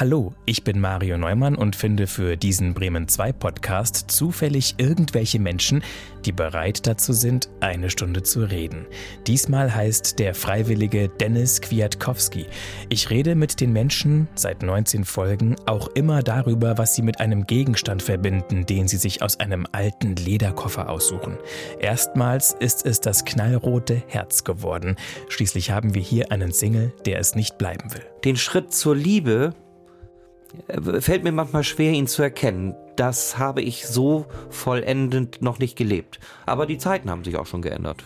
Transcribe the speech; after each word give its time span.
Hallo, 0.00 0.32
ich 0.46 0.64
bin 0.64 0.80
Mario 0.80 1.18
Neumann 1.18 1.56
und 1.56 1.76
finde 1.76 2.06
für 2.06 2.38
diesen 2.38 2.72
Bremen 2.72 3.06
2 3.06 3.32
Podcast 3.32 4.10
zufällig 4.10 4.76
irgendwelche 4.78 5.38
Menschen, 5.38 5.82
die 6.24 6.32
bereit 6.32 6.86
dazu 6.86 7.12
sind, 7.12 7.50
eine 7.60 7.90
Stunde 7.90 8.22
zu 8.22 8.40
reden. 8.40 8.86
Diesmal 9.26 9.74
heißt 9.74 10.18
der 10.18 10.34
Freiwillige 10.34 11.10
Dennis 11.10 11.60
Kwiatkowski. 11.60 12.46
Ich 12.88 13.10
rede 13.10 13.34
mit 13.34 13.60
den 13.60 13.74
Menschen 13.74 14.26
seit 14.34 14.62
19 14.62 15.04
Folgen 15.04 15.56
auch 15.66 15.88
immer 15.88 16.22
darüber, 16.22 16.78
was 16.78 16.94
sie 16.94 17.02
mit 17.02 17.20
einem 17.20 17.46
Gegenstand 17.46 18.02
verbinden, 18.02 18.64
den 18.64 18.88
sie 18.88 18.96
sich 18.96 19.20
aus 19.20 19.38
einem 19.38 19.66
alten 19.72 20.16
Lederkoffer 20.16 20.88
aussuchen. 20.88 21.36
Erstmals 21.78 22.56
ist 22.58 22.86
es 22.86 23.02
das 23.02 23.26
knallrote 23.26 24.02
Herz 24.06 24.44
geworden. 24.44 24.96
Schließlich 25.28 25.72
haben 25.72 25.94
wir 25.94 26.00
hier 26.00 26.32
einen 26.32 26.52
Single, 26.52 26.94
der 27.04 27.18
es 27.18 27.34
nicht 27.34 27.58
bleiben 27.58 27.92
will. 27.92 28.06
Den 28.24 28.38
Schritt 28.38 28.72
zur 28.72 28.96
Liebe 28.96 29.52
fällt 31.00 31.24
mir 31.24 31.32
manchmal 31.32 31.64
schwer, 31.64 31.92
ihn 31.92 32.06
zu 32.06 32.22
erkennen. 32.22 32.74
Das 32.96 33.38
habe 33.38 33.62
ich 33.62 33.86
so 33.86 34.26
vollendend 34.50 35.42
noch 35.42 35.58
nicht 35.58 35.76
gelebt. 35.76 36.20
Aber 36.46 36.66
die 36.66 36.78
Zeiten 36.78 37.10
haben 37.10 37.24
sich 37.24 37.36
auch 37.36 37.46
schon 37.46 37.62
geändert. 37.62 38.04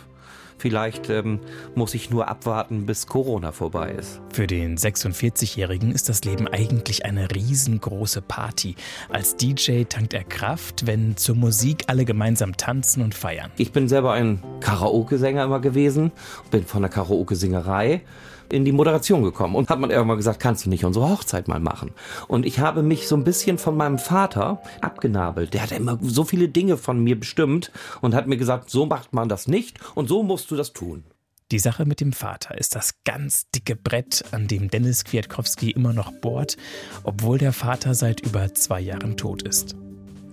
Vielleicht 0.58 1.10
ähm, 1.10 1.40
muss 1.74 1.94
ich 1.94 2.10
nur 2.10 2.28
abwarten, 2.28 2.86
bis 2.86 3.06
Corona 3.06 3.52
vorbei 3.52 3.90
ist. 3.90 4.20
Für 4.32 4.46
den 4.46 4.78
46-Jährigen 4.78 5.92
ist 5.92 6.08
das 6.08 6.24
Leben 6.24 6.48
eigentlich 6.48 7.04
eine 7.04 7.30
riesengroße 7.34 8.22
Party. 8.22 8.76
Als 9.10 9.36
DJ 9.36 9.82
tankt 9.84 10.14
er 10.14 10.24
Kraft, 10.24 10.86
wenn 10.86 11.16
zur 11.16 11.34
Musik 11.34 11.84
alle 11.88 12.04
gemeinsam 12.04 12.56
tanzen 12.56 13.02
und 13.02 13.14
feiern. 13.14 13.50
Ich 13.56 13.72
bin 13.72 13.88
selber 13.88 14.12
ein 14.12 14.42
Karaoke-Sänger 14.60 15.44
immer 15.44 15.60
gewesen, 15.60 16.12
bin 16.50 16.64
von 16.64 16.82
der 16.82 16.90
Karaoke-Singerei 16.90 18.02
in 18.50 18.64
die 18.64 18.72
Moderation 18.72 19.22
gekommen 19.22 19.54
und 19.54 19.70
hat 19.70 19.80
man 19.80 19.90
irgendwann 19.90 20.16
gesagt, 20.16 20.40
kannst 20.40 20.66
du 20.66 20.70
nicht 20.70 20.84
unsere 20.84 21.08
Hochzeit 21.08 21.48
mal 21.48 21.60
machen? 21.60 21.92
Und 22.28 22.46
ich 22.46 22.58
habe 22.58 22.82
mich 22.82 23.08
so 23.08 23.16
ein 23.16 23.24
bisschen 23.24 23.58
von 23.58 23.76
meinem 23.76 23.98
Vater 23.98 24.62
abgenabelt. 24.80 25.54
Der 25.54 25.62
hat 25.62 25.72
immer 25.72 25.98
so 26.02 26.24
viele 26.24 26.48
Dinge 26.48 26.76
von 26.76 27.02
mir 27.02 27.18
bestimmt 27.18 27.72
und 28.00 28.14
hat 28.14 28.26
mir 28.26 28.36
gesagt, 28.36 28.70
so 28.70 28.86
macht 28.86 29.12
man 29.12 29.28
das 29.28 29.48
nicht 29.48 29.78
und 29.94 30.08
so 30.08 30.22
musst 30.22 30.50
du 30.50 30.56
das 30.56 30.72
tun. 30.72 31.04
Die 31.50 31.58
Sache 31.58 31.84
mit 31.84 32.00
dem 32.00 32.12
Vater 32.12 32.56
ist 32.56 32.74
das 32.74 32.94
ganz 33.04 33.50
dicke 33.50 33.76
Brett, 33.76 34.24
an 34.32 34.48
dem 34.48 34.70
Dennis 34.70 35.04
Kwiatkowski 35.04 35.70
immer 35.70 35.92
noch 35.92 36.10
bohrt, 36.10 36.56
obwohl 37.02 37.38
der 37.38 37.52
Vater 37.52 37.94
seit 37.94 38.20
über 38.20 38.54
zwei 38.54 38.80
Jahren 38.80 39.16
tot 39.16 39.42
ist. 39.42 39.76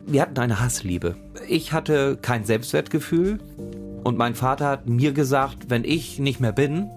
Wir 0.07 0.21
hatten 0.21 0.39
eine 0.39 0.59
Hassliebe. 0.59 1.15
Ich 1.47 1.73
hatte 1.73 2.17
kein 2.21 2.45
Selbstwertgefühl 2.45 3.39
und 4.03 4.17
mein 4.17 4.35
Vater 4.35 4.67
hat 4.67 4.87
mir 4.87 5.11
gesagt, 5.11 5.69
wenn 5.69 5.83
ich 5.83 6.17
nicht 6.17 6.39
mehr 6.39 6.53
bin, 6.53 6.89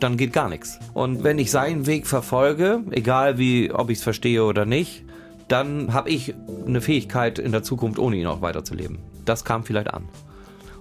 dann 0.00 0.16
geht 0.16 0.32
gar 0.32 0.48
nichts. 0.48 0.78
Und 0.92 1.24
wenn 1.24 1.38
ich 1.38 1.50
seinen 1.50 1.86
Weg 1.86 2.06
verfolge, 2.06 2.82
egal 2.90 3.38
wie, 3.38 3.72
ob 3.72 3.90
ich 3.90 3.98
es 3.98 4.04
verstehe 4.04 4.44
oder 4.44 4.64
nicht, 4.64 5.04
dann 5.48 5.92
habe 5.92 6.10
ich 6.10 6.34
eine 6.66 6.80
Fähigkeit 6.80 7.38
in 7.38 7.52
der 7.52 7.62
Zukunft, 7.62 7.98
ohne 7.98 8.16
ihn 8.16 8.26
auch 8.26 8.40
weiterzuleben. 8.40 8.98
Das 9.24 9.44
kam 9.44 9.64
vielleicht 9.64 9.92
an. 9.92 10.08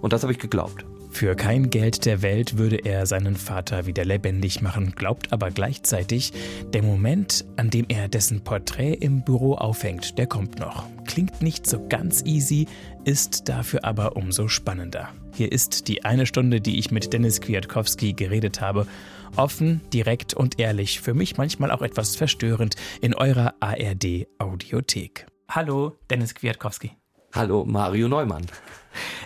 Und 0.02 0.14
das 0.14 0.24
habe 0.24 0.34
ich 0.34 0.40
geglaubt. 0.40 0.86
Für 1.14 1.36
kein 1.36 1.70
Geld 1.70 2.08
der 2.08 2.24
Welt 2.24 2.58
würde 2.58 2.78
er 2.78 3.06
seinen 3.06 3.36
Vater 3.36 3.86
wieder 3.86 4.04
lebendig 4.04 4.64
machen, 4.64 4.94
glaubt 4.96 5.32
aber 5.32 5.52
gleichzeitig, 5.52 6.34
der 6.74 6.82
Moment, 6.82 7.46
an 7.56 7.70
dem 7.70 7.86
er 7.88 8.08
dessen 8.08 8.44
Porträt 8.44 8.96
im 8.96 9.24
Büro 9.24 9.54
aufhängt, 9.54 10.18
der 10.18 10.26
kommt 10.26 10.60
noch. 10.60 10.88
Klingt 11.06 11.44
nicht 11.44 11.68
so 11.68 11.88
ganz 11.88 12.24
easy, 12.26 12.68
ist 13.06 13.50
dafür 13.50 13.84
aber 13.84 14.16
umso 14.16 14.48
spannender. 14.48 15.10
Hier 15.34 15.52
ist 15.52 15.88
die 15.88 16.06
eine 16.06 16.26
Stunde, 16.26 16.62
die 16.62 16.80
ich 16.80 16.92
mit 16.92 17.12
Dennis 17.12 17.42
Kwiatkowski 17.42 18.14
geredet 18.14 18.62
habe. 18.62 18.88
Offen, 19.36 19.82
direkt 19.92 20.34
und 20.34 20.60
ehrlich, 20.60 21.02
für 21.02 21.14
mich 21.14 21.38
manchmal 21.38 21.72
auch 21.72 21.82
etwas 21.82 22.16
verstörend 22.16 22.76
in 23.02 23.14
eurer 23.14 23.56
ARD 23.60 24.28
Audiothek. 24.38 25.26
Hallo, 25.50 25.98
Dennis 26.10 26.36
Kwiatkowski. 26.36 26.92
Hallo, 27.34 27.66
Mario 27.66 28.08
Neumann. 28.08 28.46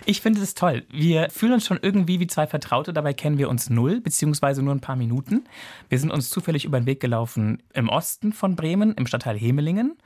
Ich 0.06 0.22
finde 0.22 0.40
es 0.40 0.54
toll. 0.54 0.84
Wir 0.90 1.28
fühlen 1.28 1.52
uns 1.52 1.66
schon 1.66 1.78
irgendwie 1.82 2.20
wie 2.20 2.26
zwei 2.26 2.46
Vertraute, 2.46 2.94
dabei 2.94 3.12
kennen 3.12 3.36
wir 3.36 3.50
uns 3.50 3.68
null, 3.68 4.00
beziehungsweise 4.00 4.62
nur 4.62 4.74
ein 4.74 4.80
paar 4.80 4.96
Minuten. 4.96 5.44
Wir 5.90 5.98
sind 5.98 6.10
uns 6.10 6.30
zufällig 6.30 6.64
über 6.64 6.80
den 6.80 6.86
Weg 6.86 7.00
gelaufen 7.00 7.62
im 7.74 7.90
Osten 7.90 8.32
von 8.32 8.56
Bremen, 8.56 8.94
im 8.94 9.06
Stadtteil 9.06 9.36
Hemelingen. 9.36 9.98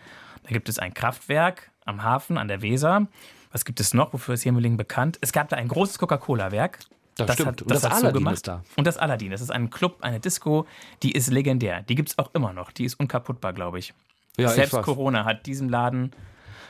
Da 0.43 0.51
gibt 0.51 0.69
es 0.69 0.81
ein 0.81 0.95
Kraftwerk 0.95 1.71
am 1.85 2.03
Hafen 2.03 2.39
an 2.39 2.49
der 2.49 2.63
Weser. 2.63 3.07
Was 3.53 3.65
gibt 3.65 3.81
es 3.81 3.95
noch? 3.95 4.13
Wofür 4.13 4.35
ist 4.35 4.45
Hemelingen 4.45 4.77
bekannt? 4.77 5.19
Es 5.21 5.33
gab 5.33 5.49
da 5.49 5.57
ein 5.57 5.69
großes 5.69 5.99
Coca-Cola-Werk. 5.99 6.79
Das, 7.17 7.27
das, 7.27 7.35
stimmt. 7.35 7.49
Hat, 7.49 7.61
das, 7.67 7.83
das 7.83 7.91
hat 7.91 7.99
Aladdin 7.99 8.19
gemacht. 8.21 8.35
ist 8.35 8.49
da. 8.49 8.65
Und 8.77 8.87
das 8.87 8.97
Aladdin. 8.97 9.31
Das 9.31 9.43
ist 9.43 9.51
ein 9.51 9.69
Club, 9.71 9.99
eine 10.01 10.19
Disco, 10.19 10.67
die 11.03 11.13
ist 11.13 11.31
legendär. 11.31 11.83
Die 11.83 11.95
gibt 11.95 12.09
es 12.09 12.19
auch 12.19 12.31
immer 12.35 12.53
noch. 12.53 12.73
Die 12.73 12.85
ist 12.85 12.99
unkaputtbar, 12.99 13.53
glaube 13.53 13.79
ich. 13.79 13.93
Ja, 14.39 14.49
Selbst 14.49 14.73
ich 14.73 14.83
Corona 14.83 15.27
hat 15.27 15.45
diesem 15.45 15.69
Laden 15.69 16.13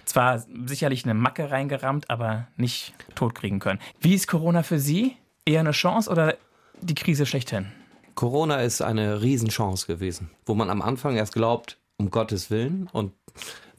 zwar 0.05 0.43
sicherlich 0.67 1.05
eine 1.05 1.15
Macke 1.15 1.53
reingerammt, 1.53 2.11
aber 2.11 2.49
nicht 2.57 2.93
totkriegen 3.15 3.61
können. 3.61 3.79
Wie 4.01 4.15
ist 4.15 4.27
Corona 4.27 4.65
für 4.65 4.81
Sie? 4.81 5.17
Eher 5.45 5.61
eine 5.61 5.71
Chance 5.71 6.11
oder 6.11 6.37
die 6.81 6.95
Krise 6.95 7.25
schlechthin? 7.25 7.71
Corona 8.17 8.57
ist 8.57 8.83
eine 8.83 9.23
Riesenchance 9.23 9.87
gewesen, 9.87 10.31
wo 10.45 10.55
man 10.55 10.71
am 10.71 10.83
Anfang 10.83 11.17
erst 11.17 11.35
glaubt, 11.35 11.79
um 11.97 12.11
Gottes 12.11 12.51
Willen 12.51 12.89
und 12.93 13.13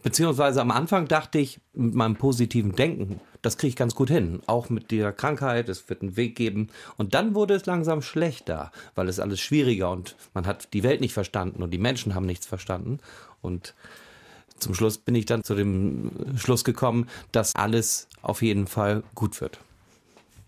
Beziehungsweise 0.03 0.61
am 0.61 0.69
Anfang 0.69 1.07
dachte 1.07 1.39
ich 1.39 1.61
mit 1.73 1.95
meinem 1.95 2.17
positiven 2.17 2.75
Denken, 2.75 3.21
das 3.41 3.57
kriege 3.57 3.69
ich 3.69 3.75
ganz 3.77 3.95
gut 3.95 4.09
hin. 4.09 4.41
Auch 4.47 4.69
mit 4.69 4.91
der 4.91 5.13
Krankheit, 5.13 5.69
es 5.69 5.87
wird 5.89 6.01
einen 6.01 6.17
Weg 6.17 6.35
geben. 6.35 6.69
Und 6.97 7.13
dann 7.13 7.35
wurde 7.35 7.53
es 7.55 7.65
langsam 7.65 8.01
schlechter, 8.01 8.71
weil 8.95 9.07
es 9.07 9.21
alles 9.21 9.39
schwieriger 9.39 9.89
und 9.89 10.15
man 10.33 10.45
hat 10.45 10.73
die 10.73 10.83
Welt 10.83 10.99
nicht 10.99 11.13
verstanden 11.13 11.63
und 11.63 11.71
die 11.71 11.77
Menschen 11.77 12.15
haben 12.15 12.25
nichts 12.25 12.45
verstanden. 12.45 12.99
Und 13.41 13.73
zum 14.57 14.73
Schluss 14.73 14.97
bin 14.97 15.15
ich 15.15 15.25
dann 15.25 15.43
zu 15.43 15.55
dem 15.55 16.11
Schluss 16.37 16.65
gekommen, 16.65 17.07
dass 17.31 17.55
alles 17.55 18.07
auf 18.21 18.41
jeden 18.41 18.67
Fall 18.67 19.03
gut 19.15 19.39
wird. 19.39 19.59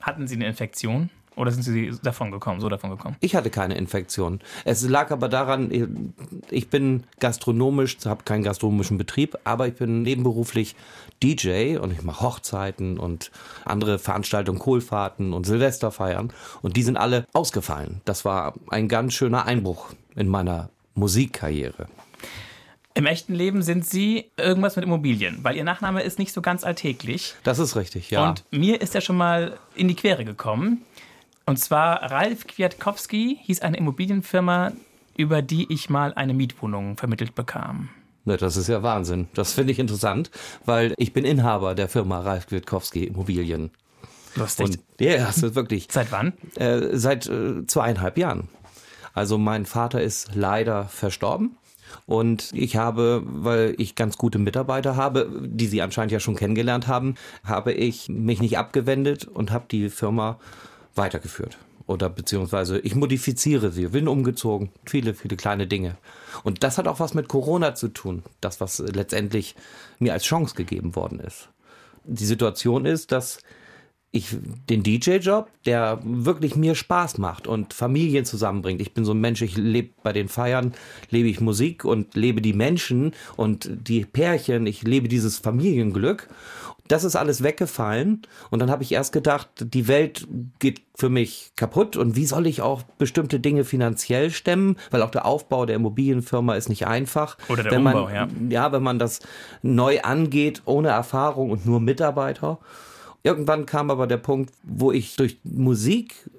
Hatten 0.02 0.28
Sie 0.28 0.36
eine 0.36 0.48
Infektion? 0.48 1.10
Oder 1.36 1.52
sind 1.52 1.64
Sie 1.64 1.92
davon 2.04 2.32
gekommen, 2.32 2.62
so 2.62 2.70
davon 2.70 2.90
gekommen? 2.90 3.16
Ich 3.20 3.36
hatte 3.36 3.50
keine 3.50 3.76
Infektion. 3.76 4.40
Es 4.64 4.88
lag 4.88 5.12
aber 5.12 5.28
daran, 5.28 6.14
ich 6.50 6.70
bin 6.70 7.04
gastronomisch, 7.20 7.98
habe 8.06 8.24
keinen 8.24 8.44
gastronomischen 8.44 8.98
Betrieb, 8.98 9.38
aber 9.44 9.68
ich 9.68 9.76
bin 9.76 10.02
nebenberuflich 10.04 10.76
DJ 11.22 11.78
und 11.78 11.92
ich 11.92 12.04
mache 12.04 12.22
Hochzeiten 12.22 12.98
und 12.98 13.32
andere 13.66 14.00
Veranstaltungen, 14.00 14.60
Kohlfahrten 14.60 15.34
und 15.34 15.46
Silvesterfeiern 15.46 16.32
und 16.62 16.78
die 16.78 16.84
sind 16.84 16.98
alle 16.98 17.26
ausgefallen. 17.34 18.02
Das 18.06 18.26
war 18.26 18.54
ein 18.70 18.88
ganz 18.88 19.14
schöner 19.14 19.46
Einbruch 19.46 19.94
in 20.16 20.28
meiner 20.28 20.70
Musikkarriere. 20.94 21.88
Im 22.98 23.06
echten 23.06 23.36
Leben 23.36 23.62
sind 23.62 23.86
Sie 23.86 24.32
irgendwas 24.38 24.78
mit 24.78 24.86
Immobilien, 24.86 25.40
weil 25.42 25.58
Ihr 25.58 25.66
Nachname 25.66 26.02
ist 26.02 26.18
nicht 26.18 26.32
so 26.32 26.42
ganz 26.42 26.64
alltäglich. 26.64 27.36
Das 27.44 27.60
ist 27.60 27.76
richtig, 27.76 28.10
ja. 28.10 28.30
Und 28.30 28.46
mir 28.52 28.80
ist 28.80 28.96
er 28.96 29.02
schon 29.02 29.18
mal 29.18 29.58
in 29.76 29.90
die 29.90 29.96
Quere 29.96 30.24
gekommen. 30.24 30.82
Und 31.46 31.58
zwar 31.58 32.12
Ralf 32.12 32.48
Kwiatkowski 32.48 33.40
hieß 33.44 33.62
eine 33.62 33.78
Immobilienfirma, 33.78 34.72
über 35.16 35.42
die 35.42 35.72
ich 35.72 35.90
mal 35.90 36.14
eine 36.14 36.34
Mietwohnung 36.34 36.98
vermittelt 36.98 37.36
bekam. 37.36 37.90
Das 38.26 38.58
ist 38.58 38.68
ja 38.68 38.82
Wahnsinn. 38.82 39.28
Das 39.36 39.54
finde 39.54 39.72
ich 39.72 39.78
interessant, 39.78 40.32
weil 40.66 40.96
ich 40.98 41.14
bin 41.14 41.26
Inhaber 41.26 41.76
der 41.76 41.88
Firma 41.88 42.20
Ralf 42.20 42.48
Kwiatkowski 42.48 43.04
Immobilien. 43.04 43.70
Lustig. 44.36 44.66
Und, 44.66 44.80
ja, 45.00 45.18
das 45.18 45.38
ist 45.38 45.56
wirklich. 45.56 45.88
Seit 45.92 46.12
wann? 46.12 46.34
Äh, 46.56 46.98
seit 46.98 47.28
äh, 47.28 47.66
zweieinhalb 47.68 48.18
Jahren. 48.18 48.50
Also 49.14 49.38
mein 49.38 49.66
Vater 49.66 50.02
ist 50.02 50.34
leider 50.34 50.86
verstorben. 50.86 51.58
Und 52.08 52.52
ich 52.54 52.76
habe, 52.76 53.24
weil 53.26 53.76
ich 53.78 53.96
ganz 53.96 54.18
gute 54.18 54.40
Mitarbeiter 54.40 54.96
habe, 54.96 55.30
die 55.46 55.68
Sie 55.68 55.82
anscheinend 55.82 56.12
ja 56.12 56.20
schon 56.20 56.36
kennengelernt 56.36 56.88
haben, 56.88 57.16
habe 57.44 57.72
ich 57.72 58.10
mich 58.10 58.42
nicht 58.42 58.58
abgewendet 58.58 59.26
und 59.26 59.52
habe 59.52 59.66
die 59.70 59.90
Firma 59.90 60.40
weitergeführt. 60.96 61.58
Oder 61.88 62.10
beziehungsweise 62.10 62.80
ich 62.80 62.96
modifiziere 62.96 63.72
sie, 63.72 63.90
bin 63.90 64.08
umgezogen, 64.08 64.72
viele, 64.86 65.14
viele 65.14 65.36
kleine 65.36 65.68
Dinge. 65.68 65.98
Und 66.44 66.64
das 66.64 66.78
hat 66.78 66.88
auch 66.88 67.00
was 67.00 67.14
mit 67.14 67.28
Corona 67.28 67.76
zu 67.76 67.90
tun, 67.90 68.24
das, 68.42 68.60
was 68.60 68.80
letztendlich 68.80 69.56
mir 70.00 70.14
als 70.14 70.24
Chance 70.24 70.56
gegeben 70.56 70.96
worden 70.96 71.20
ist. 71.20 71.50
Die 72.06 72.26
Situation 72.26 72.86
ist, 72.86 73.12
dass 73.12 73.40
ich 74.16 74.30
den 74.70 74.82
DJ-Job, 74.82 75.50
der 75.66 76.00
wirklich 76.04 76.56
mir 76.56 76.74
Spaß 76.74 77.18
macht 77.18 77.48
und 77.48 77.74
Familien 77.74 78.24
zusammenbringt. 78.24 78.80
Ich 78.80 78.94
bin 78.94 79.04
so 79.04 79.12
ein 79.12 79.20
Mensch, 79.20 79.42
ich 79.42 79.58
lebe 79.58 79.90
bei 80.04 80.14
den 80.14 80.30
Feiern, 80.30 80.74
lebe 81.10 81.28
ich 81.28 81.42
Musik 81.42 81.84
und 81.84 82.16
lebe 82.16 82.42
die 82.42 82.54
Menschen 82.54 83.14
und 83.36 83.70
die 83.70 84.06
Pärchen, 84.06 84.68
ich 84.68 84.84
lebe 84.84 85.10
dieses 85.10 85.38
Familienglück 85.38 86.30
das 86.88 87.04
ist 87.04 87.16
alles 87.16 87.44
weggefallen. 87.44 88.22
Und 88.50 88.60
dann 88.60 88.70
habe 88.70 88.84
ich 88.84 88.92
erst 88.92 89.12
gedacht, 89.12 89.50
die 89.60 89.88
Welt 89.88 90.28
geht 90.60 90.82
für 90.96 91.10
mich 91.10 91.52
kaputt 91.56 91.98
und 91.98 92.16
wie 92.16 92.26
soll 92.26 92.48
ich 92.48 92.62
auch 92.62 92.84
bestimmte 92.98 93.40
Dinge 93.40 93.64
finanziell 93.64 94.30
stemmen? 94.30 94.78
Weil 94.92 95.02
auch 95.02 95.12
der 95.12 95.26
Aufbau 95.26 95.66
der 95.66 95.76
Immobilienfirma 95.76 96.56
ist 96.56 96.70
nicht 96.70 96.88
einfach. 96.88 97.38
Oder 97.50 97.64
der 97.64 97.72
wenn 97.72 97.86
Umbau, 97.86 98.04
man, 98.06 98.14
ja. 98.14 98.28
Ja, 98.50 98.72
wenn 98.72 98.84
man 98.84 99.00
das 99.00 99.20
neu 99.62 100.02
angeht, 100.02 100.62
ohne 100.66 100.90
Erfahrung 100.90 101.50
und 101.50 101.66
nur 101.66 101.80
Mitarbeiter. 101.80 102.60
Irgendwann 103.24 103.66
kam 103.66 103.90
aber 103.90 104.06
der 104.06 104.18
Punkt, 104.18 104.54
wo 104.62 104.92
ich 104.92 105.16
durch 105.16 105.40
Musik 105.44 106.30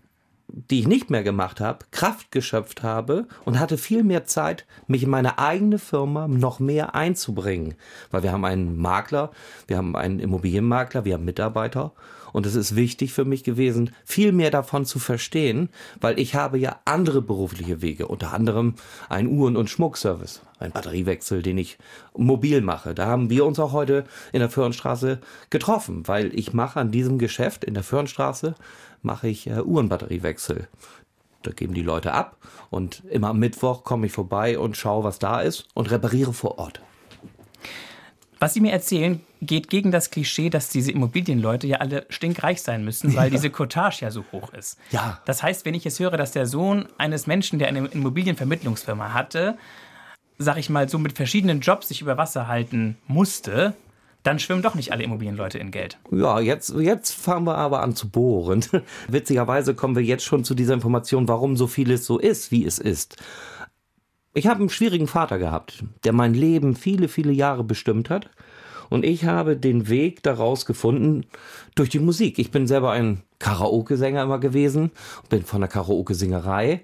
die 0.49 0.81
ich 0.81 0.87
nicht 0.87 1.11
mehr 1.11 1.23
gemacht 1.23 1.61
habe, 1.61 1.87
Kraft 1.91 2.31
geschöpft 2.31 2.83
habe 2.83 3.27
und 3.45 3.59
hatte 3.59 3.79
viel 3.79 4.05
mehr 4.05 4.25
Zeit, 4.25 4.67
mich 4.87 5.03
in 5.03 5.11
meine 5.11 5.39
eigene 5.39 5.79
Firma 5.79 6.29
noch 6.29 6.61
mehr 6.61 6.95
einzubringen. 6.95 7.75
Weil 8.11 8.23
wir 8.23 8.33
haben 8.33 8.45
einen 8.45 8.77
Makler, 8.77 9.31
wir 9.67 9.77
haben 9.77 9.97
einen 9.97 10.21
Immobilienmakler, 10.21 11.05
wir 11.05 11.15
haben 11.15 11.25
Mitarbeiter 11.25 11.93
und 12.37 12.45
es 12.45 12.55
ist 12.55 12.77
wichtig 12.77 13.15
für 13.15 13.25
mich 13.25 13.45
gewesen, 13.45 13.93
viel 14.05 14.31
mehr 14.31 14.51
davon 14.51 14.85
zu 14.85 14.99
verstehen, 14.99 15.71
weil 16.03 16.19
ich 16.19 16.35
habe 16.35 16.59
ja 16.59 16.81
andere 16.85 17.23
berufliche 17.23 17.81
Wege, 17.81 18.09
unter 18.09 18.35
anderem 18.35 18.75
ein 19.09 19.27
Uhren- 19.27 19.57
und 19.57 19.71
Schmuckservice, 19.71 20.43
ein 20.59 20.71
Batteriewechsel, 20.71 21.43
den 21.43 21.57
ich 21.57 21.79
mobil 22.15 22.61
mache. 22.61 22.95
Da 22.95 23.07
haben 23.07 23.31
wir 23.31 23.47
uns 23.47 23.59
auch 23.59 23.73
heute 23.73 24.05
in 24.35 24.41
der 24.41 24.51
Föhrenstraße 24.51 25.21
getroffen, 25.49 26.07
weil 26.09 26.39
ich 26.39 26.53
mache 26.53 26.79
an 26.79 26.91
diesem 26.91 27.19
Geschäft 27.19 27.65
in 27.65 27.73
der 27.73 27.83
Föhrenstraße 27.83 28.55
mache 29.07 29.29
ich 29.29 29.47
äh, 29.47 29.63
Uhrenbatteriewechsel. 29.63 30.69
Da 31.43 31.53
geben 31.53 31.73
die 31.73 31.83
Leute 31.83 32.13
ab 32.13 32.37
und 32.71 33.05
immer 33.09 33.29
am 33.29 33.39
Mittwoch 33.39 33.85
komme 33.85 34.07
ich 34.07 34.13
vorbei 34.13 34.59
und 34.59 34.77
schaue, 34.77 35.05
was 35.05 35.19
da 35.19 35.41
ist 35.41 35.69
und 35.75 35.91
repariere 35.91 36.33
vor 36.33 36.59
Ort. 36.59 36.83
Was 38.39 38.53
Sie 38.53 38.61
mir 38.61 38.73
erzählen, 38.73 39.21
geht 39.41 39.71
gegen 39.71 39.91
das 39.91 40.11
Klischee, 40.11 40.51
dass 40.51 40.69
diese 40.69 40.93
Immobilienleute 40.93 41.67
ja 41.67 41.79
alle 41.79 42.05
stinkreich 42.11 42.61
sein 42.61 42.85
müssen, 42.85 43.15
weil 43.17 43.25
ja. 43.25 43.31
diese 43.31 43.49
Cottage 43.49 43.99
ja 44.03 44.11
so 44.11 44.25
hoch 44.31 44.53
ist. 44.53 44.79
Ja. 44.91 45.23
Das 45.25 45.43
heißt, 45.43 45.65
wenn 45.65 45.73
ich 45.73 45.85
jetzt 45.85 46.01
höre, 46.01 46.19
dass 46.19 46.33
der 46.33 46.47
Sohn 46.47 46.87
eines 46.99 47.27
Menschen, 47.27 47.59
der 47.59 47.69
eine 47.69 47.87
Immobilienvermittlungsfirma 47.87 49.15
hatte, 49.15 49.57
sag 50.37 50.59
ich 50.59 50.69
mal, 50.69 50.89
so 50.89 50.99
mit 50.99 51.15
verschiedenen 51.15 51.61
Jobs 51.61 51.89
sich 51.89 52.03
über 52.03 52.19
Wasser 52.19 52.47
halten 52.47 52.99
musste, 53.07 53.75
dann 54.27 54.39
schwimmen 54.39 54.63
doch 54.63 54.75
nicht 54.75 54.93
alle 54.93 55.05
Immobilienleute 55.05 55.59
in 55.59 55.71
Geld. 55.71 55.99
Ja, 56.11 56.41
jetzt, 56.41 56.75
jetzt 56.77 57.13
fangen 57.13 57.47
wir 57.47 57.57
aber 57.57 57.83
an 57.83 57.95
zu 57.95 58.09
bohren. 58.09 58.65
Witzigerweise 59.09 59.75
kommen 59.75 59.95
wir 59.95 60.03
jetzt 60.03 60.25
schon 60.25 60.43
zu 60.43 60.55
dieser 60.55 60.75
Information, 60.75 61.29
warum 61.29 61.57
so 61.57 61.67
vieles 61.67 62.05
so 62.05 62.19
ist, 62.19 62.51
wie 62.51 62.65
es 62.65 62.79
ist. 62.79 63.17
Ich 64.35 64.47
habe 64.47 64.61
einen 64.61 64.69
schwierigen 64.69 65.07
Vater 65.07 65.39
gehabt, 65.39 65.85
der 66.05 66.13
mein 66.13 66.35
Leben 66.35 66.75
viele, 66.75 67.09
viele 67.09 67.33
Jahre 67.33 67.65
bestimmt 67.65 68.11
hat. 68.11 68.29
Und 68.89 69.05
ich 69.05 69.25
habe 69.25 69.57
den 69.57 69.89
Weg 69.89 70.23
daraus 70.23 70.67
gefunden 70.67 71.27
durch 71.75 71.89
die 71.89 71.99
Musik. 71.99 72.39
Ich 72.39 72.51
bin 72.51 72.67
selber 72.67 72.93
ein 72.93 73.23
Karaoke-Sänger 73.39 74.23
immer 74.23 74.39
gewesen, 74.39 74.91
bin 75.29 75.43
von 75.43 75.61
der 75.61 75.69
Karaoke-Singerei 75.69 76.83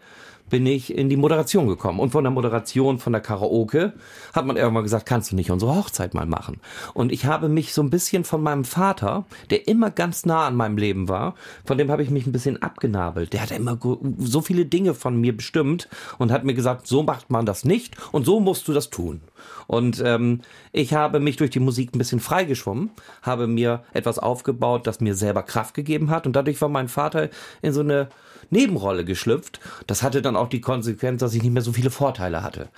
bin 0.53 0.67
ich 0.67 0.95
in 0.95 1.09
die 1.09 1.17
Moderation 1.17 1.67
gekommen. 1.67 1.99
Und 1.99 2.11
von 2.11 2.25
der 2.25 2.31
Moderation, 2.31 2.99
von 2.99 3.15
der 3.15 3.23
Karaoke, 3.23 3.95
hat 4.35 4.45
man 4.45 4.59
irgendwann 4.59 4.83
gesagt, 4.83 5.07
kannst 5.07 5.33
du 5.33 5.35
nicht 5.35 5.51
unsere 5.51 5.75
Hochzeit 5.75 6.13
mal 6.13 6.27
machen? 6.27 6.61
Und 6.93 7.11
ich 7.11 7.25
habe 7.25 7.49
mich 7.49 7.73
so 7.73 7.83
ein 7.83 7.89
bisschen 7.89 8.23
von 8.23 8.43
meinem 8.43 8.67
Vater, 8.67 9.25
der 9.49 9.67
immer 9.67 9.91
ganz 9.91 10.27
nah 10.27 10.47
an 10.47 10.55
meinem 10.55 10.77
Leben 10.77 11.09
war, 11.09 11.37
von 11.65 11.79
dem 11.79 11.91
habe 11.91 12.03
ich 12.03 12.11
mich 12.11 12.27
ein 12.27 12.33
bisschen 12.33 12.61
abgenabelt. 12.61 13.33
Der 13.33 13.41
hat 13.41 13.51
immer 13.51 13.79
so 14.19 14.43
viele 14.43 14.67
Dinge 14.67 14.93
von 14.93 15.19
mir 15.19 15.35
bestimmt 15.35 15.89
und 16.19 16.31
hat 16.31 16.45
mir 16.45 16.53
gesagt, 16.53 16.87
so 16.87 17.03
macht 17.03 17.31
man 17.31 17.47
das 17.47 17.65
nicht 17.65 17.97
und 18.13 18.27
so 18.27 18.39
musst 18.39 18.69
du 18.69 18.75
das 18.75 18.91
tun. 18.91 19.23
Und 19.67 20.03
ähm, 20.05 20.43
ich 20.73 20.93
habe 20.93 21.19
mich 21.19 21.39
durch 21.39 21.51
die 21.51 21.61
Musik 21.61 21.95
ein 21.95 21.99
bisschen 21.99 22.21
freigeschwommen, 22.21 22.91
habe 23.23 23.47
mir 23.47 23.85
etwas 23.95 24.19
aufgebaut, 24.19 24.87
das 24.87 25.01
mir 25.01 25.15
selber 25.15 25.45
Kraft 25.45 25.73
gegeben 25.73 26.11
hat. 26.11 26.27
Und 26.27 26.37
dadurch 26.37 26.61
war 26.61 26.69
mein 26.69 26.89
Vater 26.89 27.31
in 27.63 27.73
so 27.73 27.81
eine 27.81 28.09
Nebenrolle 28.53 29.05
geschlüpft. 29.05 29.61
Das 29.87 30.03
hatte 30.03 30.23
dann 30.23 30.37
auch 30.37 30.49
die 30.49 30.61
Konsequenz, 30.61 31.21
dass 31.21 31.35
ich 31.35 31.43
nicht 31.43 31.53
mehr 31.53 31.63
so 31.63 31.73
viele 31.73 31.91
Vorteile 31.91 32.43
hatte. 32.43 32.69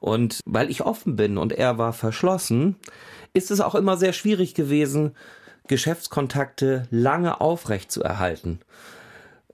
Und 0.00 0.40
weil 0.46 0.70
ich 0.70 0.82
offen 0.82 1.16
bin 1.16 1.36
und 1.38 1.52
er 1.52 1.78
war 1.78 1.92
verschlossen, 1.92 2.76
ist 3.34 3.50
es 3.50 3.60
auch 3.60 3.74
immer 3.74 3.96
sehr 3.96 4.12
schwierig 4.12 4.54
gewesen, 4.54 5.14
Geschäftskontakte 5.68 6.86
lange 6.90 7.40
aufrecht 7.40 7.90
zu 7.90 8.02
erhalten. 8.02 8.60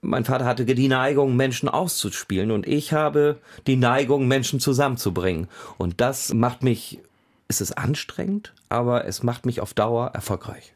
Mein 0.01 0.25
Vater 0.25 0.45
hatte 0.45 0.65
die 0.65 0.87
Neigung, 0.89 1.35
Menschen 1.35 1.69
auszuspielen 1.69 2.51
und 2.51 2.67
ich 2.67 2.91
habe 2.91 3.37
die 3.67 3.77
Neigung, 3.77 4.27
Menschen 4.27 4.59
zusammenzubringen. 4.59 5.47
Und 5.77 6.01
das 6.01 6.33
macht 6.33 6.61
mich, 6.61 6.99
es 7.47 7.61
ist 7.61 7.77
anstrengend, 7.77 8.53
aber 8.67 9.05
es 9.05 9.23
macht 9.23 9.45
mich 9.45 9.61
auf 9.61 9.73
Dauer 9.73 10.11
erfolgreich. 10.13 10.73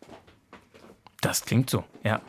Das 1.21 1.44
klingt 1.44 1.69
so, 1.69 1.83
ja. 2.03 2.21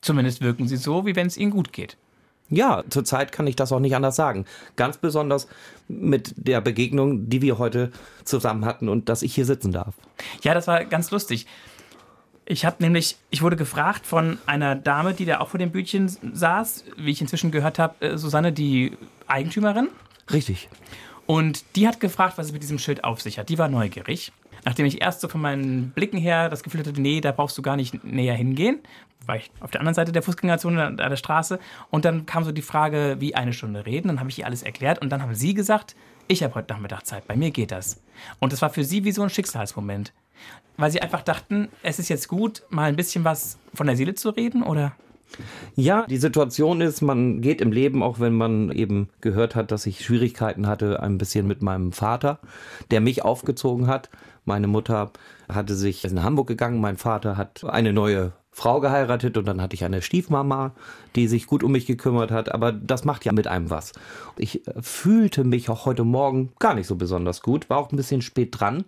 Zumindest 0.00 0.40
wirken 0.40 0.68
sie 0.68 0.76
so, 0.76 1.06
wie 1.06 1.16
wenn 1.16 1.26
es 1.26 1.36
ihnen 1.36 1.50
gut 1.50 1.72
geht. 1.72 1.96
Ja, 2.48 2.82
zurzeit 2.90 3.30
kann 3.30 3.46
ich 3.46 3.54
das 3.54 3.70
auch 3.70 3.78
nicht 3.78 3.94
anders 3.94 4.16
sagen. 4.16 4.44
Ganz 4.74 4.98
besonders 4.98 5.46
mit 5.86 6.34
der 6.36 6.60
Begegnung, 6.60 7.28
die 7.28 7.42
wir 7.42 7.58
heute 7.58 7.92
zusammen 8.24 8.64
hatten 8.64 8.88
und 8.88 9.08
dass 9.08 9.22
ich 9.22 9.34
hier 9.34 9.44
sitzen 9.44 9.70
darf. 9.70 9.94
Ja, 10.42 10.52
das 10.52 10.66
war 10.66 10.84
ganz 10.84 11.12
lustig. 11.12 11.46
Ich 12.44 12.64
habe 12.64 12.76
nämlich, 12.80 13.16
ich 13.30 13.42
wurde 13.42 13.54
gefragt 13.54 14.04
von 14.04 14.38
einer 14.46 14.74
Dame, 14.74 15.14
die 15.14 15.24
da 15.24 15.38
auch 15.38 15.48
vor 15.48 15.58
dem 15.58 15.70
Bütchen 15.70 16.10
saß, 16.32 16.84
wie 16.96 17.12
ich 17.12 17.20
inzwischen 17.20 17.52
gehört 17.52 17.78
habe, 17.78 18.04
äh, 18.04 18.18
Susanne, 18.18 18.52
die 18.52 18.96
Eigentümerin. 19.28 19.88
Richtig. 20.32 20.68
Und 21.26 21.64
die 21.76 21.86
hat 21.86 22.00
gefragt, 22.00 22.38
was 22.38 22.46
es 22.46 22.52
mit 22.52 22.62
diesem 22.64 22.80
Schild 22.80 23.04
auf 23.04 23.20
sich 23.20 23.38
hat. 23.38 23.48
Die 23.48 23.58
war 23.58 23.68
neugierig. 23.68 24.32
Nachdem 24.64 24.86
ich 24.86 25.00
erst 25.00 25.20
so 25.20 25.28
von 25.28 25.40
meinen 25.40 25.90
Blicken 25.90 26.18
her 26.18 26.48
das 26.48 26.62
Gefühl 26.62 26.80
hatte, 26.80 27.00
nee, 27.00 27.20
da 27.20 27.32
brauchst 27.32 27.56
du 27.56 27.62
gar 27.62 27.76
nicht 27.76 28.04
näher 28.04 28.34
hingehen, 28.34 28.80
war 29.26 29.36
ich 29.36 29.50
auf 29.60 29.70
der 29.70 29.80
anderen 29.80 29.94
Seite 29.94 30.12
der 30.12 30.22
Fußgängerzone 30.22 30.84
an 30.84 30.96
der 30.96 31.16
Straße. 31.16 31.58
Und 31.90 32.04
dann 32.04 32.26
kam 32.26 32.44
so 32.44 32.52
die 32.52 32.62
Frage, 32.62 33.16
wie 33.18 33.34
eine 33.34 33.52
Stunde 33.52 33.86
reden. 33.86 34.08
Dann 34.08 34.20
habe 34.20 34.30
ich 34.30 34.38
ihr 34.38 34.46
alles 34.46 34.62
erklärt 34.62 35.00
und 35.00 35.10
dann 35.10 35.22
haben 35.22 35.34
sie 35.34 35.54
gesagt, 35.54 35.94
ich 36.28 36.42
habe 36.42 36.54
heute 36.54 36.72
Nachmittag 36.72 37.06
Zeit, 37.06 37.26
bei 37.26 37.36
mir 37.36 37.50
geht 37.50 37.70
das. 37.70 38.00
Und 38.38 38.52
das 38.52 38.62
war 38.62 38.70
für 38.70 38.84
sie 38.84 39.04
wie 39.04 39.12
so 39.12 39.22
ein 39.22 39.30
Schicksalsmoment. 39.30 40.12
Weil 40.76 40.90
sie 40.90 41.02
einfach 41.02 41.22
dachten, 41.22 41.68
es 41.82 41.98
ist 41.98 42.08
jetzt 42.08 42.28
gut, 42.28 42.62
mal 42.70 42.84
ein 42.84 42.96
bisschen 42.96 43.24
was 43.24 43.58
von 43.74 43.86
der 43.86 43.96
Seele 43.96 44.14
zu 44.14 44.30
reden, 44.30 44.62
oder? 44.62 44.92
Ja, 45.76 46.06
die 46.06 46.16
Situation 46.16 46.80
ist, 46.80 47.00
man 47.00 47.40
geht 47.40 47.60
im 47.60 47.72
Leben, 47.72 48.02
auch 48.02 48.20
wenn 48.20 48.34
man 48.34 48.70
eben 48.70 49.08
gehört 49.20 49.54
hat, 49.54 49.70
dass 49.70 49.86
ich 49.86 50.04
Schwierigkeiten 50.04 50.66
hatte, 50.66 51.02
ein 51.02 51.18
bisschen 51.18 51.46
mit 51.46 51.62
meinem 51.62 51.92
Vater, 51.92 52.38
der 52.90 53.00
mich 53.00 53.24
aufgezogen 53.24 53.86
hat. 53.86 54.10
Meine 54.44 54.66
Mutter 54.66 55.12
hatte 55.48 55.74
sich 55.74 56.04
in 56.04 56.22
Hamburg 56.22 56.48
gegangen, 56.48 56.80
mein 56.80 56.96
Vater 56.96 57.36
hat 57.36 57.64
eine 57.64 57.92
neue 57.92 58.32
Frau 58.60 58.80
geheiratet 58.80 59.38
und 59.38 59.48
dann 59.48 59.62
hatte 59.62 59.72
ich 59.72 59.84
eine 59.84 60.02
Stiefmama, 60.02 60.72
die 61.16 61.28
sich 61.28 61.46
gut 61.46 61.64
um 61.64 61.72
mich 61.72 61.86
gekümmert 61.86 62.30
hat, 62.30 62.52
aber 62.52 62.72
das 62.72 63.06
macht 63.06 63.24
ja 63.24 63.32
mit 63.32 63.46
einem 63.46 63.70
was. 63.70 63.92
Ich 64.36 64.68
äh, 64.68 64.74
fühlte 64.82 65.44
mich 65.44 65.70
auch 65.70 65.86
heute 65.86 66.04
Morgen 66.04 66.52
gar 66.58 66.74
nicht 66.74 66.86
so 66.86 66.96
besonders 66.96 67.40
gut, 67.40 67.70
war 67.70 67.78
auch 67.78 67.90
ein 67.90 67.96
bisschen 67.96 68.20
spät 68.20 68.50
dran 68.52 68.84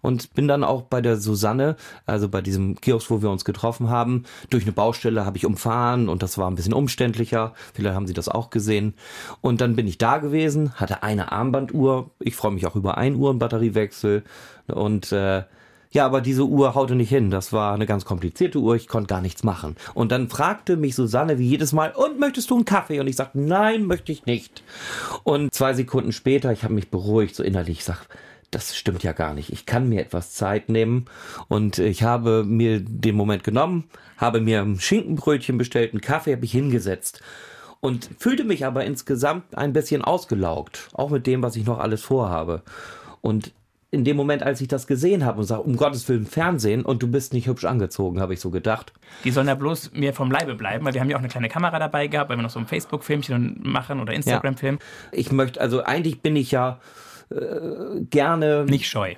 und 0.00 0.34
bin 0.34 0.48
dann 0.48 0.64
auch 0.64 0.82
bei 0.82 1.00
der 1.00 1.16
Susanne, 1.16 1.76
also 2.06 2.28
bei 2.28 2.40
diesem 2.40 2.80
Kiosk, 2.80 3.08
wo 3.08 3.22
wir 3.22 3.30
uns 3.30 3.44
getroffen 3.44 3.88
haben, 3.88 4.24
durch 4.50 4.64
eine 4.64 4.72
Baustelle 4.72 5.24
habe 5.24 5.36
ich 5.36 5.46
umfahren 5.46 6.08
und 6.08 6.24
das 6.24 6.36
war 6.36 6.50
ein 6.50 6.56
bisschen 6.56 6.74
umständlicher. 6.74 7.54
Vielleicht 7.72 7.94
haben 7.94 8.08
Sie 8.08 8.14
das 8.14 8.28
auch 8.28 8.50
gesehen. 8.50 8.94
Und 9.40 9.60
dann 9.60 9.76
bin 9.76 9.86
ich 9.86 9.96
da 9.96 10.18
gewesen, 10.18 10.74
hatte 10.74 11.04
eine 11.04 11.30
Armbanduhr. 11.30 12.10
Ich 12.18 12.34
freue 12.34 12.50
mich 12.50 12.66
auch 12.66 12.74
über 12.74 12.98
ein 12.98 13.14
Uhr 13.14 13.38
Batteriewechsel 13.38 14.24
und 14.66 15.12
äh, 15.12 15.44
ja, 15.94 16.04
aber 16.04 16.20
diese 16.20 16.44
Uhr 16.44 16.74
haute 16.74 16.96
nicht 16.96 17.08
hin. 17.08 17.30
Das 17.30 17.52
war 17.52 17.72
eine 17.72 17.86
ganz 17.86 18.04
komplizierte 18.04 18.58
Uhr. 18.58 18.74
Ich 18.74 18.88
konnte 18.88 19.06
gar 19.06 19.20
nichts 19.20 19.44
machen. 19.44 19.76
Und 19.94 20.10
dann 20.10 20.28
fragte 20.28 20.76
mich 20.76 20.96
Susanne 20.96 21.38
wie 21.38 21.48
jedes 21.48 21.72
Mal, 21.72 21.92
und 21.92 22.18
möchtest 22.18 22.50
du 22.50 22.56
einen 22.56 22.64
Kaffee? 22.64 22.98
Und 22.98 23.06
ich 23.06 23.14
sagte, 23.14 23.40
nein, 23.40 23.86
möchte 23.86 24.10
ich 24.10 24.26
nicht. 24.26 24.64
Und 25.22 25.54
zwei 25.54 25.72
Sekunden 25.72 26.10
später, 26.10 26.52
ich 26.52 26.64
habe 26.64 26.74
mich 26.74 26.90
beruhigt, 26.90 27.36
so 27.36 27.44
innerlich, 27.44 27.78
ich 27.78 27.84
sag, 27.84 28.08
das 28.50 28.76
stimmt 28.76 29.04
ja 29.04 29.12
gar 29.12 29.34
nicht. 29.34 29.52
Ich 29.52 29.66
kann 29.66 29.88
mir 29.88 30.00
etwas 30.00 30.32
Zeit 30.32 30.68
nehmen 30.68 31.06
und 31.46 31.78
ich 31.78 32.02
habe 32.02 32.42
mir 32.44 32.80
den 32.80 33.14
Moment 33.14 33.44
genommen, 33.44 33.84
habe 34.16 34.40
mir 34.40 34.62
ein 34.62 34.80
Schinkenbrötchen 34.80 35.58
bestellt, 35.58 35.92
einen 35.92 36.00
Kaffee 36.00 36.32
habe 36.32 36.44
ich 36.44 36.52
hingesetzt 36.52 37.20
und 37.80 38.10
fühlte 38.18 38.42
mich 38.42 38.66
aber 38.66 38.84
insgesamt 38.84 39.56
ein 39.56 39.72
bisschen 39.72 40.02
ausgelaugt, 40.02 40.88
auch 40.92 41.10
mit 41.10 41.26
dem, 41.26 41.42
was 41.42 41.54
ich 41.54 41.66
noch 41.66 41.78
alles 41.78 42.02
vorhabe. 42.02 42.62
Und 43.20 43.52
in 43.94 44.04
dem 44.04 44.16
Moment, 44.16 44.42
als 44.42 44.60
ich 44.60 44.68
das 44.68 44.86
gesehen 44.86 45.24
habe 45.24 45.40
und 45.40 45.46
sage, 45.46 45.62
um 45.62 45.76
Gottes 45.76 46.08
Willen 46.08 46.26
Fernsehen 46.26 46.84
und 46.84 47.02
du 47.02 47.06
bist 47.06 47.32
nicht 47.32 47.46
hübsch 47.46 47.64
angezogen, 47.64 48.20
habe 48.20 48.34
ich 48.34 48.40
so 48.40 48.50
gedacht. 48.50 48.92
Die 49.22 49.30
sollen 49.30 49.46
ja 49.46 49.54
bloß 49.54 49.92
mir 49.94 50.12
vom 50.12 50.30
Leibe 50.30 50.54
bleiben, 50.54 50.84
weil 50.84 50.92
wir 50.94 51.00
haben 51.00 51.08
ja 51.08 51.16
auch 51.16 51.20
eine 51.20 51.28
kleine 51.28 51.48
Kamera 51.48 51.78
dabei 51.78 52.08
gehabt, 52.08 52.28
weil 52.28 52.36
wir 52.36 52.42
noch 52.42 52.50
so 52.50 52.58
ein 52.58 52.66
Facebook-Filmchen 52.66 53.60
machen 53.62 54.00
oder 54.00 54.12
Instagram-Film. 54.12 54.78
Ja. 54.80 55.18
Ich 55.18 55.32
möchte, 55.32 55.60
also 55.60 55.82
eigentlich 55.84 56.20
bin 56.20 56.34
ich 56.36 56.50
ja 56.50 56.80
gerne. 58.10 58.64
Nicht 58.68 58.88
scheu. 58.88 59.14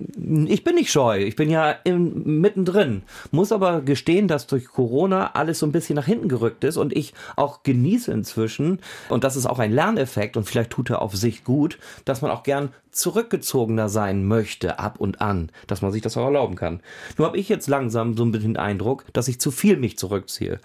Ich 0.46 0.64
bin 0.64 0.74
nicht 0.74 0.90
scheu. 0.90 1.18
Ich 1.18 1.36
bin 1.36 1.50
ja 1.50 1.74
im, 1.84 2.40
mittendrin. 2.40 3.02
Muss 3.30 3.52
aber 3.52 3.82
gestehen, 3.82 4.28
dass 4.28 4.46
durch 4.46 4.66
Corona 4.66 5.32
alles 5.34 5.58
so 5.58 5.66
ein 5.66 5.72
bisschen 5.72 5.96
nach 5.96 6.06
hinten 6.06 6.28
gerückt 6.28 6.64
ist 6.64 6.76
und 6.76 6.96
ich 6.96 7.14
auch 7.36 7.62
genieße 7.62 8.12
inzwischen, 8.12 8.80
und 9.08 9.24
das 9.24 9.36
ist 9.36 9.46
auch 9.46 9.58
ein 9.58 9.72
Lerneffekt 9.72 10.36
und 10.36 10.44
vielleicht 10.44 10.70
tut 10.70 10.90
er 10.90 11.02
auf 11.02 11.14
sich 11.14 11.44
gut, 11.44 11.78
dass 12.04 12.22
man 12.22 12.30
auch 12.30 12.42
gern 12.42 12.70
zurückgezogener 12.90 13.88
sein 13.88 14.26
möchte 14.26 14.78
ab 14.78 14.98
und 14.98 15.20
an, 15.20 15.50
dass 15.66 15.82
man 15.82 15.92
sich 15.92 16.00
das 16.00 16.16
auch 16.16 16.24
erlauben 16.24 16.56
kann. 16.56 16.80
Nur 17.18 17.26
habe 17.26 17.36
ich 17.36 17.48
jetzt 17.48 17.68
langsam 17.68 18.16
so 18.16 18.24
ein 18.24 18.32
bisschen 18.32 18.54
den 18.54 18.62
Eindruck, 18.62 19.04
dass 19.12 19.28
ich 19.28 19.38
zu 19.38 19.50
viel 19.50 19.76
mich 19.76 19.98
zurückziehe. 19.98 20.60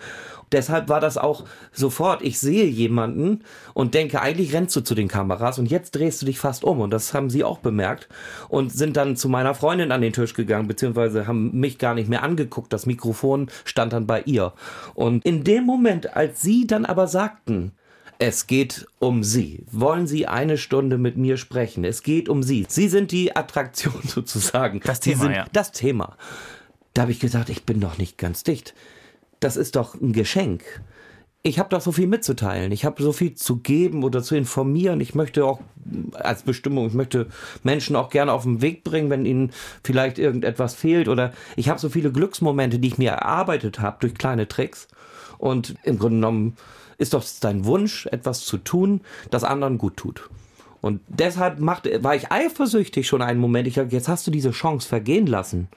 Deshalb 0.52 0.90
war 0.90 1.00
das 1.00 1.18
auch 1.18 1.46
sofort, 1.72 2.22
ich 2.22 2.40
sehe 2.40 2.66
jemanden 2.66 3.44
und 3.74 3.94
denke, 3.94 4.22
eigentlich 4.22 4.54
rennst 4.54 4.76
du 4.76 4.82
zu 4.82 4.96
den 4.96 5.08
Kameras 5.08 5.60
und 5.60 5.70
jetzt 5.70 5.92
drehst 5.92 6.22
du 6.22 6.26
dich 6.26 6.40
fast 6.40 6.64
um. 6.64 6.80
Und 6.80 6.92
das 6.92 7.14
haben 7.14 7.30
sie 7.30 7.44
auch 7.44 7.60
bemerkt 7.60 8.10
und 8.50 8.72
sind 8.72 8.98
dann 8.98 9.16
zu 9.16 9.30
meiner 9.30 9.56
Freundin 9.56 9.92
an 9.92 10.02
den 10.02 10.14
Tisch 10.14 10.34
gegangen, 10.34 10.68
beziehungsweise 10.68 11.28
haben 11.28 11.58
mich 11.60 11.78
gar 11.78 11.94
nicht 11.94 12.10
mehr 12.10 12.24
angeguckt. 12.24 12.74
Das 12.74 12.86
Mikrofon 12.86 13.50
stand 13.64 13.94
dann 13.94 14.08
bei 14.08 14.22
ihr. 14.24 14.54
Und 14.94 15.26
in 15.26 15.44
dem 15.44 15.66
Moment, 15.66 16.16
als 16.16 16.42
sie 16.42 16.68
dann 16.68 16.86
aber 16.86 17.08
sagten, 17.08 17.72
es 18.24 18.46
geht 18.46 18.86
um 19.00 19.24
Sie. 19.24 19.66
Wollen 19.72 20.06
Sie 20.06 20.28
eine 20.28 20.60
Stunde 20.60 21.00
mit 21.00 21.18
mir 21.18 21.38
sprechen? 21.38 21.84
Es 21.84 22.04
geht 22.04 22.30
um 22.30 22.44
Sie. 22.44 22.68
Sie 22.70 22.88
sind 22.88 23.12
die 23.12 23.36
Attraktion 23.36 24.00
sozusagen. 24.04 24.80
Das 24.86 25.00
Thema, 25.00 25.16
Sie 25.16 25.22
sind 25.24 25.36
ja. 25.36 25.46
das 25.54 25.72
Thema. 25.72 26.18
Da 26.94 27.04
habe 27.04 27.12
ich 27.12 27.20
gesagt, 27.20 27.50
ich 27.50 27.64
bin 27.64 27.80
doch 27.80 27.98
nicht 27.98 28.20
ganz 28.20 28.44
dicht. 28.44 28.76
Das 29.42 29.58
ist 29.58 29.76
doch 29.76 29.96
ein 29.96 30.14
Geschenk. 30.14 30.64
Ich 31.44 31.58
habe 31.58 31.70
doch 31.70 31.82
so 31.82 31.92
viel 31.92 32.06
mitzuteilen. 32.06 32.72
Ich 32.72 32.86
habe 32.86 33.02
so 33.02 33.12
viel 33.12 33.34
zu 33.34 33.58
geben 33.58 34.04
oder 34.04 34.22
zu 34.22 34.36
informieren. 34.36 35.02
Ich 35.02 35.16
möchte 35.16 35.44
auch 35.44 35.60
als 36.14 36.44
Bestimmung, 36.44 36.86
ich 36.88 36.94
möchte 36.94 37.28
Menschen 37.64 37.96
auch 37.96 38.12
gerne 38.12 38.32
auf 38.32 38.44
den 38.44 38.62
Weg 38.62 38.84
bringen, 38.84 39.10
wenn 39.10 39.26
ihnen 39.26 39.52
vielleicht 39.84 40.20
irgendetwas 40.20 40.76
fehlt. 40.76 41.08
Oder 41.08 41.34
ich 41.56 41.68
habe 41.68 41.80
so 41.80 41.90
viele 41.90 42.12
Glücksmomente, 42.12 42.78
die 42.78 42.90
ich 42.90 43.00
mir 43.00 43.10
erarbeitet 43.10 43.80
habe 43.80 43.98
durch 44.02 44.14
kleine 44.14 44.48
Tricks. 44.48 44.88
Und 45.40 45.74
im 45.84 45.98
Grunde 45.98 46.18
genommen 46.18 46.56
ist 47.00 47.16
doch 47.16 47.26
dein 47.42 47.66
Wunsch, 47.66 48.06
etwas 48.06 48.46
zu 48.46 48.60
tun, 48.60 49.02
das 49.32 49.44
anderen 49.44 49.80
gut 49.80 49.98
tut. 49.98 50.30
Und 50.82 51.02
deshalb 51.08 51.60
macht, 51.60 51.90
war 52.04 52.16
ich 52.16 52.32
eifersüchtig 52.32 53.08
schon 53.08 53.24
einen 53.24 53.40
Moment. 53.40 53.68
Ich 53.68 53.74
dachte, 53.74 53.96
jetzt 53.96 54.08
hast 54.08 54.28
du 54.28 54.32
diese 54.32 54.52
Chance 54.52 54.88
vergehen 54.88 55.26
lassen. 55.26 55.70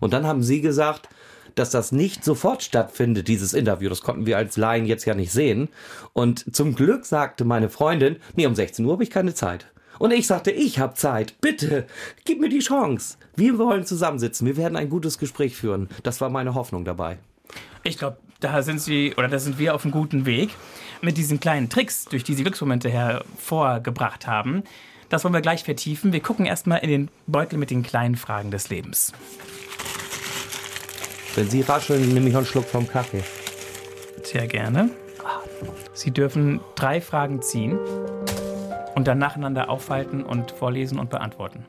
Und 0.00 0.14
dann 0.14 0.26
haben 0.26 0.42
sie 0.42 0.62
gesagt, 0.62 1.10
dass 1.54 1.70
das 1.70 1.92
nicht 1.92 2.24
sofort 2.24 2.62
stattfindet, 2.62 3.28
dieses 3.28 3.54
Interview. 3.54 3.88
Das 3.88 4.02
konnten 4.02 4.26
wir 4.26 4.36
als 4.36 4.56
Laien 4.56 4.86
jetzt 4.86 5.04
ja 5.04 5.14
nicht 5.14 5.32
sehen. 5.32 5.68
Und 6.12 6.54
zum 6.54 6.74
Glück 6.74 7.04
sagte 7.04 7.44
meine 7.44 7.68
Freundin, 7.68 8.16
nee, 8.36 8.46
um 8.46 8.54
16 8.54 8.84
Uhr 8.84 8.92
habe 8.92 9.02
ich 9.02 9.10
keine 9.10 9.34
Zeit. 9.34 9.66
Und 9.98 10.12
ich 10.12 10.26
sagte, 10.26 10.50
ich 10.50 10.78
habe 10.78 10.94
Zeit. 10.94 11.34
Bitte, 11.42 11.86
gib 12.24 12.40
mir 12.40 12.48
die 12.48 12.60
Chance. 12.60 13.18
Wir 13.36 13.58
wollen 13.58 13.84
zusammensitzen. 13.84 14.46
Wir 14.46 14.56
werden 14.56 14.76
ein 14.76 14.88
gutes 14.88 15.18
Gespräch 15.18 15.56
führen. 15.56 15.90
Das 16.02 16.22
war 16.22 16.30
meine 16.30 16.54
Hoffnung 16.54 16.86
dabei. 16.86 17.18
Ich 17.82 17.98
glaube, 17.98 18.16
da 18.40 18.62
sind 18.62 18.80
Sie 18.80 19.14
oder 19.16 19.28
da 19.28 19.38
sind 19.38 19.58
wir 19.58 19.74
auf 19.74 19.84
einem 19.84 19.92
guten 19.92 20.24
Weg 20.24 20.50
mit 21.02 21.18
diesen 21.18 21.38
kleinen 21.38 21.68
Tricks, 21.68 22.06
durch 22.06 22.24
die 22.24 22.34
Sie 22.34 22.42
Glücksmomente 22.42 22.88
hervorgebracht 22.88 24.26
haben. 24.26 24.64
Das 25.10 25.24
wollen 25.24 25.34
wir 25.34 25.40
gleich 25.42 25.64
vertiefen. 25.64 26.12
Wir 26.12 26.20
gucken 26.20 26.46
erstmal 26.46 26.78
in 26.78 26.88
den 26.88 27.08
Beutel 27.26 27.58
mit 27.58 27.70
den 27.70 27.82
kleinen 27.82 28.16
Fragen 28.16 28.50
des 28.50 28.70
Lebens. 28.70 29.12
Wenn 31.34 31.48
Sie 31.48 31.60
rascheln, 31.62 32.12
nehme 32.12 32.26
ich 32.26 32.32
noch 32.32 32.40
einen 32.40 32.46
Schluck 32.46 32.66
vom 32.66 32.88
Kaffee. 32.88 33.22
Sehr 34.22 34.46
gerne. 34.46 34.90
Sie 35.92 36.10
dürfen 36.10 36.60
drei 36.74 37.00
Fragen 37.00 37.42
ziehen 37.42 37.78
und 38.94 39.06
dann 39.06 39.18
nacheinander 39.18 39.68
aufhalten 39.68 40.22
und 40.24 40.50
vorlesen 40.50 40.98
und 40.98 41.10
beantworten. 41.10 41.64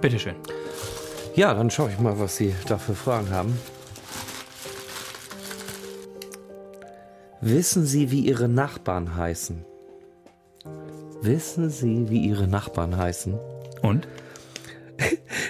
Bitteschön. 0.00 0.34
Ja, 1.34 1.54
dann 1.54 1.70
schaue 1.70 1.90
ich 1.90 1.98
mal, 1.98 2.18
was 2.18 2.36
Sie 2.36 2.54
da 2.68 2.78
für 2.78 2.94
Fragen 2.94 3.30
haben. 3.30 3.58
Wissen 7.40 7.84
Sie, 7.84 8.10
wie 8.10 8.20
Ihre 8.20 8.48
Nachbarn 8.48 9.16
heißen? 9.16 9.64
Wissen 11.20 11.70
Sie, 11.70 12.08
wie 12.08 12.20
Ihre 12.20 12.46
Nachbarn 12.46 12.96
heißen? 12.96 13.38
Und? 13.82 14.08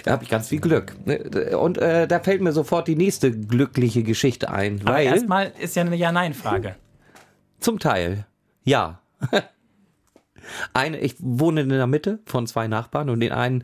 Da 0.05 0.11
habe 0.11 0.23
ich 0.23 0.29
ganz 0.29 0.49
viel 0.49 0.61
Glück. 0.61 0.95
Und 1.59 1.79
äh, 1.79 2.07
da 2.07 2.19
fällt 2.19 2.39
mir 2.39 2.51
sofort 2.51 2.87
die 2.87 2.95
nächste 2.95 3.31
glückliche 3.31 4.03
Geschichte 4.03 4.51
ein. 4.51 4.79
Aber 4.81 4.93
weil 4.93 5.07
erstmal 5.07 5.51
ist 5.59 5.75
ja 5.75 5.81
eine 5.81 5.95
Ja-Nein-Frage. 5.95 6.75
zum 7.59 7.79
Teil, 7.79 8.27
ja. 8.63 9.01
Eine, 10.73 10.99
ich 10.99 11.15
wohne 11.17 11.61
in 11.61 11.69
der 11.69 11.87
Mitte 11.87 12.19
von 12.27 12.45
zwei 12.45 12.67
Nachbarn 12.67 13.09
und 13.09 13.19
den 13.19 13.31
einen. 13.31 13.63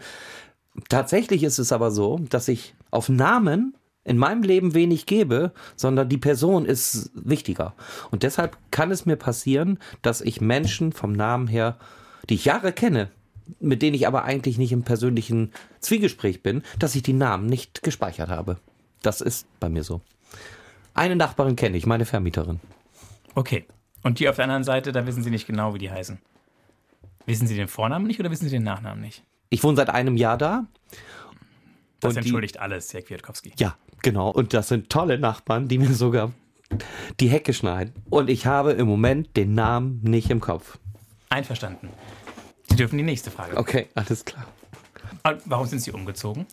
Tatsächlich 0.90 1.44
ist 1.44 1.60
es 1.60 1.72
aber 1.72 1.92
so, 1.92 2.20
dass 2.30 2.48
ich 2.48 2.74
auf 2.90 3.08
Namen 3.08 3.78
in 4.04 4.18
meinem 4.18 4.42
Leben 4.42 4.74
wenig 4.74 5.06
gebe, 5.06 5.52
sondern 5.76 6.10
die 6.10 6.18
Person 6.18 6.66
ist 6.66 7.12
wichtiger. 7.14 7.76
Und 8.10 8.24
deshalb 8.24 8.58
kann 8.72 8.90
es 8.90 9.06
mir 9.06 9.16
passieren, 9.16 9.78
dass 10.02 10.22
ich 10.22 10.42
Menschen 10.42 10.92
vom 10.92 11.12
Namen 11.12 11.46
her, 11.46 11.78
die 12.32 12.34
ich 12.34 12.46
Jahre 12.46 12.74
kenne, 12.74 13.12
mit 13.60 13.82
denen 13.82 13.96
ich 13.96 14.08
aber 14.08 14.24
eigentlich 14.24 14.58
nicht 14.58 14.72
im 14.72 14.84
persönlichen 14.84 15.52
Zwiegespräch 15.80 16.42
bin, 16.44 16.64
dass 16.80 16.96
ich 16.96 17.04
die 17.04 17.14
Namen 17.14 17.48
nicht 17.48 17.84
gespeichert 17.84 18.30
habe. 18.30 18.58
Das 19.02 19.22
ist 19.22 19.48
bei 19.60 19.70
mir 19.70 19.84
so. 19.84 20.02
Eine 20.94 21.16
Nachbarin 21.16 21.56
kenne 21.56 21.78
ich, 21.78 21.86
meine 21.86 22.06
Vermieterin. 22.06 22.60
Okay. 23.36 23.66
Und 24.04 24.20
die 24.20 24.28
auf 24.30 24.36
der 24.36 24.46
anderen 24.46 24.64
Seite, 24.64 24.92
da 24.92 25.06
wissen 25.06 25.24
Sie 25.24 25.30
nicht 25.30 25.48
genau, 25.48 25.74
wie 25.74 25.80
die 25.80 25.92
heißen. 25.92 26.20
Wissen 27.26 27.48
Sie 27.48 27.56
den 27.56 27.68
Vornamen 27.68 28.08
nicht 28.08 28.20
oder 28.20 28.32
wissen 28.32 28.46
Sie 28.46 28.52
den 28.56 28.64
Nachnamen 28.64 29.02
nicht? 29.02 29.24
Ich 29.50 29.64
wohne 29.64 29.76
seit 29.78 29.90
einem 29.90 30.18
Jahr 30.18 30.38
da. 30.38 30.66
Das 32.00 32.10
Und 32.10 32.16
die- 32.16 32.20
entschuldigt 32.30 32.60
alles, 32.60 32.94
Herr 32.94 33.02
Kwiatkowski. 33.04 33.54
Ja, 33.58 33.76
genau. 34.02 34.30
Und 34.32 34.54
das 34.54 34.70
sind 34.70 34.90
tolle 34.90 35.20
Nachbarn, 35.20 35.68
die 35.68 35.78
mir 35.78 35.94
sogar 35.94 36.32
die 37.20 37.28
Hecke 37.28 37.54
schneiden. 37.54 37.94
Und 38.10 38.30
ich 38.30 38.46
habe 38.48 38.72
im 38.72 38.88
Moment 38.88 39.36
den 39.38 39.54
Namen 39.54 40.00
nicht 40.04 40.30
im 40.32 40.40
Kopf. 40.42 40.80
Einverstanden. 41.30 41.90
Sie 42.72 42.78
dürfen 42.78 42.98
die 42.98 43.04
nächste 43.04 43.32
Frage. 43.32 43.58
Okay, 43.58 43.90
alles 43.96 44.24
klar. 44.24 44.46
Warum 45.44 45.68
sind 45.68 45.82
Sie 45.82 45.92
umgezogen? 45.92 46.46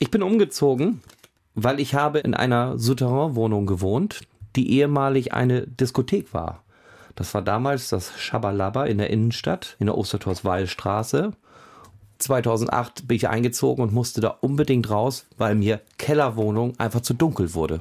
Ich 0.00 0.10
bin 0.10 0.24
umgezogen, 0.24 1.00
weil 1.54 1.78
ich 1.78 1.94
habe 1.94 2.18
in 2.18 2.34
einer 2.34 2.76
Souterrain-Wohnung 2.78 3.66
gewohnt, 3.66 4.22
die 4.56 4.72
ehemalig 4.72 5.32
eine 5.32 5.68
Diskothek 5.68 6.34
war. 6.34 6.64
Das 7.14 7.32
war 7.32 7.42
damals 7.42 7.90
das 7.90 8.18
Schabalaba 8.18 8.86
in 8.86 8.98
der 8.98 9.10
Innenstadt, 9.10 9.76
in 9.78 9.86
der 9.86 9.96
Ostertorswallstraße. 9.96 11.32
2008 12.18 13.06
bin 13.06 13.16
ich 13.16 13.28
eingezogen 13.28 13.84
und 13.84 13.92
musste 13.92 14.20
da 14.20 14.36
unbedingt 14.40 14.90
raus, 14.90 15.26
weil 15.38 15.54
mir 15.54 15.80
Kellerwohnung 15.96 16.72
einfach 16.80 17.02
zu 17.02 17.14
dunkel 17.14 17.54
wurde. 17.54 17.80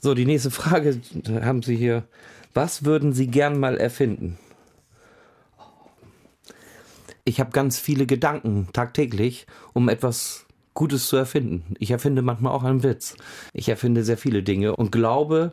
So, 0.00 0.12
die 0.12 0.26
nächste 0.26 0.50
Frage 0.50 1.00
haben 1.40 1.62
Sie 1.62 1.76
hier. 1.76 2.04
Was 2.52 2.84
würden 2.84 3.14
Sie 3.14 3.28
gern 3.28 3.58
mal 3.58 3.78
erfinden? 3.78 4.38
Ich 7.24 7.40
habe 7.40 7.50
ganz 7.50 7.78
viele 7.78 8.06
Gedanken 8.06 8.68
tagtäglich, 8.72 9.46
um 9.72 9.88
etwas 9.88 10.46
Gutes 10.74 11.08
zu 11.08 11.16
erfinden. 11.16 11.74
Ich 11.78 11.90
erfinde 11.90 12.20
manchmal 12.20 12.52
auch 12.52 12.64
einen 12.64 12.82
Witz. 12.82 13.16
Ich 13.52 13.68
erfinde 13.68 14.04
sehr 14.04 14.18
viele 14.18 14.42
Dinge 14.42 14.76
und 14.76 14.92
glaube, 14.92 15.52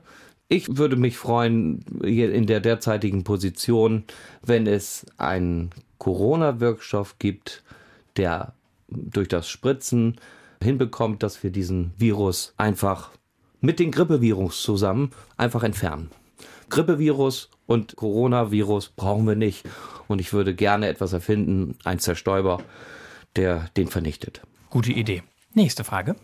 ich 0.49 0.77
würde 0.77 0.97
mich 0.97 1.17
freuen, 1.17 1.85
hier 2.03 2.33
in 2.33 2.45
der 2.45 2.59
derzeitigen 2.59 3.23
Position, 3.23 4.03
wenn 4.41 4.67
es 4.67 5.05
einen 5.17 5.69
Corona-Wirkstoff 5.97 7.19
gibt, 7.19 7.63
der 8.17 8.53
durch 8.89 9.29
das 9.29 9.47
Spritzen 9.47 10.17
hinbekommt, 10.61 11.23
dass 11.23 11.41
wir 11.41 11.51
diesen 11.51 11.93
Virus 11.97 12.53
einfach 12.57 13.11
mit 13.61 13.79
dem 13.79 13.91
Grippevirus 13.91 14.61
zusammen 14.61 15.11
einfach 15.37 15.63
entfernen. 15.63 16.11
Grippevirus 16.71 17.49
und 17.67 17.95
Coronavirus 17.95 18.89
brauchen 18.95 19.27
wir 19.27 19.35
nicht. 19.35 19.65
Und 20.07 20.19
ich 20.19 20.33
würde 20.33 20.55
gerne 20.55 20.87
etwas 20.87 21.13
erfinden, 21.13 21.77
ein 21.83 21.99
Zerstäuber, 21.99 22.63
der 23.35 23.67
den 23.77 23.87
vernichtet. 23.87 24.41
Gute 24.69 24.91
Idee. 24.91 25.21
Nächste 25.53 25.83
Frage. 25.83 26.15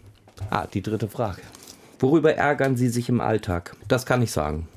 Ah, 0.49 0.65
die 0.65 0.81
dritte 0.81 1.07
Frage. 1.07 1.41
Worüber 1.99 2.33
ärgern 2.33 2.77
Sie 2.77 2.89
sich 2.89 3.09
im 3.09 3.21
Alltag? 3.21 3.75
Das 3.87 4.05
kann 4.05 4.21
ich 4.21 4.31
sagen. 4.31 4.67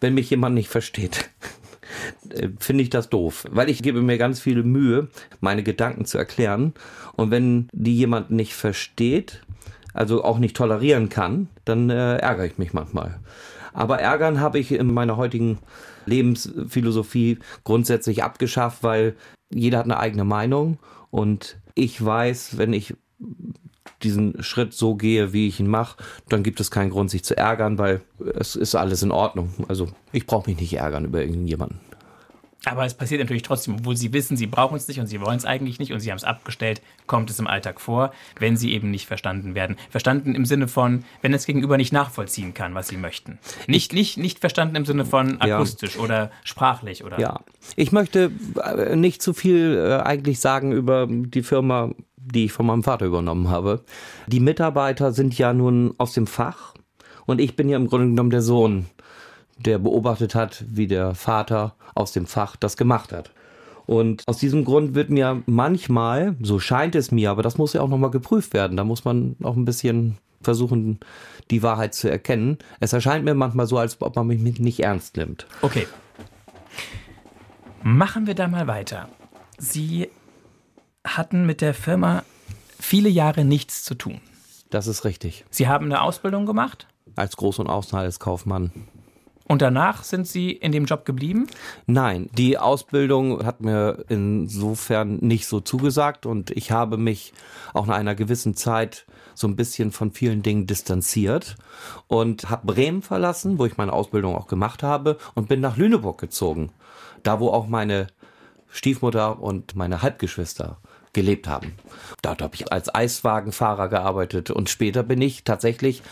Wenn 0.00 0.14
mich 0.14 0.30
jemand 0.30 0.54
nicht 0.54 0.68
versteht, 0.68 1.30
äh, 2.30 2.48
finde 2.58 2.82
ich 2.82 2.90
das 2.90 3.10
doof, 3.10 3.44
weil 3.50 3.68
ich 3.68 3.82
gebe 3.82 4.00
mir 4.00 4.16
ganz 4.16 4.40
viele 4.40 4.62
Mühe, 4.62 5.08
meine 5.40 5.62
Gedanken 5.62 6.04
zu 6.04 6.18
erklären. 6.18 6.72
Und 7.16 7.30
wenn 7.30 7.68
die 7.72 7.96
jemand 7.96 8.30
nicht 8.30 8.54
versteht, 8.54 9.42
also 9.92 10.24
auch 10.24 10.38
nicht 10.38 10.56
tolerieren 10.56 11.08
kann, 11.08 11.48
dann 11.64 11.90
äh, 11.90 12.16
ärgere 12.16 12.46
ich 12.46 12.58
mich 12.58 12.72
manchmal. 12.72 13.18
Aber 13.74 13.98
ärgern 13.98 14.40
habe 14.40 14.58
ich 14.58 14.72
in 14.72 14.94
meiner 14.94 15.18
heutigen 15.18 15.58
Lebensphilosophie 16.06 17.38
grundsätzlich 17.64 18.22
abgeschafft, 18.22 18.82
weil 18.82 19.16
jeder 19.52 19.78
hat 19.78 19.84
eine 19.84 19.98
eigene 19.98 20.24
Meinung 20.24 20.78
und 21.10 21.58
ich 21.74 22.02
weiß, 22.02 22.56
wenn 22.56 22.72
ich 22.72 22.94
diesen 24.02 24.42
Schritt 24.42 24.74
so 24.74 24.94
gehe, 24.94 25.32
wie 25.32 25.48
ich 25.48 25.60
ihn 25.60 25.66
mache, 25.66 26.02
dann 26.28 26.42
gibt 26.42 26.60
es 26.60 26.70
keinen 26.70 26.90
Grund, 26.90 27.10
sich 27.10 27.24
zu 27.24 27.36
ärgern, 27.36 27.78
weil 27.78 28.00
es 28.38 28.54
ist 28.54 28.74
alles 28.74 29.02
in 29.02 29.10
Ordnung. 29.10 29.52
Also 29.68 29.88
ich 30.12 30.26
brauche 30.26 30.48
mich 30.48 30.60
nicht 30.60 30.74
ärgern 30.74 31.04
über 31.04 31.22
irgendjemanden. 31.22 31.80
Aber 32.66 32.84
es 32.84 32.94
passiert 32.94 33.20
natürlich 33.20 33.42
trotzdem, 33.42 33.76
obwohl 33.76 33.96
sie 33.96 34.12
wissen, 34.12 34.36
sie 34.36 34.46
brauchen 34.46 34.76
es 34.76 34.88
nicht 34.88 35.00
und 35.00 35.06
sie 35.06 35.20
wollen 35.20 35.36
es 35.36 35.44
eigentlich 35.44 35.78
nicht 35.78 35.92
und 35.92 36.00
sie 36.00 36.10
haben 36.10 36.16
es 36.16 36.24
abgestellt, 36.24 36.82
kommt 37.06 37.30
es 37.30 37.38
im 37.38 37.46
Alltag 37.46 37.80
vor, 37.80 38.12
wenn 38.38 38.56
sie 38.56 38.72
eben 38.72 38.90
nicht 38.90 39.06
verstanden 39.06 39.54
werden. 39.54 39.76
Verstanden 39.90 40.34
im 40.34 40.44
Sinne 40.44 40.68
von, 40.68 41.04
wenn 41.22 41.32
das 41.32 41.46
Gegenüber 41.46 41.76
nicht 41.76 41.92
nachvollziehen 41.92 42.54
kann, 42.54 42.74
was 42.74 42.88
sie 42.88 42.96
möchten. 42.96 43.38
Nicht, 43.66 43.92
nicht, 43.92 44.16
nicht 44.16 44.38
verstanden 44.38 44.76
im 44.76 44.84
Sinne 44.84 45.04
von 45.04 45.40
akustisch 45.40 45.96
ja. 45.96 46.02
oder 46.02 46.30
sprachlich 46.44 47.04
oder. 47.04 47.18
Ja, 47.18 47.40
ich 47.76 47.92
möchte 47.92 48.30
äh, 48.62 48.96
nicht 48.96 49.22
zu 49.22 49.34
viel 49.34 49.76
äh, 49.76 50.02
eigentlich 50.02 50.40
sagen 50.40 50.72
über 50.72 51.06
die 51.08 51.42
Firma, 51.42 51.90
die 52.16 52.46
ich 52.46 52.52
von 52.52 52.66
meinem 52.66 52.82
Vater 52.82 53.06
übernommen 53.06 53.48
habe. 53.48 53.84
Die 54.26 54.40
Mitarbeiter 54.40 55.12
sind 55.12 55.36
ja 55.36 55.52
nun 55.52 55.94
aus 55.98 56.14
dem 56.14 56.26
Fach 56.26 56.74
und 57.26 57.40
ich 57.40 57.56
bin 57.56 57.68
ja 57.68 57.76
im 57.76 57.86
Grunde 57.86 58.06
genommen 58.06 58.30
der 58.30 58.42
Sohn 58.42 58.86
der 59.58 59.78
beobachtet 59.78 60.34
hat, 60.34 60.64
wie 60.68 60.86
der 60.86 61.14
Vater 61.14 61.74
aus 61.94 62.12
dem 62.12 62.26
Fach 62.26 62.56
das 62.56 62.76
gemacht 62.76 63.12
hat. 63.12 63.30
Und 63.86 64.22
aus 64.26 64.38
diesem 64.38 64.64
Grund 64.64 64.94
wird 64.94 65.10
mir 65.10 65.42
manchmal, 65.46 66.36
so 66.40 66.58
scheint 66.58 66.94
es 66.94 67.10
mir, 67.10 67.30
aber 67.30 67.42
das 67.42 67.58
muss 67.58 67.74
ja 67.74 67.82
auch 67.82 67.88
nochmal 67.88 68.10
geprüft 68.10 68.54
werden, 68.54 68.76
da 68.76 68.84
muss 68.84 69.04
man 69.04 69.36
auch 69.42 69.56
ein 69.56 69.66
bisschen 69.66 70.18
versuchen, 70.42 71.00
die 71.50 71.62
Wahrheit 71.62 71.94
zu 71.94 72.10
erkennen. 72.10 72.58
Es 72.80 72.92
erscheint 72.92 73.24
mir 73.24 73.34
manchmal 73.34 73.66
so, 73.66 73.78
als 73.78 74.00
ob 74.00 74.16
man 74.16 74.26
mich 74.26 74.58
nicht 74.58 74.80
ernst 74.80 75.16
nimmt. 75.16 75.46
Okay. 75.62 75.86
Machen 77.82 78.26
wir 78.26 78.34
da 78.34 78.48
mal 78.48 78.66
weiter. 78.66 79.08
Sie 79.58 80.08
hatten 81.06 81.44
mit 81.44 81.60
der 81.60 81.74
Firma 81.74 82.22
viele 82.80 83.08
Jahre 83.08 83.44
nichts 83.44 83.84
zu 83.84 83.94
tun. 83.94 84.20
Das 84.70 84.86
ist 84.86 85.04
richtig. 85.04 85.44
Sie 85.50 85.68
haben 85.68 85.86
eine 85.86 86.00
Ausbildung 86.00 86.46
gemacht? 86.46 86.86
Als 87.16 87.36
Groß- 87.36 87.60
und 87.60 87.68
Außenhandelskaufmann. 87.68 88.72
Und 89.46 89.60
danach 89.60 90.04
sind 90.04 90.26
Sie 90.26 90.52
in 90.52 90.72
dem 90.72 90.86
Job 90.86 91.04
geblieben? 91.04 91.46
Nein, 91.86 92.30
die 92.32 92.56
Ausbildung 92.56 93.44
hat 93.44 93.60
mir 93.60 94.04
insofern 94.08 95.18
nicht 95.18 95.46
so 95.46 95.60
zugesagt 95.60 96.24
und 96.24 96.50
ich 96.50 96.70
habe 96.70 96.96
mich 96.96 97.34
auch 97.74 97.86
nach 97.86 97.96
einer 97.96 98.14
gewissen 98.14 98.54
Zeit 98.54 99.04
so 99.34 99.46
ein 99.46 99.56
bisschen 99.56 99.92
von 99.92 100.12
vielen 100.12 100.42
Dingen 100.42 100.66
distanziert 100.66 101.56
und 102.06 102.48
habe 102.48 102.72
Bremen 102.72 103.02
verlassen, 103.02 103.58
wo 103.58 103.66
ich 103.66 103.76
meine 103.76 103.92
Ausbildung 103.92 104.34
auch 104.34 104.46
gemacht 104.46 104.82
habe 104.82 105.18
und 105.34 105.48
bin 105.48 105.60
nach 105.60 105.76
Lüneburg 105.76 106.18
gezogen, 106.18 106.70
da 107.22 107.38
wo 107.38 107.48
auch 107.48 107.66
meine 107.66 108.06
Stiefmutter 108.70 109.40
und 109.42 109.76
meine 109.76 110.02
Halbgeschwister 110.02 110.78
gelebt 111.12 111.48
haben. 111.48 111.74
Dort 112.22 112.42
habe 112.42 112.54
ich 112.54 112.72
als 112.72 112.92
Eiswagenfahrer 112.94 113.88
gearbeitet 113.88 114.50
und 114.50 114.70
später 114.70 115.02
bin 115.02 115.20
ich 115.20 115.44
tatsächlich 115.44 116.02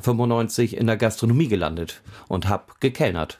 95 0.00 0.76
in 0.76 0.86
der 0.86 0.96
Gastronomie 0.96 1.48
gelandet 1.48 2.02
und 2.28 2.48
habe 2.48 2.64
gekellnert. 2.80 3.38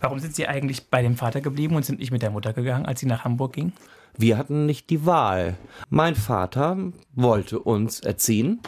Warum 0.00 0.18
sind 0.18 0.34
Sie 0.34 0.46
eigentlich 0.46 0.88
bei 0.88 1.02
dem 1.02 1.16
Vater 1.16 1.40
geblieben 1.40 1.76
und 1.76 1.84
sind 1.84 2.00
nicht 2.00 2.10
mit 2.10 2.22
der 2.22 2.30
Mutter 2.30 2.52
gegangen, 2.52 2.86
als 2.86 3.00
Sie 3.00 3.06
nach 3.06 3.24
Hamburg 3.24 3.54
ging? 3.54 3.72
Wir 4.16 4.36
hatten 4.36 4.66
nicht 4.66 4.90
die 4.90 5.06
Wahl. 5.06 5.56
Mein 5.88 6.14
Vater 6.14 6.76
wollte 7.14 7.58
uns 7.58 8.00
erziehen 8.00 8.60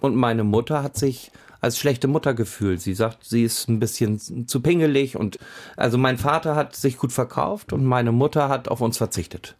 und 0.00 0.14
meine 0.14 0.44
Mutter 0.44 0.82
hat 0.82 0.96
sich 0.96 1.32
als 1.60 1.78
schlechte 1.78 2.08
Mutter 2.08 2.34
gefühlt. 2.34 2.80
Sie 2.80 2.94
sagt, 2.94 3.24
sie 3.24 3.44
ist 3.44 3.68
ein 3.68 3.80
bisschen 3.80 4.46
zu 4.46 4.60
pingelig 4.60 5.16
und 5.16 5.38
also 5.76 5.98
mein 5.98 6.18
Vater 6.18 6.56
hat 6.56 6.74
sich 6.74 6.96
gut 6.96 7.12
verkauft 7.12 7.72
und 7.72 7.84
meine 7.84 8.12
Mutter 8.12 8.48
hat 8.48 8.68
auf 8.68 8.80
uns 8.80 8.96
verzichtet. 8.98 9.56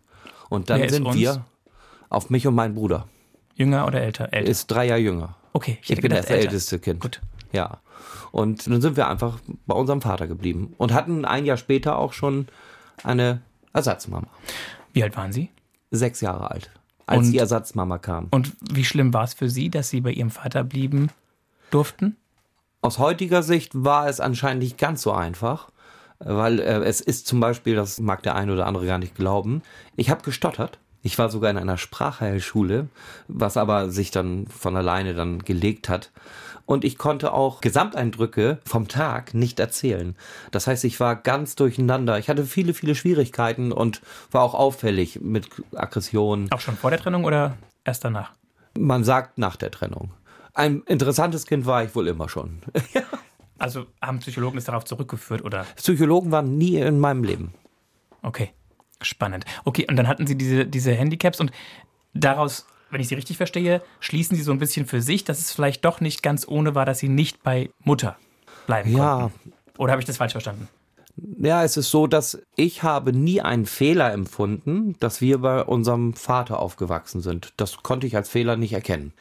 Und 0.48 0.70
dann 0.70 0.88
sind 0.88 1.06
uns? 1.06 1.16
wir 1.16 1.44
auf 2.08 2.30
mich 2.30 2.46
und 2.46 2.54
meinen 2.54 2.74
Bruder. 2.74 3.06
Jünger 3.54 3.86
oder 3.86 4.00
älter? 4.00 4.32
älter? 4.32 4.50
Ist 4.50 4.70
drei 4.70 4.86
Jahre 4.86 5.00
jünger. 5.00 5.36
Okay, 5.52 5.78
ich, 5.82 5.90
ich 5.90 6.00
bin 6.00 6.10
das 6.10 6.26
älter. 6.26 6.44
älteste 6.44 6.78
Kind. 6.78 7.00
Gut. 7.00 7.20
Ja. 7.52 7.78
Und 8.32 8.66
dann 8.66 8.80
sind 8.80 8.96
wir 8.96 9.08
einfach 9.08 9.38
bei 9.66 9.74
unserem 9.74 10.00
Vater 10.00 10.26
geblieben 10.26 10.74
und 10.78 10.92
hatten 10.92 11.24
ein 11.24 11.44
Jahr 11.44 11.56
später 11.56 11.98
auch 11.98 12.12
schon 12.12 12.46
eine 13.02 13.40
Ersatzmama. 13.72 14.28
Wie 14.92 15.02
alt 15.02 15.16
waren 15.16 15.32
Sie? 15.32 15.50
Sechs 15.90 16.20
Jahre 16.20 16.50
alt, 16.50 16.70
als 17.06 17.26
und, 17.26 17.32
die 17.32 17.38
Ersatzmama 17.38 17.98
kam. 17.98 18.28
Und 18.30 18.52
wie 18.70 18.84
schlimm 18.84 19.12
war 19.12 19.24
es 19.24 19.34
für 19.34 19.50
Sie, 19.50 19.70
dass 19.70 19.90
Sie 19.90 20.00
bei 20.00 20.12
Ihrem 20.12 20.30
Vater 20.30 20.62
blieben 20.62 21.10
durften? 21.70 22.16
Aus 22.82 22.98
heutiger 22.98 23.42
Sicht 23.42 23.72
war 23.74 24.08
es 24.08 24.20
anscheinend 24.20 24.62
nicht 24.62 24.78
ganz 24.78 25.02
so 25.02 25.12
einfach, 25.12 25.70
weil 26.20 26.60
äh, 26.60 26.84
es 26.84 27.00
ist 27.00 27.26
zum 27.26 27.40
Beispiel, 27.40 27.74
das 27.74 27.98
mag 27.98 28.22
der 28.22 28.36
eine 28.36 28.52
oder 28.52 28.66
andere 28.66 28.86
gar 28.86 28.98
nicht 28.98 29.14
glauben, 29.14 29.62
ich 29.96 30.10
habe 30.10 30.22
gestottert 30.22 30.78
ich 31.02 31.18
war 31.18 31.30
sogar 31.30 31.50
in 31.50 31.56
einer 31.56 31.78
Sprachheilschule, 31.78 32.88
was 33.28 33.56
aber 33.56 33.90
sich 33.90 34.10
dann 34.10 34.46
von 34.46 34.76
alleine 34.76 35.14
dann 35.14 35.40
gelegt 35.40 35.88
hat. 35.88 36.10
Und 36.66 36.84
ich 36.84 36.98
konnte 36.98 37.32
auch 37.32 37.60
Gesamteindrücke 37.60 38.60
vom 38.64 38.86
Tag 38.86 39.34
nicht 39.34 39.58
erzählen. 39.58 40.14
Das 40.52 40.66
heißt, 40.66 40.84
ich 40.84 41.00
war 41.00 41.16
ganz 41.16 41.56
durcheinander. 41.56 42.18
Ich 42.18 42.28
hatte 42.28 42.44
viele, 42.44 42.74
viele 42.74 42.94
Schwierigkeiten 42.94 43.72
und 43.72 44.02
war 44.30 44.42
auch 44.42 44.54
auffällig 44.54 45.20
mit 45.20 45.48
Aggressionen. 45.74 46.52
Auch 46.52 46.60
schon 46.60 46.76
vor 46.76 46.90
der 46.90 47.00
Trennung 47.00 47.24
oder 47.24 47.56
erst 47.84 48.04
danach? 48.04 48.32
Man 48.78 49.02
sagt 49.02 49.38
nach 49.38 49.56
der 49.56 49.72
Trennung. 49.72 50.12
Ein 50.54 50.82
interessantes 50.86 51.46
Kind 51.46 51.66
war 51.66 51.82
ich 51.82 51.94
wohl 51.94 52.06
immer 52.06 52.28
schon. 52.28 52.60
also 53.58 53.86
haben 54.00 54.20
Psychologen 54.20 54.58
es 54.58 54.64
darauf 54.64 54.84
zurückgeführt, 54.84 55.42
oder? 55.42 55.66
Psychologen 55.76 56.30
waren 56.30 56.56
nie 56.56 56.76
in 56.76 57.00
meinem 57.00 57.24
Leben. 57.24 57.54
Okay. 58.22 58.52
Spannend. 59.02 59.44
Okay, 59.64 59.86
und 59.88 59.96
dann 59.96 60.08
hatten 60.08 60.26
Sie 60.26 60.36
diese, 60.36 60.66
diese 60.66 60.92
Handicaps 60.92 61.40
und 61.40 61.52
daraus, 62.12 62.66
wenn 62.90 63.00
ich 63.00 63.08
Sie 63.08 63.14
richtig 63.14 63.36
verstehe, 63.36 63.82
schließen 64.00 64.36
Sie 64.36 64.42
so 64.42 64.52
ein 64.52 64.58
bisschen 64.58 64.86
für 64.86 65.00
sich, 65.00 65.24
dass 65.24 65.38
es 65.38 65.52
vielleicht 65.52 65.84
doch 65.84 66.00
nicht 66.00 66.22
ganz 66.22 66.46
ohne 66.46 66.74
war, 66.74 66.84
dass 66.84 66.98
Sie 66.98 67.08
nicht 67.08 67.42
bei 67.42 67.70
Mutter 67.82 68.16
bleiben 68.66 68.94
ja. 68.96 69.20
konnten. 69.20 69.52
Oder 69.78 69.92
habe 69.92 70.02
ich 70.02 70.06
das 70.06 70.18
falsch 70.18 70.32
verstanden? 70.32 70.68
Ja, 71.38 71.64
es 71.64 71.76
ist 71.76 71.90
so, 71.90 72.06
dass 72.06 72.40
ich 72.56 72.82
habe 72.82 73.12
nie 73.12 73.40
einen 73.40 73.66
Fehler 73.66 74.12
empfunden, 74.12 74.96
dass 75.00 75.20
wir 75.20 75.38
bei 75.38 75.62
unserem 75.62 76.14
Vater 76.14 76.58
aufgewachsen 76.60 77.20
sind. 77.20 77.52
Das 77.56 77.78
konnte 77.78 78.06
ich 78.06 78.16
als 78.16 78.28
Fehler 78.28 78.56
nicht 78.56 78.72
erkennen. 78.72 79.12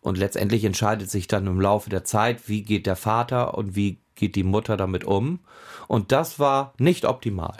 Und 0.00 0.16
letztendlich 0.16 0.64
entscheidet 0.64 1.10
sich 1.10 1.26
dann 1.26 1.46
im 1.46 1.60
Laufe 1.60 1.90
der 1.90 2.04
Zeit, 2.04 2.48
wie 2.48 2.62
geht 2.62 2.86
der 2.86 2.96
Vater 2.96 3.58
und 3.58 3.74
wie 3.74 3.98
geht 4.14 4.36
die 4.36 4.44
Mutter 4.44 4.76
damit 4.76 5.04
um. 5.04 5.40
Und 5.88 6.12
das 6.12 6.38
war 6.38 6.72
nicht 6.78 7.04
optimal 7.04 7.56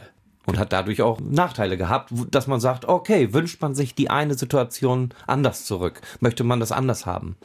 und 0.49 0.59
hat 0.59 0.73
dadurch 0.73 1.03
auch 1.03 1.21
Nachteile 1.21 1.77
gehabt, 1.77 2.11
dass 2.31 2.47
man 2.47 2.59
sagt, 2.59 2.87
okay, 2.87 3.35
wünscht 3.35 3.61
man 3.61 3.75
sich 3.75 3.95
die 3.95 4.09
eine 4.09 4.33
Situation 4.33 5.11
anders 5.27 5.67
zurück? 5.67 6.01
Möchte 6.21 6.43
man 6.43 6.59
das 6.59 6.73
anders 6.73 7.05
haben? 7.05 7.37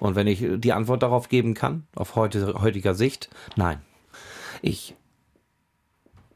Und 0.00 0.14
wenn 0.14 0.26
ich 0.26 0.42
die 0.56 0.72
Antwort 0.72 1.02
darauf 1.02 1.28
geben 1.28 1.52
kann, 1.52 1.86
auf 1.94 2.16
heute, 2.16 2.54
heutiger 2.54 2.94
Sicht, 2.94 3.28
nein. 3.56 3.82
Ich, 4.62 4.96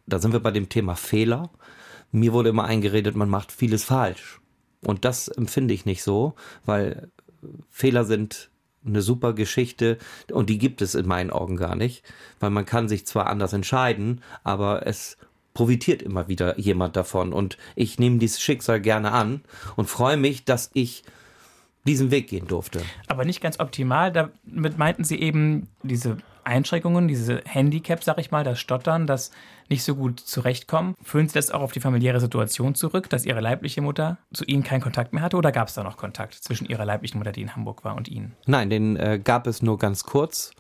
da 0.07 0.19
sind 0.19 0.35
wir 0.35 0.41
bei 0.41 0.51
dem 0.51 0.69
Thema 0.69 0.97
Fehler. 0.97 1.49
Mir 2.11 2.35
wurde 2.35 2.51
immer 2.51 2.65
eingeredet, 2.65 3.17
man 3.17 3.31
macht 3.31 3.51
vieles 3.51 3.83
falsch. 3.83 4.39
Und 4.85 5.07
das 5.07 5.29
empfinde 5.29 5.73
ich 5.73 5.87
nicht 5.87 6.03
so, 6.03 6.35
weil 6.67 7.11
Fehler 7.71 8.05
sind 8.05 8.51
eine 8.85 9.01
super 9.01 9.33
Geschichte 9.33 9.97
und 10.31 10.51
die 10.51 10.59
gibt 10.59 10.83
es 10.83 10.95
in 10.95 11.07
meinen 11.07 11.31
Augen 11.31 11.57
gar 11.57 11.75
nicht, 11.75 12.05
weil 12.39 12.51
man 12.51 12.67
kann 12.67 12.87
sich 12.87 13.07
zwar 13.07 13.29
anders 13.29 13.55
entscheiden, 13.55 14.21
aber 14.45 14.87
es 14.87 15.17
profitiert 15.55 16.03
immer 16.03 16.29
wieder 16.29 16.59
jemand 16.59 16.97
davon. 16.97 17.33
Und 17.33 17.59
ich 17.75 17.99
nehme 17.99 18.19
dieses 18.19 18.41
Schicksal 18.41 18.81
gerne 18.81 19.13
an 19.13 19.43
und 19.77 19.89
freue 19.89 20.17
mich, 20.17 20.45
dass 20.45 20.71
ich 20.75 21.05
diesen 21.85 22.11
Weg 22.11 22.29
gehen 22.29 22.47
durfte. 22.47 22.81
Aber 23.09 23.25
nicht 23.25 23.41
ganz 23.41 23.59
optimal. 23.59 24.13
Damit 24.13 24.79
meinten 24.79 25.05
Sie 25.05 25.21
eben 25.21 25.69
diese 25.83 26.19
Einschränkungen, 26.45 27.09
diese 27.09 27.43
Handicaps, 27.45 28.05
sag 28.05 28.19
ich 28.19 28.31
mal, 28.31 28.45
das 28.45 28.59
Stottern, 28.59 29.07
das 29.07 29.31
nicht 29.69 29.85
so 29.85 29.95
gut 29.95 30.21
zurechtkommen. 30.21 30.95
Führen 31.03 31.29
Sie 31.29 31.35
das 31.35 31.51
auch 31.51 31.61
auf 31.61 31.73
die 31.73 31.81
familiäre 31.81 32.21
Situation 32.21 32.75
zurück, 32.75 33.09
dass 33.11 33.25
Ihre 33.25 33.41
leibliche 33.41 33.81
Mutter 33.81 34.19
zu 34.33 34.45
Ihnen 34.45 34.63
keinen 34.63 34.81
Kontakt 34.81 35.13
mehr 35.13 35.23
hatte 35.23 35.37
oder 35.37 35.53
gab 35.53 35.69
es 35.69 35.75
da 35.75 35.83
noch 35.83 35.97
Kontakt 35.97 36.35
zwischen 36.35 36.67
Ihrer 36.67 36.85
leiblichen 36.85 37.19
Mutter, 37.19 37.33
die 37.33 37.43
in 37.43 37.55
Hamburg 37.55 37.85
war, 37.85 37.97
und 37.97 38.09
Ihnen? 38.09 38.35
Nein, 38.47 38.71
den 38.71 38.97
äh, 38.97 39.21
gab 39.23 39.47
es 39.47 39.63
nur 39.63 39.79
ganz 39.79 40.05
kurz 40.05 40.53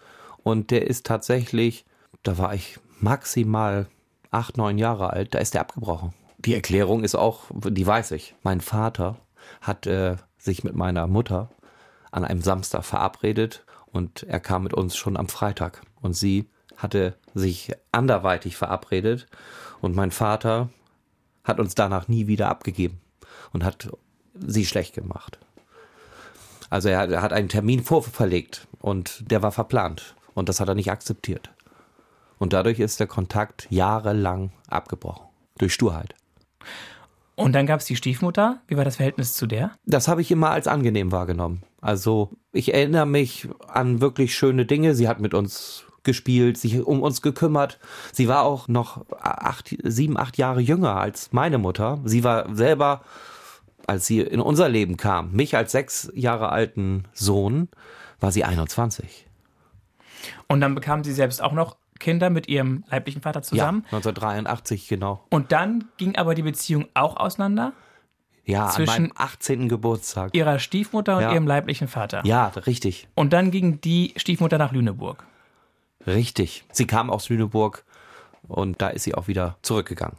und 0.42 0.70
der 0.70 0.86
ist 0.86 1.06
tatsächlich, 1.06 1.84
da 2.22 2.38
war 2.38 2.54
ich 2.54 2.78
maximal 3.00 3.86
acht, 4.32 4.56
neun 4.56 4.78
Jahre 4.78 5.10
alt, 5.10 5.34
da 5.34 5.38
ist 5.38 5.54
er 5.54 5.60
abgebrochen. 5.60 6.12
Die 6.38 6.54
Erklärung 6.54 7.04
ist 7.04 7.14
auch, 7.14 7.44
die 7.52 7.86
weiß 7.86 8.10
ich. 8.12 8.34
Mein 8.42 8.60
Vater 8.60 9.18
hat 9.60 9.86
äh, 9.86 10.16
sich 10.38 10.64
mit 10.64 10.74
meiner 10.74 11.06
Mutter 11.06 11.50
an 12.10 12.24
einem 12.24 12.42
Samstag 12.42 12.84
verabredet 12.84 13.64
und 13.92 14.24
er 14.24 14.40
kam 14.40 14.64
mit 14.64 14.74
uns 14.74 14.96
schon 14.96 15.16
am 15.16 15.28
Freitag. 15.28 15.82
Und 16.00 16.14
sie 16.14 16.48
hatte 16.76 17.14
sich 17.34 17.72
anderweitig 17.92 18.56
verabredet 18.56 19.26
und 19.80 19.94
mein 19.94 20.10
Vater 20.10 20.70
hat 21.44 21.60
uns 21.60 21.74
danach 21.74 22.08
nie 22.08 22.26
wieder 22.26 22.48
abgegeben 22.48 23.00
und 23.52 23.64
hat 23.64 23.90
sie 24.34 24.66
schlecht 24.66 24.94
gemacht. 24.94 25.38
Also 26.70 26.88
er, 26.88 27.08
er 27.08 27.22
hat 27.22 27.32
einen 27.32 27.48
Termin 27.48 27.84
vorverlegt 27.84 28.66
und 28.80 29.30
der 29.30 29.42
war 29.42 29.52
verplant 29.52 30.16
und 30.34 30.48
das 30.48 30.58
hat 30.58 30.68
er 30.68 30.74
nicht 30.74 30.90
akzeptiert. 30.90 31.50
Und 32.42 32.52
dadurch 32.52 32.80
ist 32.80 32.98
der 32.98 33.06
Kontakt 33.06 33.68
jahrelang 33.70 34.50
abgebrochen. 34.68 35.28
Durch 35.58 35.72
Sturheit. 35.72 36.16
Und 37.36 37.52
dann 37.52 37.66
gab 37.66 37.78
es 37.78 37.86
die 37.86 37.94
Stiefmutter. 37.94 38.60
Wie 38.66 38.76
war 38.76 38.84
das 38.84 38.96
Verhältnis 38.96 39.34
zu 39.34 39.46
der? 39.46 39.70
Das 39.86 40.08
habe 40.08 40.22
ich 40.22 40.30
immer 40.32 40.50
als 40.50 40.66
angenehm 40.66 41.12
wahrgenommen. 41.12 41.62
Also 41.80 42.30
ich 42.50 42.74
erinnere 42.74 43.06
mich 43.06 43.46
an 43.68 44.00
wirklich 44.00 44.34
schöne 44.34 44.66
Dinge. 44.66 44.96
Sie 44.96 45.06
hat 45.06 45.20
mit 45.20 45.34
uns 45.34 45.84
gespielt, 46.02 46.58
sich 46.58 46.84
um 46.84 47.00
uns 47.00 47.22
gekümmert. 47.22 47.78
Sie 48.10 48.26
war 48.26 48.42
auch 48.42 48.66
noch 48.66 49.06
acht, 49.20 49.76
sieben, 49.84 50.18
acht 50.18 50.36
Jahre 50.36 50.60
jünger 50.60 50.96
als 50.96 51.32
meine 51.32 51.58
Mutter. 51.58 52.00
Sie 52.04 52.24
war 52.24 52.52
selber, 52.56 53.02
als 53.86 54.06
sie 54.06 54.18
in 54.18 54.40
unser 54.40 54.68
Leben 54.68 54.96
kam, 54.96 55.30
mich 55.30 55.56
als 55.56 55.70
sechs 55.70 56.10
Jahre 56.12 56.48
alten 56.48 57.04
Sohn, 57.12 57.68
war 58.18 58.32
sie 58.32 58.42
21. 58.42 59.28
Und 60.48 60.60
dann 60.60 60.74
bekam 60.74 61.04
sie 61.04 61.12
selbst 61.12 61.40
auch 61.40 61.52
noch 61.52 61.76
Kinder 62.02 62.28
mit 62.28 62.48
ihrem 62.48 62.84
leiblichen 62.90 63.22
Vater 63.22 63.42
zusammen. 63.42 63.84
Ja, 63.90 63.96
1983, 63.96 64.88
genau. 64.88 65.24
Und 65.30 65.52
dann 65.52 65.86
ging 65.96 66.16
aber 66.16 66.34
die 66.34 66.42
Beziehung 66.42 66.86
auch 66.92 67.16
auseinander? 67.16 67.72
Ja, 68.44 68.66
an 68.66 68.84
meinem 68.84 69.12
18. 69.14 69.68
Geburtstag. 69.68 70.34
Ihrer 70.34 70.58
Stiefmutter 70.58 71.16
und 71.16 71.22
ja. 71.22 71.32
ihrem 71.32 71.46
leiblichen 71.46 71.88
Vater. 71.88 72.22
Ja, 72.26 72.48
richtig. 72.48 73.08
Und 73.14 73.32
dann 73.32 73.50
ging 73.52 73.80
die 73.80 74.12
Stiefmutter 74.16 74.58
nach 74.58 74.72
Lüneburg. 74.72 75.24
Richtig. 76.06 76.64
Sie 76.72 76.86
kam 76.86 77.08
aus 77.08 77.28
Lüneburg 77.28 77.84
und 78.48 78.82
da 78.82 78.88
ist 78.88 79.04
sie 79.04 79.14
auch 79.14 79.28
wieder 79.28 79.56
zurückgegangen. 79.62 80.18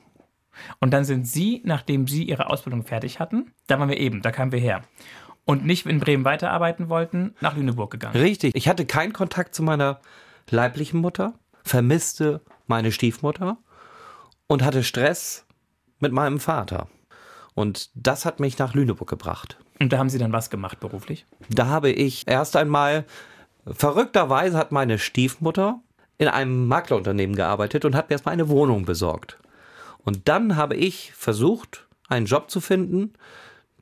Und 0.80 0.92
dann 0.92 1.04
sind 1.04 1.28
Sie, 1.28 1.62
nachdem 1.66 2.08
Sie 2.08 2.24
Ihre 2.24 2.50
Ausbildung 2.50 2.84
fertig 2.84 3.20
hatten, 3.20 3.52
da 3.68 3.80
waren 3.80 3.90
wir 3.90 3.98
eben, 3.98 4.22
da 4.22 4.32
kamen 4.32 4.52
wir 4.52 4.60
her, 4.60 4.84
und 5.46 5.66
nicht 5.66 5.86
in 5.86 6.00
Bremen 6.00 6.26
weiterarbeiten 6.26 6.90
wollten, 6.90 7.36
nach 7.42 7.58
Lüneburg 7.58 7.92
gegangen. 7.92 8.16
Richtig. 8.16 8.56
Ich 8.56 8.68
hatte 8.68 8.86
keinen 8.86 9.14
Kontakt 9.14 9.56
zu 9.56 9.64
meiner 9.64 10.00
leiblichen 10.50 11.00
Mutter, 11.00 11.34
vermisste 11.64 12.42
meine 12.68 12.92
Stiefmutter 12.92 13.58
und 14.48 14.64
hatte 14.64 14.84
Stress 14.84 15.46
mit 16.00 16.12
meinem 16.12 16.40
Vater. 16.40 16.88
Und 17.56 17.90
das 17.94 18.26
hat 18.26 18.40
mich 18.40 18.58
nach 18.58 18.74
Lüneburg 18.74 19.10
gebracht. 19.10 19.58
Und 19.80 19.94
da 19.94 19.98
haben 19.98 20.10
Sie 20.10 20.18
dann 20.18 20.34
was 20.34 20.50
gemacht 20.50 20.80
beruflich? 20.80 21.26
Da 21.50 21.68
habe 21.68 21.90
ich 21.90 22.28
erst 22.28 22.56
einmal, 22.56 23.06
verrückterweise 23.66 24.58
hat 24.58 24.72
meine 24.72 25.00
Stiefmutter 25.00 25.80
in 26.18 26.28
einem 26.28 26.68
Maklerunternehmen 26.68 27.36
gearbeitet 27.36 27.86
und 27.86 27.96
hat 27.96 28.10
mir 28.10 28.16
erstmal 28.16 28.34
eine 28.34 28.50
Wohnung 28.50 28.86
besorgt. 28.86 29.40
Und 30.04 30.28
dann 30.28 30.56
habe 30.56 30.76
ich 30.76 31.14
versucht, 31.14 31.88
einen 32.08 32.26
Job 32.26 32.52
zu 32.52 32.62
finden. 32.62 33.14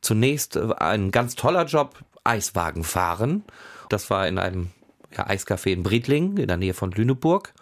Zunächst 0.02 0.58
ein 0.58 1.12
ganz 1.12 1.36
toller 1.36 1.65
Job, 1.65 2.00
Eiswagen 2.24 2.84
fahren. 2.84 3.44
Das 3.89 4.10
war 4.10 4.28
in 4.28 4.38
einem 4.38 4.72
ja, 5.15 5.28
Eiscafé 5.28 5.72
in 5.72 5.84
Briedling 5.84 6.38
in 6.38 6.48
der 6.48 6.58
Nähe 6.58 6.74
von 6.74 6.91
Lüneburg. 6.91 7.54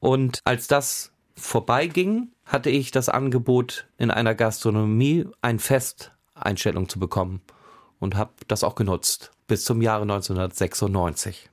Und 0.00 0.40
als 0.44 0.66
das 0.66 1.12
vorbeiging, 1.36 2.28
hatte 2.44 2.70
ich 2.70 2.90
das 2.90 3.08
Angebot, 3.08 3.86
in 3.98 4.10
einer 4.10 4.34
Gastronomie 4.34 5.26
ein 5.42 5.58
Festeinstellung 5.58 6.88
zu 6.88 6.98
bekommen 6.98 7.42
und 7.98 8.14
habe 8.14 8.32
das 8.48 8.64
auch 8.64 8.74
genutzt 8.74 9.32
bis 9.46 9.64
zum 9.64 9.82
Jahre 9.82 10.02
1996. 10.02 11.50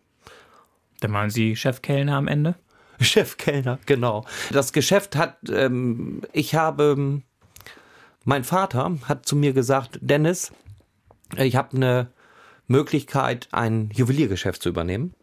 Dann 0.99 1.13
waren 1.13 1.29
Sie 1.29 1.55
Chefkellner 1.55 2.15
am 2.15 2.27
Ende? 2.27 2.55
Chefkellner, 2.99 3.79
genau. 3.85 4.25
Das 4.51 4.71
Geschäft 4.71 5.15
hat, 5.15 5.37
ähm, 5.49 6.21
ich 6.31 6.55
habe, 6.55 7.21
mein 8.23 8.43
Vater 8.43 8.97
hat 9.07 9.25
zu 9.25 9.35
mir 9.35 9.53
gesagt, 9.53 9.99
Dennis, 10.01 10.53
ich 11.37 11.55
habe 11.55 11.75
eine 11.75 12.11
Möglichkeit, 12.67 13.47
ein 13.51 13.89
Juweliergeschäft 13.93 14.61
zu 14.61 14.69
übernehmen 14.69 15.13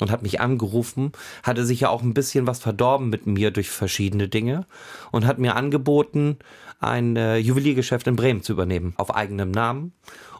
und 0.00 0.10
hat 0.10 0.22
mich 0.22 0.40
angerufen, 0.40 1.12
hatte 1.42 1.64
sich 1.64 1.80
ja 1.80 1.88
auch 1.88 2.02
ein 2.02 2.14
bisschen 2.14 2.46
was 2.46 2.58
verdorben 2.58 3.08
mit 3.08 3.26
mir 3.26 3.50
durch 3.50 3.70
verschiedene 3.70 4.28
Dinge 4.28 4.66
und 5.12 5.26
hat 5.26 5.38
mir 5.38 5.56
angeboten, 5.56 6.38
ein 6.80 7.16
äh, 7.16 7.38
Juweliergeschäft 7.38 8.06
in 8.06 8.16
Bremen 8.16 8.42
zu 8.42 8.52
übernehmen, 8.52 8.94
auf 8.96 9.14
eigenem 9.14 9.50
Namen 9.50 9.92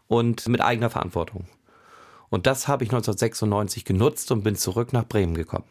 und 0.06 0.48
mit 0.48 0.60
eigener 0.60 0.90
Verantwortung. 0.90 1.46
Und 2.28 2.46
das 2.46 2.68
habe 2.68 2.84
ich 2.84 2.90
1996 2.90 3.84
genutzt 3.84 4.30
und 4.32 4.42
bin 4.42 4.56
zurück 4.56 4.92
nach 4.92 5.06
Bremen 5.06 5.34
gekommen. 5.34 5.64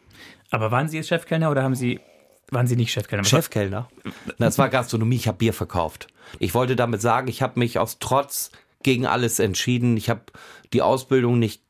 Aber 0.50 0.70
waren 0.70 0.88
Sie 0.88 0.96
jetzt 0.96 1.08
Chefkellner 1.08 1.50
oder 1.50 1.62
haben 1.62 1.74
Sie 1.74 2.00
waren 2.50 2.66
Sie 2.66 2.76
nicht 2.76 2.92
Chefkellner? 2.92 3.24
Chefkellner. 3.24 3.88
Das 4.38 4.56
war 4.58 4.68
Gastronomie. 4.68 5.16
Ich 5.16 5.26
habe 5.26 5.38
Bier 5.38 5.52
verkauft. 5.52 6.06
Ich 6.38 6.54
wollte 6.54 6.76
damit 6.76 7.00
sagen, 7.00 7.26
ich 7.28 7.42
habe 7.42 7.58
mich 7.58 7.78
aus 7.78 7.98
Trotz 7.98 8.52
gegen 8.82 9.06
alles 9.06 9.40
entschieden. 9.40 9.96
Ich 9.96 10.08
habe 10.08 10.22
die 10.72 10.82
Ausbildung 10.82 11.40
nicht 11.40 11.62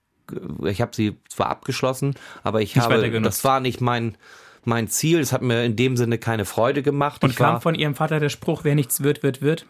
ich 0.64 0.80
habe 0.80 0.94
sie 0.94 1.16
zwar 1.28 1.48
abgeschlossen, 1.48 2.14
aber 2.42 2.62
ich 2.62 2.74
nicht 2.74 2.84
habe, 2.84 3.20
das 3.20 3.44
war 3.44 3.60
nicht 3.60 3.80
mein, 3.80 4.16
mein 4.64 4.88
Ziel. 4.88 5.20
Es 5.20 5.32
hat 5.32 5.42
mir 5.42 5.64
in 5.64 5.76
dem 5.76 5.96
Sinne 5.96 6.18
keine 6.18 6.44
Freude 6.44 6.82
gemacht. 6.82 7.22
Und 7.22 7.30
ich 7.30 7.36
kam 7.36 7.54
war, 7.54 7.60
von 7.60 7.74
Ihrem 7.74 7.94
Vater 7.94 8.20
der 8.20 8.28
Spruch, 8.28 8.64
wer 8.64 8.74
nichts 8.74 9.02
wird, 9.02 9.22
wird, 9.22 9.42
wird? 9.42 9.66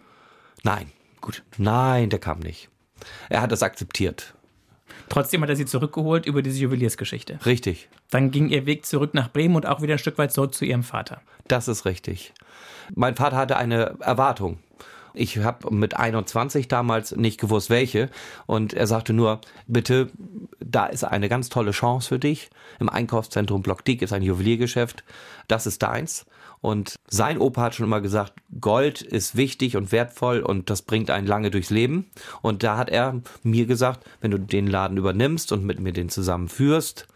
Nein. 0.63 0.91
Gut. 1.21 1.43
Nein, 1.59 2.11
der 2.11 2.19
kam 2.19 2.39
nicht. 2.39 2.69
Er 3.29 3.43
hat 3.43 3.53
das 3.53 3.63
akzeptiert. 3.63 4.35
Trotzdem 5.09 5.43
hat 5.43 5.49
er 5.49 5.57
sie 5.57 5.67
zurückgeholt 5.67 6.27
über 6.27 6.43
diese 6.43 6.59
Juweliersgeschichte. 6.59 7.39
Richtig. 7.47 7.89
Dann 8.11 8.31
ging 8.31 8.49
ihr 8.49 8.67
Weg 8.67 8.87
zurück 8.87 9.15
nach 9.15 9.33
Bremen 9.33 9.57
und 9.57 9.67
auch 9.67 9.83
wieder 9.83 9.95
ein 9.95 9.99
Stück 9.99 10.19
weit 10.19 10.33
zurück 10.33 10.55
zu 10.55 10.65
ihrem 10.65 10.83
Vater. 10.83 11.21
Das 11.49 11.69
ist 11.69 11.85
richtig. 11.85 12.33
Mein 12.95 13.15
Vater 13.15 13.37
hatte 13.37 13.57
eine 13.57 13.97
Erwartung. 14.01 14.59
Ich 15.17 15.39
habe 15.39 15.75
mit 15.75 15.97
21 15.97 16.69
damals 16.69 17.17
nicht 17.17 17.41
gewusst, 17.41 17.71
welche. 17.71 18.11
Und 18.45 18.75
er 18.75 18.87
sagte 18.87 19.15
nur, 19.15 19.41
bitte, 19.67 20.11
da 20.61 20.87
ist 20.87 21.05
eine 21.05 21.31
ganz 21.31 21.49
tolle 21.49 21.71
Chance 21.71 22.09
für 22.09 22.19
dich. 22.19 22.51
Im 22.79 22.91
Einkaufszentrum 22.91 23.63
Block 23.63 23.85
Dick 23.85 24.03
ist 24.03 24.13
ein 24.13 24.23
Juweliergeschäft. 24.23 25.05
Das 25.49 25.67
ist 25.67 25.83
deins. 25.83 26.27
Und 26.61 26.97
sein 27.09 27.39
Opa 27.39 27.63
hat 27.63 27.75
schon 27.75 27.87
immer 27.87 28.01
gesagt, 28.01 28.35
Gold 28.61 29.01
ist 29.01 29.37
wichtig 29.37 29.77
und 29.77 29.91
wertvoll 29.91 30.41
und 30.41 30.69
das 30.69 30.83
bringt 30.83 31.11
einen 31.11 31.27
lange 31.27 31.51
durchs 31.51 31.71
Leben. 31.71 32.11
Und 32.43 32.63
da 32.63 32.77
hat 32.77 32.91
er 32.91 33.21
mir 33.43 33.67
gesagt, 33.67 34.05
wenn 34.21 34.31
du 34.31 34.39
den 34.39 34.67
Laden 34.67 34.99
übernimmst 34.99 35.51
und 35.51 35.65
mit 35.65 35.81
mir 35.81 35.93
den 35.93 36.11
zusammenführst, 36.11 37.07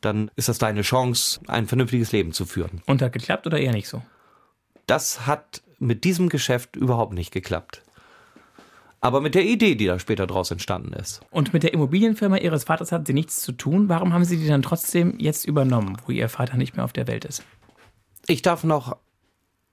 dann 0.00 0.30
ist 0.36 0.48
das 0.48 0.58
deine 0.58 0.82
Chance, 0.82 1.40
ein 1.46 1.66
vernünftiges 1.66 2.12
Leben 2.12 2.32
zu 2.32 2.46
führen. 2.46 2.80
Und 2.86 3.02
hat 3.02 3.12
geklappt 3.12 3.46
oder 3.46 3.58
eher 3.58 3.72
nicht 3.72 3.88
so? 3.88 4.02
Das 4.86 5.26
hat 5.26 5.62
mit 5.80 6.04
diesem 6.04 6.28
Geschäft 6.28 6.76
überhaupt 6.76 7.14
nicht 7.14 7.32
geklappt. 7.32 7.82
Aber 9.00 9.22
mit 9.22 9.34
der 9.34 9.46
Idee, 9.46 9.74
die 9.74 9.86
da 9.86 9.98
später 9.98 10.26
draus 10.26 10.50
entstanden 10.50 10.92
ist. 10.92 11.22
Und 11.30 11.54
mit 11.54 11.62
der 11.62 11.72
Immobilienfirma 11.72 12.36
Ihres 12.36 12.64
Vaters 12.64 12.92
hat 12.92 13.06
sie 13.06 13.14
nichts 13.14 13.40
zu 13.40 13.52
tun. 13.52 13.88
Warum 13.88 14.12
haben 14.12 14.24
Sie 14.24 14.36
die 14.36 14.46
dann 14.46 14.60
trotzdem 14.60 15.18
jetzt 15.18 15.46
übernommen, 15.46 15.96
wo 16.04 16.12
Ihr 16.12 16.28
Vater 16.28 16.58
nicht 16.58 16.76
mehr 16.76 16.84
auf 16.84 16.92
der 16.92 17.06
Welt 17.06 17.24
ist? 17.24 17.42
Ich 18.26 18.42
darf 18.42 18.62
noch 18.62 18.96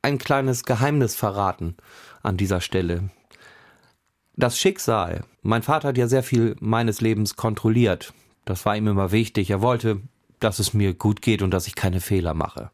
ein 0.01 0.17
kleines 0.17 0.63
Geheimnis 0.63 1.15
verraten 1.15 1.75
an 2.23 2.37
dieser 2.37 2.61
Stelle. 2.61 3.09
Das 4.37 4.57
Schicksal. 4.57 5.25
Mein 5.41 5.63
Vater 5.63 5.89
hat 5.89 5.97
ja 5.97 6.07
sehr 6.07 6.23
viel 6.23 6.55
meines 6.61 7.01
Lebens 7.01 7.35
kontrolliert. 7.35 8.13
Das 8.45 8.65
war 8.65 8.77
ihm 8.77 8.87
immer 8.87 9.11
wichtig. 9.11 9.49
Er 9.49 9.61
wollte, 9.61 9.99
dass 10.39 10.59
es 10.59 10.73
mir 10.73 10.93
gut 10.93 11.21
geht 11.21 11.41
und 11.41 11.51
dass 11.51 11.67
ich 11.67 11.75
keine 11.75 11.99
Fehler 11.99 12.33
mache. 12.33 12.71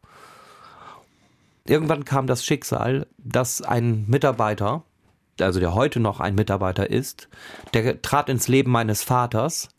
Irgendwann 1.66 2.04
kam 2.04 2.26
das 2.26 2.44
Schicksal, 2.44 3.06
dass 3.16 3.62
ein 3.62 4.04
Mitarbeiter, 4.06 4.82
also 5.40 5.60
der 5.60 5.74
heute 5.74 5.98
noch 5.98 6.20
ein 6.20 6.34
Mitarbeiter 6.34 6.90
ist, 6.90 7.28
der 7.72 8.02
trat 8.02 8.28
ins 8.28 8.48
Leben 8.48 8.70
meines 8.70 9.02
Vaters 9.02 9.70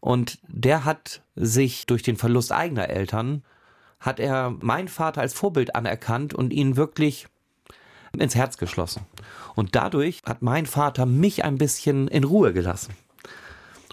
und 0.00 0.38
der 0.48 0.84
hat 0.84 1.22
sich 1.36 1.86
durch 1.86 2.02
den 2.02 2.16
Verlust 2.16 2.50
eigener 2.50 2.88
Eltern, 2.88 3.44
hat 4.00 4.18
er 4.18 4.50
meinen 4.60 4.88
Vater 4.88 5.20
als 5.20 5.32
Vorbild 5.32 5.76
anerkannt 5.76 6.34
und 6.34 6.52
ihn 6.52 6.76
wirklich 6.76 7.28
ins 8.18 8.34
Herz 8.34 8.56
geschlossen. 8.56 9.06
Und 9.54 9.76
dadurch 9.76 10.22
hat 10.26 10.42
mein 10.42 10.66
Vater 10.66 11.06
mich 11.06 11.44
ein 11.44 11.58
bisschen 11.58 12.08
in 12.08 12.24
Ruhe 12.24 12.52
gelassen. 12.52 12.94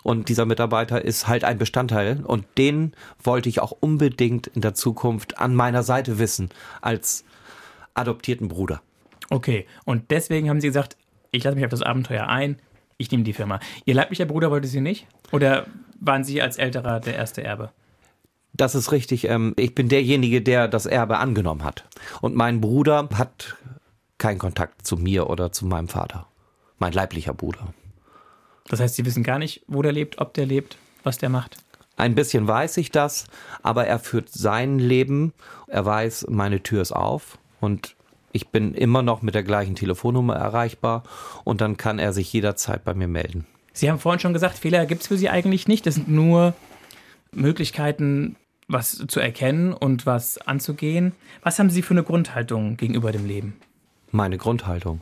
Und 0.08 0.30
dieser 0.30 0.46
Mitarbeiter 0.46 1.04
ist 1.04 1.28
halt 1.28 1.44
ein 1.44 1.58
Bestandteil 1.58 2.24
und 2.24 2.46
den 2.58 2.94
wollte 3.22 3.50
ich 3.50 3.60
auch 3.60 3.74
unbedingt 3.78 4.48
in 4.48 4.62
der 4.62 4.74
Zukunft 4.74 5.38
an 5.38 5.54
meiner 5.54 5.84
Seite 5.84 6.18
wissen 6.18 6.48
als 6.80 7.26
adoptierten 7.94 8.48
Bruder. 8.48 8.82
Okay, 9.30 9.66
und 9.84 10.10
deswegen 10.10 10.50
haben 10.50 10.62
Sie 10.62 10.68
gesagt, 10.68 10.96
ich 11.32 11.44
lasse 11.44 11.58
mich 11.58 11.66
auf 11.66 11.72
das 11.72 11.82
Abenteuer 11.82 12.26
ein, 12.30 12.56
ich 12.96 13.12
nehme 13.12 13.26
die 13.26 13.34
Firma. 13.34 13.60
Ihr 13.84 13.96
leiblicher 13.96 14.26
Bruder 14.26 14.50
wollte 14.50 14.70
Sie 14.70 14.80
nicht? 14.80 15.08
Oder 15.34 15.68
waren 16.00 16.24
Sie 16.24 16.42
als 16.42 16.56
älterer 16.56 17.02
der 17.02 17.16
erste 17.16 17.44
Erbe? 17.44 17.72
Das 18.54 18.76
ist 18.76 18.94
richtig. 18.94 19.28
Ähm, 19.28 19.56
ich 19.58 19.76
bin 19.76 19.90
derjenige, 19.90 20.42
der 20.42 20.70
das 20.70 20.86
Erbe 20.86 21.18
angenommen 21.18 21.66
hat. 21.66 21.84
Und 22.22 22.34
mein 22.34 22.62
Bruder 22.62 23.10
hat 23.14 23.58
keinen 24.20 24.40
Kontakt 24.40 24.88
zu 24.88 24.96
mir 24.96 25.30
oder 25.30 25.52
zu 25.52 25.66
meinem 25.66 25.90
Vater. 25.90 26.28
Mein 26.80 26.94
leiblicher 26.94 27.34
Bruder. 27.34 27.74
Das 28.70 28.80
heißt, 28.80 28.96
Sie 28.96 29.06
wissen 29.06 29.24
gar 29.24 29.40
nicht, 29.40 29.64
wo 29.68 29.82
der 29.82 29.92
lebt, 29.92 30.20
ob 30.20 30.34
der 30.34 30.46
lebt, 30.46 30.78
was 31.04 31.18
der 31.18 31.30
macht? 31.30 31.58
Ein 31.96 32.14
bisschen 32.14 32.48
weiß 32.48 32.78
ich 32.78 32.92
das, 32.92 33.26
aber 33.64 33.88
er 33.88 34.00
führt 34.00 34.30
sein 34.30 34.78
Leben. 34.78 35.34
Er 35.68 35.86
weiß, 35.86 36.28
meine 36.30 36.62
Tür 36.62 36.82
ist 36.82 36.92
auf 36.92 37.40
und 37.60 37.96
ich 38.32 38.50
bin 38.50 38.76
immer 38.76 39.02
noch 39.02 39.24
mit 39.24 39.34
der 39.34 39.44
gleichen 39.44 39.76
Telefonnummer 39.76 40.36
erreichbar 40.36 41.04
und 41.44 41.62
dann 41.62 41.78
kann 41.78 41.98
er 41.98 42.14
sich 42.14 42.32
jederzeit 42.32 42.84
bei 42.84 42.94
mir 42.94 43.08
melden. 43.08 43.48
Sie 43.74 43.90
haben 43.90 44.00
vorhin 44.00 44.20
schon 44.20 44.34
gesagt, 44.34 44.58
Fehler 44.58 44.86
gibt 44.86 45.02
es 45.02 45.08
für 45.08 45.18
Sie 45.18 45.30
eigentlich 45.30 45.68
nicht. 45.68 45.86
Das 45.86 45.96
sind 45.96 46.08
nur 46.08 46.54
Möglichkeiten, 47.32 48.36
was 48.68 49.04
zu 49.08 49.20
erkennen 49.20 49.74
und 49.74 50.06
was 50.06 50.38
anzugehen. 50.40 51.14
Was 51.42 51.58
haben 51.58 51.70
Sie 51.70 51.82
für 51.82 51.96
eine 51.96 52.04
Grundhaltung 52.04 52.78
gegenüber 52.78 53.12
dem 53.12 53.26
Leben? 53.26 53.56
Meine 54.12 54.38
Grundhaltung. 54.38 55.02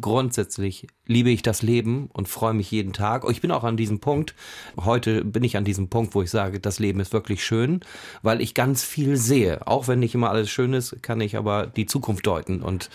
Grundsätzlich 0.00 0.86
liebe 1.06 1.30
ich 1.30 1.42
das 1.42 1.62
Leben 1.62 2.08
und 2.12 2.28
freue 2.28 2.54
mich 2.54 2.70
jeden 2.70 2.92
Tag. 2.92 3.24
Ich 3.30 3.40
bin 3.40 3.50
auch 3.50 3.64
an 3.64 3.76
diesem 3.76 4.00
Punkt, 4.00 4.34
heute 4.76 5.24
bin 5.24 5.44
ich 5.44 5.56
an 5.56 5.64
diesem 5.64 5.88
Punkt, 5.88 6.14
wo 6.14 6.22
ich 6.22 6.30
sage, 6.30 6.60
das 6.60 6.78
Leben 6.78 7.00
ist 7.00 7.12
wirklich 7.12 7.44
schön, 7.44 7.80
weil 8.22 8.40
ich 8.40 8.54
ganz 8.54 8.84
viel 8.84 9.16
sehe. 9.16 9.66
Auch 9.66 9.88
wenn 9.88 10.00
nicht 10.00 10.14
immer 10.14 10.30
alles 10.30 10.50
schön 10.50 10.72
ist, 10.72 11.02
kann 11.02 11.20
ich 11.20 11.36
aber 11.36 11.66
die 11.66 11.86
Zukunft 11.86 12.26
deuten 12.26 12.62
und 12.62 12.90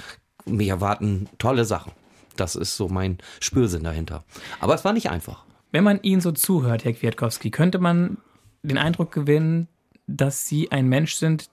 mich 0.45 0.67
erwarten 0.67 1.29
tolle 1.37 1.65
Sachen. 1.65 1.91
Das 2.35 2.55
ist 2.55 2.75
so 2.77 2.87
mein 2.87 3.17
Spürsinn 3.39 3.83
dahinter. 3.83 4.23
Aber 4.59 4.73
es 4.73 4.85
war 4.85 4.93
nicht 4.93 5.09
einfach. 5.09 5.43
Wenn 5.71 5.83
man 5.83 6.01
Ihnen 6.01 6.21
so 6.21 6.31
zuhört, 6.31 6.85
Herr 6.85 6.93
Kwiatkowski, 6.93 7.51
könnte 7.51 7.79
man 7.79 8.17
den 8.63 8.77
Eindruck 8.77 9.11
gewinnen, 9.11 9.67
dass 10.07 10.47
Sie 10.47 10.71
ein 10.71 10.87
Mensch 10.87 11.15
sind, 11.15 11.49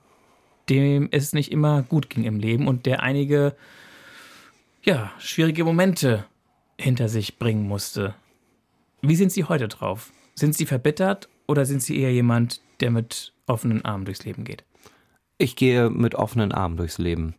dem 0.69 1.09
es 1.13 1.33
nicht 1.33 1.53
immer 1.53 1.83
gut 1.83 2.11
ging 2.11 2.25
im 2.25 2.41
Leben 2.41 2.67
und 2.67 2.87
der 2.87 3.03
einige 3.03 3.55
ja, 4.87 5.11
schwierige 5.19 5.65
Momente 5.65 6.25
hinter 6.81 7.09
sich 7.09 7.39
bringen 7.39 7.67
musste. 7.67 8.15
Wie 9.03 9.17
sind 9.17 9.33
Sie 9.33 9.45
heute 9.45 9.69
drauf? 9.69 10.13
Sind 10.35 10.55
Sie 10.55 10.65
verbittert 10.65 11.29
oder 11.47 11.67
sind 11.67 11.83
Sie 11.83 11.99
eher 11.99 12.13
jemand, 12.13 12.61
der 12.81 12.91
mit 12.91 13.33
offenen 13.47 13.85
Armen 13.85 14.05
durchs 14.05 14.25
Leben 14.25 14.45
geht? 14.45 14.65
Ich 15.39 15.57
gehe 15.57 15.91
mit 15.91 16.15
offenen 16.15 16.53
Armen 16.53 16.77
durchs 16.77 16.99
Leben. 16.99 17.35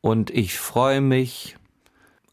Und 0.00 0.30
ich 0.30 0.58
freue 0.58 1.00
mich, 1.00 1.56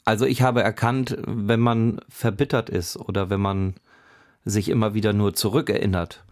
also 0.05 0.25
ich 0.25 0.41
habe 0.41 0.63
erkannt, 0.63 1.17
wenn 1.27 1.59
man 1.59 1.99
verbittert 2.07 2.69
ist 2.69 2.97
oder 2.97 3.29
wenn 3.29 3.41
man 3.41 3.75
sich 4.45 4.69
immer 4.69 4.93
wieder 4.93 5.13
nur 5.13 5.33
zurückerinnert 5.33 6.23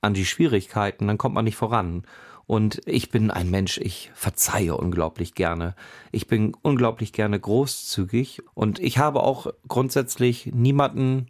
an 0.00 0.14
die 0.14 0.24
Schwierigkeiten, 0.24 1.08
dann 1.08 1.18
kommt 1.18 1.34
man 1.34 1.44
nicht 1.44 1.56
voran. 1.56 2.04
Und 2.48 2.80
ich 2.86 3.10
bin 3.10 3.30
ein 3.30 3.50
Mensch, 3.50 3.76
ich 3.76 4.10
verzeihe 4.14 4.74
unglaublich 4.74 5.34
gerne. 5.34 5.74
Ich 6.12 6.28
bin 6.28 6.56
unglaublich 6.62 7.12
gerne 7.12 7.38
großzügig 7.38 8.42
und 8.54 8.78
ich 8.78 8.96
habe 8.96 9.22
auch 9.22 9.48
grundsätzlich 9.68 10.46
niemanden 10.46 11.28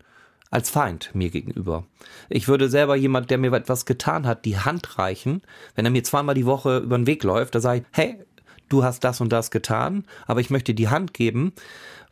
als 0.52 0.70
Feind 0.70 1.11
mir 1.14 1.31
gegenüber. 1.31 1.85
Ich 2.28 2.46
würde 2.46 2.68
selber 2.68 2.94
jemand, 2.94 3.31
der 3.31 3.38
mir 3.38 3.52
etwas 3.52 3.85
getan 3.85 4.28
hat, 4.28 4.44
die 4.44 4.59
Hand 4.59 4.96
reichen. 4.96 5.42
Wenn 5.74 5.85
er 5.85 5.90
mir 5.90 6.04
zweimal 6.04 6.37
die 6.37 6.46
Woche 6.46 6.78
über 6.78 6.96
den 6.96 7.09
Weg 7.09 7.24
läuft, 7.24 7.57
da 7.57 7.61
sage 7.61 7.81
ich, 7.81 7.85
hey, 7.90 8.22
du 8.68 8.85
hast 8.85 9.02
das 9.02 9.20
und 9.20 9.33
das 9.33 9.50
getan, 9.50 10.04
aber 10.28 10.38
ich 10.38 10.50
möchte 10.50 10.72
die 10.72 10.88
Hand 10.88 11.14
geben, 11.14 11.52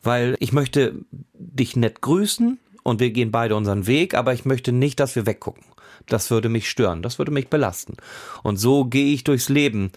weil 0.02 0.34
ich 0.40 0.52
möchte 0.52 1.04
dich 1.32 1.76
nett 1.76 2.00
grüßen 2.00 2.58
und 2.82 2.98
wir 2.98 3.12
gehen 3.12 3.30
beide 3.30 3.54
unseren 3.54 3.86
Weg, 3.86 4.14
aber 4.14 4.34
ich 4.34 4.44
möchte 4.44 4.72
nicht, 4.72 4.98
dass 4.98 5.14
wir 5.14 5.26
weggucken. 5.26 5.62
Das 6.08 6.30
würde 6.30 6.48
mich 6.48 6.70
stören, 6.70 7.02
das 7.02 7.18
würde 7.18 7.32
mich 7.32 7.48
belasten. 7.48 7.96
Und 8.42 8.58
so 8.58 8.84
gehe 8.84 9.12
ich 9.12 9.24
durchs 9.24 9.48
Leben. 9.48 9.90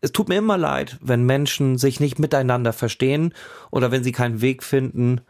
Es 0.00 0.12
tut 0.12 0.28
mir 0.28 0.36
immer 0.36 0.58
leid, 0.58 0.98
wenn 1.00 1.24
Menschen 1.24 1.78
sich 1.78 2.00
nicht 2.00 2.18
miteinander 2.18 2.72
verstehen 2.72 3.32
oder 3.70 3.90
wenn 3.90 4.04
sie 4.04 4.12
keinen 4.12 4.40
Weg 4.40 4.62
finden, 4.62 5.20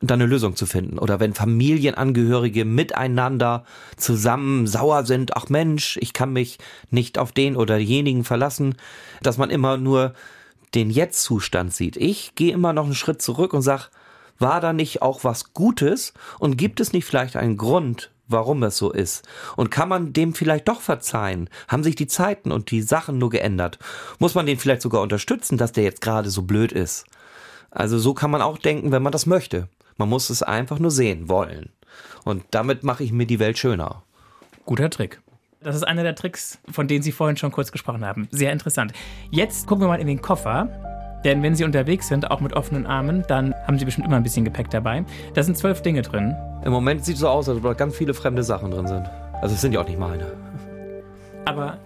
da 0.00 0.14
eine 0.14 0.26
Lösung 0.26 0.56
zu 0.56 0.66
finden. 0.66 0.98
Oder 0.98 1.20
wenn 1.20 1.34
Familienangehörige 1.34 2.64
miteinander 2.64 3.64
zusammen 3.96 4.66
sauer 4.66 5.04
sind, 5.04 5.36
ach 5.36 5.48
Mensch, 5.48 5.98
ich 6.00 6.12
kann 6.12 6.32
mich 6.32 6.58
nicht 6.90 7.18
auf 7.18 7.32
den 7.32 7.56
oder 7.56 7.76
jenigen 7.76 8.24
verlassen, 8.24 8.76
dass 9.22 9.38
man 9.38 9.50
immer 9.50 9.76
nur 9.76 10.14
den 10.74 10.90
Jetzt-Zustand 10.90 11.74
sieht. 11.74 11.96
Ich 11.96 12.34
gehe 12.34 12.52
immer 12.52 12.72
noch 12.72 12.84
einen 12.84 12.94
Schritt 12.94 13.20
zurück 13.20 13.52
und 13.52 13.62
sag, 13.62 13.90
war 14.38 14.60
da 14.60 14.72
nicht 14.72 15.02
auch 15.02 15.22
was 15.22 15.52
Gutes 15.52 16.14
und 16.38 16.56
gibt 16.56 16.80
es 16.80 16.92
nicht 16.92 17.04
vielleicht 17.04 17.36
einen 17.36 17.58
Grund, 17.58 18.10
warum 18.30 18.62
es 18.62 18.76
so 18.76 18.90
ist? 18.90 19.26
Und 19.56 19.70
kann 19.70 19.88
man 19.88 20.12
dem 20.12 20.34
vielleicht 20.34 20.68
doch 20.68 20.80
verzeihen? 20.80 21.48
Haben 21.68 21.84
sich 21.84 21.94
die 21.94 22.06
Zeiten 22.06 22.52
und 22.52 22.70
die 22.70 22.82
Sachen 22.82 23.18
nur 23.18 23.30
geändert? 23.30 23.78
Muss 24.18 24.34
man 24.34 24.46
den 24.46 24.58
vielleicht 24.58 24.82
sogar 24.82 25.02
unterstützen, 25.02 25.58
dass 25.58 25.72
der 25.72 25.84
jetzt 25.84 26.00
gerade 26.00 26.30
so 26.30 26.42
blöd 26.42 26.72
ist? 26.72 27.04
Also 27.70 27.98
so 27.98 28.14
kann 28.14 28.30
man 28.30 28.42
auch 28.42 28.58
denken, 28.58 28.92
wenn 28.92 29.02
man 29.02 29.12
das 29.12 29.26
möchte. 29.26 29.68
Man 29.96 30.08
muss 30.08 30.30
es 30.30 30.42
einfach 30.42 30.78
nur 30.78 30.90
sehen 30.90 31.28
wollen. 31.28 31.70
Und 32.24 32.44
damit 32.50 32.84
mache 32.84 33.04
ich 33.04 33.12
mir 33.12 33.26
die 33.26 33.38
Welt 33.38 33.58
schöner. 33.58 34.02
Guter 34.64 34.90
Trick. 34.90 35.20
Das 35.62 35.76
ist 35.76 35.82
einer 35.82 36.02
der 36.02 36.14
Tricks, 36.14 36.58
von 36.70 36.88
denen 36.88 37.02
Sie 37.02 37.12
vorhin 37.12 37.36
schon 37.36 37.52
kurz 37.52 37.70
gesprochen 37.70 38.04
haben. 38.04 38.28
Sehr 38.30 38.52
interessant. 38.52 38.92
Jetzt 39.30 39.66
gucken 39.66 39.84
wir 39.84 39.88
mal 39.88 40.00
in 40.00 40.06
den 40.06 40.22
Koffer. 40.22 40.99
Denn 41.24 41.42
wenn 41.42 41.54
Sie 41.54 41.64
unterwegs 41.64 42.08
sind, 42.08 42.30
auch 42.30 42.40
mit 42.40 42.54
offenen 42.54 42.86
Armen, 42.86 43.24
dann 43.28 43.54
haben 43.66 43.78
Sie 43.78 43.84
bestimmt 43.84 44.06
immer 44.06 44.16
ein 44.16 44.22
bisschen 44.22 44.44
Gepäck 44.44 44.70
dabei. 44.70 45.04
Da 45.34 45.42
sind 45.42 45.56
zwölf 45.58 45.82
Dinge 45.82 46.02
drin. 46.02 46.34
Im 46.64 46.72
Moment 46.72 47.04
sieht 47.04 47.14
es 47.16 47.20
so 47.20 47.28
aus, 47.28 47.48
als 47.48 47.58
ob 47.58 47.64
da 47.64 47.72
ganz 47.74 47.96
viele 47.96 48.14
fremde 48.14 48.42
Sachen 48.42 48.70
drin 48.70 48.86
sind. 48.86 49.06
Also 49.42 49.54
es 49.54 49.60
sind 49.60 49.72
ja 49.72 49.80
auch 49.80 49.86
nicht 49.88 49.98
meine. 49.98 50.32
Aber 51.44 51.78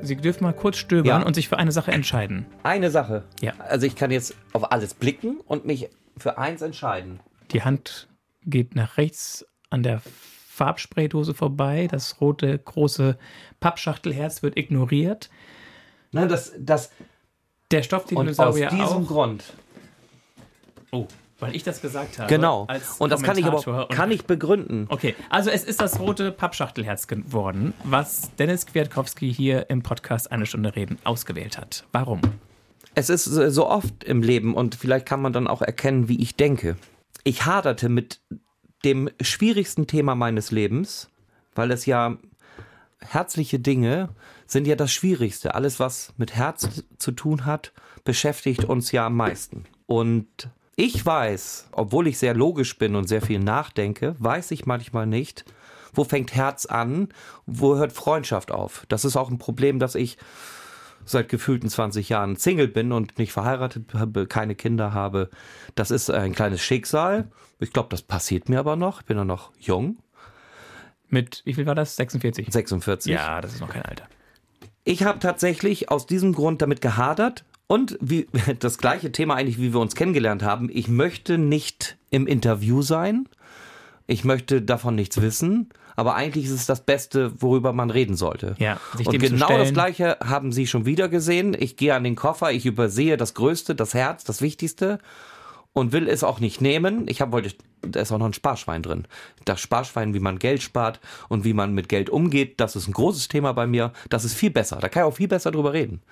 Sie 0.00 0.16
dürfen 0.16 0.44
mal 0.44 0.52
kurz 0.52 0.76
stöbern 0.76 1.22
Ja. 1.22 1.26
und 1.26 1.34
sich 1.34 1.48
für 1.48 1.58
eine 1.58 1.72
Sache 1.72 1.90
entscheiden. 1.90 2.46
Eine 2.62 2.90
Sache. 2.90 3.24
Ja. 3.40 3.52
Also 3.58 3.84
ich 3.86 3.96
kann 3.96 4.10
jetzt 4.10 4.34
auf 4.52 4.70
alles 4.70 4.94
blicken 4.94 5.40
und 5.46 5.66
mich 5.66 5.88
für 6.16 6.38
eins 6.38 6.62
entscheiden. 6.62 7.20
Die 7.50 7.62
Hand 7.62 8.08
geht 8.46 8.74
nach 8.76 8.96
rechts 8.96 9.44
an 9.70 9.82
der 9.82 10.00
Farbspraydose 10.48 11.34
vorbei. 11.34 11.88
Das 11.90 12.20
rote 12.20 12.56
große 12.58 13.18
Pappschachtelherz 13.60 14.42
wird 14.42 14.56
ignoriert. 14.56 15.30
Nein, 16.12 16.28
das, 16.28 16.52
das, 16.58 16.90
Der 17.70 17.78
und 17.78 17.80
aus 17.80 17.86
Stoffdinosaurier 17.86 18.68
diesem 18.70 18.84
auch. 18.84 19.06
Grund. 19.06 19.44
Oh, 20.90 21.06
weil 21.38 21.54
ich 21.54 21.62
das 21.62 21.80
gesagt 21.80 22.18
habe. 22.18 22.28
Genau. 22.28 22.66
Und 22.98 23.12
das 23.12 23.22
kann 23.22 23.38
ich 23.38 23.44
aber 23.44 23.88
kann 23.88 24.10
ich 24.10 24.24
begründen. 24.24 24.86
Okay, 24.88 25.14
also 25.30 25.50
es 25.50 25.64
ist 25.64 25.80
das 25.80 26.00
rote 26.00 26.32
Pappschachtelherz 26.32 27.06
geworden, 27.06 27.74
was 27.84 28.34
Dennis 28.36 28.66
Kwiatkowski 28.66 29.32
hier 29.32 29.70
im 29.70 29.82
Podcast 29.82 30.32
Eine 30.32 30.46
Stunde 30.46 30.74
Reden 30.74 30.98
ausgewählt 31.04 31.58
hat. 31.58 31.84
Warum? 31.92 32.20
Es 32.94 33.10
ist 33.10 33.24
so 33.24 33.48
so 33.50 33.68
oft 33.68 34.02
im 34.02 34.22
Leben 34.22 34.54
und 34.54 34.74
vielleicht 34.74 35.06
kann 35.06 35.20
man 35.20 35.32
dann 35.32 35.46
auch 35.46 35.62
erkennen, 35.62 36.08
wie 36.08 36.20
ich 36.20 36.34
denke. 36.34 36.76
Ich 37.22 37.44
haderte 37.44 37.88
mit 37.88 38.20
dem 38.84 39.10
schwierigsten 39.20 39.86
Thema 39.86 40.14
meines 40.14 40.50
Lebens, 40.50 41.10
weil 41.54 41.70
es 41.70 41.86
ja 41.86 42.16
herzliche 43.00 43.58
Dinge 43.58 44.08
sind 44.48 44.66
ja 44.66 44.74
das 44.74 44.92
Schwierigste. 44.92 45.54
Alles, 45.54 45.78
was 45.78 46.12
mit 46.16 46.34
Herz 46.34 46.84
zu 46.98 47.12
tun 47.12 47.44
hat, 47.46 47.72
beschäftigt 48.02 48.64
uns 48.64 48.90
ja 48.90 49.06
am 49.06 49.14
meisten. 49.14 49.66
Und 49.86 50.50
ich 50.74 51.04
weiß, 51.04 51.68
obwohl 51.72 52.08
ich 52.08 52.18
sehr 52.18 52.34
logisch 52.34 52.78
bin 52.78 52.96
und 52.96 53.08
sehr 53.08 53.22
viel 53.22 53.38
nachdenke, 53.38 54.16
weiß 54.18 54.50
ich 54.50 54.66
manchmal 54.66 55.06
nicht, 55.06 55.44
wo 55.92 56.04
fängt 56.04 56.34
Herz 56.34 56.66
an, 56.66 57.08
wo 57.46 57.76
hört 57.76 57.92
Freundschaft 57.92 58.50
auf. 58.50 58.86
Das 58.88 59.04
ist 59.04 59.16
auch 59.16 59.30
ein 59.30 59.38
Problem, 59.38 59.78
das 59.78 59.94
ich 59.94 60.16
seit 61.04 61.28
gefühlten 61.28 61.68
20 61.68 62.08
Jahren 62.08 62.36
Single 62.36 62.68
bin 62.68 62.92
und 62.92 63.18
nicht 63.18 63.32
verheiratet 63.32 63.94
habe, 63.94 64.26
keine 64.26 64.54
Kinder 64.54 64.92
habe. 64.92 65.30
Das 65.74 65.90
ist 65.90 66.10
ein 66.10 66.34
kleines 66.34 66.60
Schicksal. 66.62 67.30
Ich 67.60 67.72
glaube, 67.72 67.88
das 67.90 68.02
passiert 68.02 68.48
mir 68.48 68.58
aber 68.58 68.76
noch. 68.76 69.00
Ich 69.00 69.06
bin 69.06 69.16
ja 69.16 69.24
noch 69.24 69.52
jung, 69.58 69.98
Mit, 71.08 71.42
wie 71.44 71.54
viel 71.54 71.66
war 71.66 71.74
das? 71.74 71.96
46? 71.96 72.52
46. 72.52 73.12
Ja, 73.12 73.40
das 73.40 73.54
ist 73.54 73.60
noch 73.60 73.70
kein 73.70 73.82
Alter. 73.82 74.06
Ich 74.88 75.02
habe 75.02 75.18
tatsächlich 75.18 75.90
aus 75.90 76.06
diesem 76.06 76.32
Grund 76.32 76.62
damit 76.62 76.80
gehadert 76.80 77.44
und 77.66 77.98
wie 78.00 78.26
das 78.58 78.78
gleiche 78.78 79.12
Thema 79.12 79.34
eigentlich, 79.34 79.58
wie 79.58 79.74
wir 79.74 79.80
uns 79.80 79.94
kennengelernt 79.94 80.42
haben. 80.42 80.70
Ich 80.72 80.88
möchte 80.88 81.36
nicht 81.36 81.98
im 82.08 82.26
Interview 82.26 82.80
sein. 82.80 83.28
Ich 84.06 84.24
möchte 84.24 84.62
davon 84.62 84.94
nichts 84.94 85.20
wissen. 85.20 85.68
Aber 85.94 86.14
eigentlich 86.14 86.46
ist 86.46 86.52
es 86.52 86.64
das 86.64 86.86
Beste, 86.86 87.32
worüber 87.42 87.74
man 87.74 87.90
reden 87.90 88.16
sollte. 88.16 88.54
Ja, 88.58 88.80
sich 88.96 89.06
und 89.06 89.18
genau 89.18 89.58
das 89.58 89.74
Gleiche 89.74 90.16
haben 90.24 90.52
Sie 90.52 90.66
schon 90.66 90.86
wieder 90.86 91.10
gesehen. 91.10 91.54
Ich 91.58 91.76
gehe 91.76 91.94
an 91.94 92.04
den 92.04 92.16
Koffer, 92.16 92.50
ich 92.52 92.64
übersehe 92.64 93.18
das 93.18 93.34
Größte, 93.34 93.74
das 93.74 93.92
Herz, 93.92 94.24
das 94.24 94.40
Wichtigste 94.40 95.00
und 95.72 95.92
will 95.92 96.08
es 96.08 96.24
auch 96.24 96.40
nicht 96.40 96.60
nehmen. 96.60 97.06
Ich 97.08 97.20
habe 97.20 97.32
wollte, 97.32 97.54
da 97.82 98.00
ist 98.00 98.10
auch 98.12 98.18
noch 98.18 98.26
ein 98.26 98.32
Sparschwein 98.32 98.82
drin. 98.82 99.06
Das 99.44 99.60
Sparschwein, 99.60 100.14
wie 100.14 100.20
man 100.20 100.38
Geld 100.38 100.62
spart 100.62 101.00
und 101.28 101.44
wie 101.44 101.52
man 101.52 101.72
mit 101.72 101.88
Geld 101.88 102.10
umgeht, 102.10 102.60
das 102.60 102.76
ist 102.76 102.88
ein 102.88 102.92
großes 102.92 103.28
Thema 103.28 103.52
bei 103.52 103.66
mir. 103.66 103.92
Das 104.08 104.24
ist 104.24 104.34
viel 104.34 104.50
besser. 104.50 104.78
Da 104.80 104.88
kann 104.88 105.02
ich 105.02 105.08
auch 105.08 105.16
viel 105.16 105.28
besser 105.28 105.50
drüber 105.50 105.72
reden. 105.72 106.02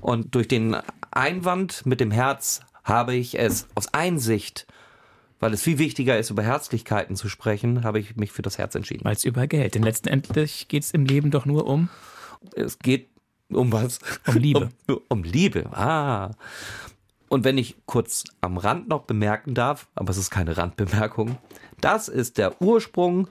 Und 0.00 0.34
durch 0.34 0.48
den 0.48 0.76
Einwand 1.10 1.86
mit 1.86 2.00
dem 2.00 2.10
Herz 2.10 2.60
habe 2.84 3.14
ich 3.14 3.38
es 3.38 3.66
aus 3.74 3.92
Einsicht, 3.92 4.66
weil 5.40 5.52
es 5.52 5.62
viel 5.62 5.78
wichtiger 5.78 6.18
ist, 6.18 6.30
über 6.30 6.42
Herzlichkeiten 6.42 7.16
zu 7.16 7.28
sprechen, 7.28 7.84
habe 7.84 7.98
ich 8.00 8.16
mich 8.16 8.32
für 8.32 8.42
das 8.42 8.58
Herz 8.58 8.74
entschieden. 8.74 9.08
Es 9.08 9.24
über 9.24 9.46
Geld. 9.46 9.74
Denn 9.74 9.82
letztendlich 9.82 10.68
geht 10.68 10.82
es 10.84 10.90
im 10.90 11.04
Leben 11.04 11.30
doch 11.30 11.46
nur 11.46 11.66
um, 11.66 11.88
Es 12.54 12.78
geht 12.78 13.08
um 13.50 13.72
was? 13.72 13.98
um 14.26 14.36
Liebe. 14.36 14.68
Um, 14.88 15.00
um 15.08 15.22
Liebe. 15.22 15.66
Ah. 15.72 16.30
Und 17.28 17.44
wenn 17.44 17.58
ich 17.58 17.76
kurz 17.86 18.24
am 18.40 18.56
Rand 18.56 18.88
noch 18.88 19.02
bemerken 19.02 19.54
darf, 19.54 19.88
aber 19.94 20.10
es 20.10 20.16
ist 20.16 20.30
keine 20.30 20.56
Randbemerkung, 20.56 21.36
das 21.80 22.08
ist 22.08 22.38
der 22.38 22.60
Ursprung. 22.60 23.28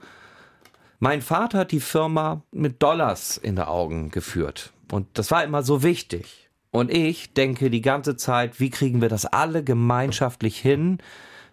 Mein 1.00 1.22
Vater 1.22 1.58
hat 1.58 1.72
die 1.72 1.80
Firma 1.80 2.42
mit 2.52 2.82
Dollars 2.82 3.36
in 3.36 3.56
den 3.56 3.64
Augen 3.64 4.10
geführt. 4.10 4.72
Und 4.90 5.06
das 5.14 5.30
war 5.30 5.44
immer 5.44 5.62
so 5.62 5.82
wichtig. 5.82 6.48
Und 6.70 6.92
ich 6.92 7.32
denke 7.32 7.70
die 7.70 7.80
ganze 7.80 8.16
Zeit, 8.16 8.60
wie 8.60 8.70
kriegen 8.70 9.00
wir 9.00 9.08
das 9.08 9.26
alle 9.26 9.64
gemeinschaftlich 9.64 10.58
hin? 10.58 10.98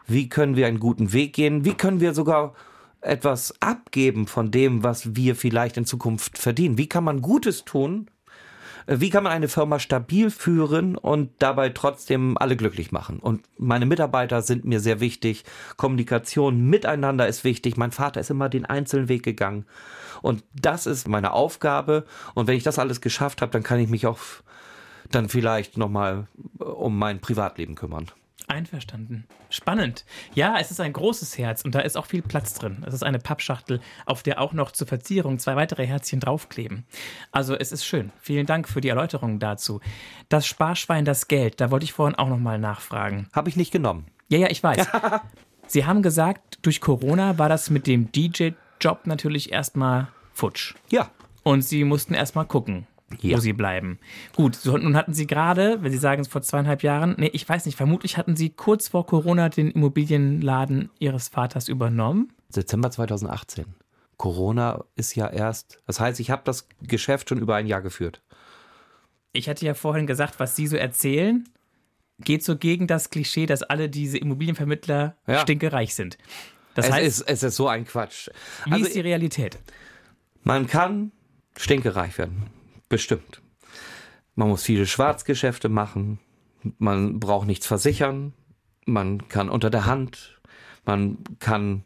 Wie 0.07 0.29
können 0.29 0.55
wir 0.55 0.67
einen 0.67 0.79
guten 0.79 1.13
Weg 1.13 1.33
gehen? 1.33 1.65
Wie 1.65 1.73
können 1.73 1.99
wir 1.99 2.13
sogar 2.13 2.53
etwas 3.01 3.53
abgeben 3.61 4.27
von 4.27 4.51
dem, 4.51 4.83
was 4.83 5.15
wir 5.15 5.35
vielleicht 5.35 5.77
in 5.77 5.85
Zukunft 5.85 6.37
verdienen? 6.37 6.77
Wie 6.77 6.89
kann 6.89 7.03
man 7.03 7.21
Gutes 7.21 7.65
tun, 7.65 8.07
wie 8.87 9.09
kann 9.09 9.23
man 9.23 9.31
eine 9.31 9.47
Firma 9.47 9.79
stabil 9.79 10.29
führen 10.29 10.95
und 10.95 11.31
dabei 11.39 11.69
trotzdem 11.69 12.37
alle 12.37 12.55
glücklich 12.55 12.91
machen? 12.91 13.19
Und 13.19 13.43
meine 13.57 13.85
Mitarbeiter 13.85 14.41
sind 14.41 14.65
mir 14.65 14.79
sehr 14.79 14.99
wichtig. 14.99 15.43
Kommunikation 15.77 16.61
miteinander 16.69 17.27
ist 17.27 17.43
wichtig. 17.43 17.77
Mein 17.77 17.91
Vater 17.91 18.19
ist 18.19 18.29
immer 18.29 18.49
den 18.49 18.65
einzelnen 18.65 19.09
Weg 19.09 19.23
gegangen. 19.23 19.65
Und 20.21 20.43
das 20.53 20.85
ist 20.85 21.07
meine 21.07 21.33
Aufgabe. 21.33 22.05
Und 22.35 22.47
wenn 22.47 22.57
ich 22.57 22.63
das 22.63 22.79
alles 22.79 23.01
geschafft 23.01 23.41
habe, 23.41 23.51
dann 23.51 23.63
kann 23.63 23.79
ich 23.79 23.89
mich 23.89 24.05
auch 24.05 24.19
dann 25.11 25.29
vielleicht 25.29 25.77
nochmal 25.77 26.27
äh, 26.59 26.63
um 26.63 26.97
mein 26.97 27.19
Privatleben 27.19 27.75
kümmern. 27.75 28.07
Einverstanden. 28.47 29.25
Spannend. 29.49 30.05
Ja, 30.33 30.57
es 30.59 30.71
ist 30.71 30.79
ein 30.79 30.93
großes 30.93 31.37
Herz 31.37 31.63
und 31.63 31.75
da 31.75 31.79
ist 31.79 31.97
auch 31.97 32.05
viel 32.05 32.21
Platz 32.21 32.53
drin. 32.53 32.83
Es 32.87 32.93
ist 32.93 33.03
eine 33.03 33.19
Pappschachtel, 33.19 33.79
auf 34.05 34.23
der 34.23 34.41
auch 34.41 34.53
noch 34.53 34.71
zur 34.71 34.87
Verzierung 34.87 35.39
zwei 35.39 35.55
weitere 35.55 35.85
Herzchen 35.85 36.19
draufkleben. 36.19 36.85
Also 37.31 37.55
es 37.55 37.71
ist 37.71 37.85
schön. 37.85 38.11
Vielen 38.19 38.45
Dank 38.45 38.67
für 38.67 38.81
die 38.81 38.89
Erläuterung 38.89 39.39
dazu. 39.39 39.79
Das 40.29 40.45
Sparschwein, 40.45 41.05
das 41.05 41.27
Geld, 41.27 41.61
da 41.61 41.71
wollte 41.71 41.85
ich 41.85 41.93
vorhin 41.93 42.15
auch 42.15 42.29
noch 42.29 42.39
mal 42.39 42.59
nachfragen. 42.59 43.27
Habe 43.33 43.49
ich 43.49 43.55
nicht 43.55 43.71
genommen. 43.71 44.05
Ja, 44.27 44.37
ja, 44.37 44.49
ich 44.49 44.63
weiß. 44.63 44.87
Sie 45.67 45.85
haben 45.85 46.01
gesagt, 46.01 46.59
durch 46.61 46.81
Corona 46.81 47.37
war 47.37 47.49
das 47.49 47.69
mit 47.69 47.87
dem 47.87 48.11
DJ-Job 48.11 49.01
natürlich 49.05 49.51
erstmal 49.51 50.07
futsch. 50.33 50.75
Ja. 50.89 51.09
Und 51.43 51.61
Sie 51.61 51.83
mussten 51.83 52.15
erstmal 52.15 52.45
gucken, 52.45 52.87
ja. 53.21 53.37
wo 53.37 53.39
sie 53.39 53.53
bleiben. 53.53 53.99
Gut, 54.35 54.55
so, 54.55 54.77
nun 54.77 54.95
hatten 54.95 55.13
Sie 55.13 55.27
gerade, 55.27 55.81
wenn 55.81 55.91
Sie 55.91 55.97
sagen, 55.97 56.21
es 56.21 56.27
vor 56.27 56.41
zweieinhalb 56.41 56.83
Jahren, 56.83 57.15
nee, 57.17 57.29
ich 57.33 57.47
weiß 57.47 57.65
nicht, 57.65 57.75
vermutlich 57.75 58.17
hatten 58.17 58.35
Sie 58.35 58.49
kurz 58.49 58.89
vor 58.89 59.05
Corona 59.05 59.49
den 59.49 59.71
Immobilienladen 59.71 60.89
Ihres 60.99 61.29
Vaters 61.29 61.67
übernommen. 61.67 62.33
Dezember 62.55 62.91
2018. 62.91 63.65
Corona 64.17 64.83
ist 64.95 65.15
ja 65.15 65.27
erst, 65.27 65.79
das 65.85 65.99
heißt, 65.99 66.19
ich 66.19 66.31
habe 66.31 66.41
das 66.45 66.67
Geschäft 66.81 67.29
schon 67.29 67.39
über 67.39 67.55
ein 67.55 67.67
Jahr 67.67 67.81
geführt. 67.81 68.21
Ich 69.33 69.49
hatte 69.49 69.65
ja 69.65 69.73
vorhin 69.73 70.07
gesagt, 70.07 70.39
was 70.39 70.55
Sie 70.55 70.67
so 70.67 70.77
erzählen, 70.77 71.47
geht 72.19 72.43
so 72.43 72.57
gegen 72.57 72.87
das 72.87 73.09
Klischee, 73.09 73.45
dass 73.45 73.61
alle 73.61 73.89
diese 73.89 74.17
Immobilienvermittler 74.17 75.17
ja. 75.27 75.39
stinkereich 75.39 75.93
sind. 75.93 76.17
Das 76.73 76.87
es, 76.87 76.91
heißt, 76.93 77.05
ist, 77.05 77.21
es 77.29 77.43
ist 77.43 77.55
so 77.55 77.67
ein 77.67 77.85
Quatsch. 77.85 78.29
Wie 78.65 78.71
also, 78.71 78.85
ist 78.85 78.95
die 78.95 79.01
Realität? 79.01 79.59
Man 80.43 80.67
kann 80.67 81.11
stinkereich 81.57 82.17
werden. 82.17 82.43
Bestimmt. 82.89 83.41
Man 84.35 84.49
muss 84.49 84.63
viele 84.63 84.85
Schwarzgeschäfte 84.85 85.69
machen. 85.69 86.19
Man 86.77 87.19
braucht 87.19 87.47
nichts 87.47 87.65
versichern. 87.65 88.33
Man 88.85 89.27
kann 89.27 89.49
unter 89.49 89.69
der 89.69 89.85
Hand. 89.85 90.39
Man 90.85 91.17
kann 91.39 91.83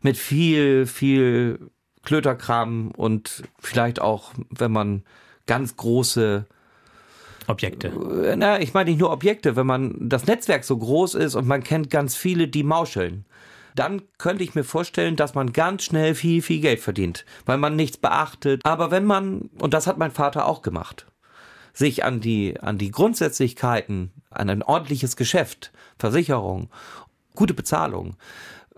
mit 0.00 0.16
viel, 0.16 0.86
viel 0.86 1.70
Klöterkram 2.02 2.90
und 2.92 3.42
vielleicht 3.58 4.00
auch, 4.00 4.32
wenn 4.48 4.72
man 4.72 5.04
ganz 5.46 5.76
große 5.76 6.46
Objekte. 7.46 7.88
Äh, 8.24 8.36
na, 8.36 8.60
ich 8.60 8.72
meine 8.72 8.90
nicht 8.90 9.00
nur 9.00 9.12
Objekte, 9.12 9.56
wenn 9.56 9.66
man 9.66 9.96
das 10.08 10.26
Netzwerk 10.26 10.64
so 10.64 10.76
groß 10.76 11.14
ist 11.16 11.34
und 11.34 11.46
man 11.46 11.62
kennt 11.62 11.90
ganz 11.90 12.16
viele, 12.16 12.48
die 12.48 12.62
mauscheln 12.62 13.24
dann 13.74 14.02
könnte 14.18 14.44
ich 14.44 14.54
mir 14.54 14.64
vorstellen, 14.64 15.16
dass 15.16 15.34
man 15.34 15.52
ganz 15.52 15.84
schnell 15.84 16.14
viel, 16.14 16.42
viel 16.42 16.60
Geld 16.60 16.80
verdient, 16.80 17.24
weil 17.46 17.58
man 17.58 17.76
nichts 17.76 17.96
beachtet. 17.96 18.60
Aber 18.64 18.90
wenn 18.90 19.04
man, 19.04 19.50
und 19.58 19.74
das 19.74 19.86
hat 19.86 19.98
mein 19.98 20.10
Vater 20.10 20.46
auch 20.46 20.62
gemacht, 20.62 21.06
sich 21.72 22.04
an 22.04 22.20
die, 22.20 22.58
an 22.60 22.78
die 22.78 22.90
Grundsätzlichkeiten, 22.90 24.12
an 24.30 24.50
ein 24.50 24.62
ordentliches 24.62 25.16
Geschäft, 25.16 25.72
Versicherung, 25.98 26.70
gute 27.34 27.54
Bezahlung, 27.54 28.16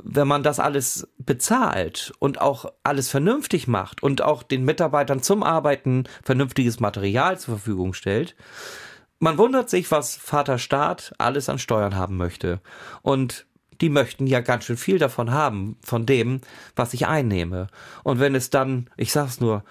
wenn 0.03 0.27
man 0.27 0.43
das 0.43 0.59
alles 0.59 1.09
bezahlt 1.19 2.13
und 2.19 2.41
auch 2.41 2.73
alles 2.83 3.09
vernünftig 3.09 3.69
macht 3.69 4.03
und 4.03 4.23
auch 4.23 4.43
den 4.43 4.65
Mitarbeitern 4.65 5.23
zum 5.23 5.43
Arbeiten 5.43 6.05
vernünftiges 6.23 6.81
Material 6.81 7.39
zur 7.39 7.57
Verfügung 7.57 7.93
stellt, 7.93 8.35
man 9.19 9.39
wundert 9.39 9.71
sich, 9.71 9.91
was 9.91 10.17
Vater 10.17 10.59
Staat 10.59 11.13
alles 11.19 11.49
an 11.49 11.61
Steuern 11.61 11.95
haben 11.95 12.17
möchte. 12.17 12.61
Und 13.03 13.47
die 13.83 13.91
möchten 13.91 14.27
ja 14.27 14.41
ganz 14.41 14.65
schön 14.65 14.77
viel 14.77 14.99
davon 14.99 15.33
haben, 15.33 15.77
von 15.85 16.07
dem, 16.07 16.41
was 16.77 16.95
ich 16.95 17.07
einnehme. 17.07 17.67
Und 18.05 18.21
wenn 18.21 18.35
es 18.35 18.49
dann, 18.49 18.89
ich 18.97 19.13
sag's 19.13 19.41
nur, 19.41 19.65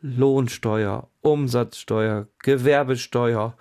Lohnsteuer, 0.00 1.08
Umsatzsteuer, 1.20 2.28
Gewerbesteuer, 2.38 3.56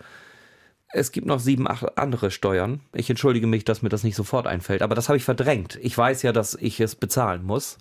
es 0.93 1.11
gibt 1.11 1.25
noch 1.25 1.39
sieben, 1.39 1.67
acht 1.67 1.97
andere 1.97 2.29
Steuern. 2.29 2.81
Ich 2.93 3.09
entschuldige 3.09 3.47
mich, 3.47 3.65
dass 3.65 3.81
mir 3.81 3.89
das 3.89 4.03
nicht 4.03 4.15
sofort 4.15 4.45
einfällt, 4.45 4.83
aber 4.83 4.93
das 4.93 5.09
habe 5.09 5.17
ich 5.17 5.23
verdrängt. 5.23 5.79
Ich 5.81 5.97
weiß 5.97 6.21
ja, 6.21 6.31
dass 6.31 6.53
ich 6.53 6.79
es 6.79 6.95
bezahlen 6.95 7.43
muss. 7.43 7.79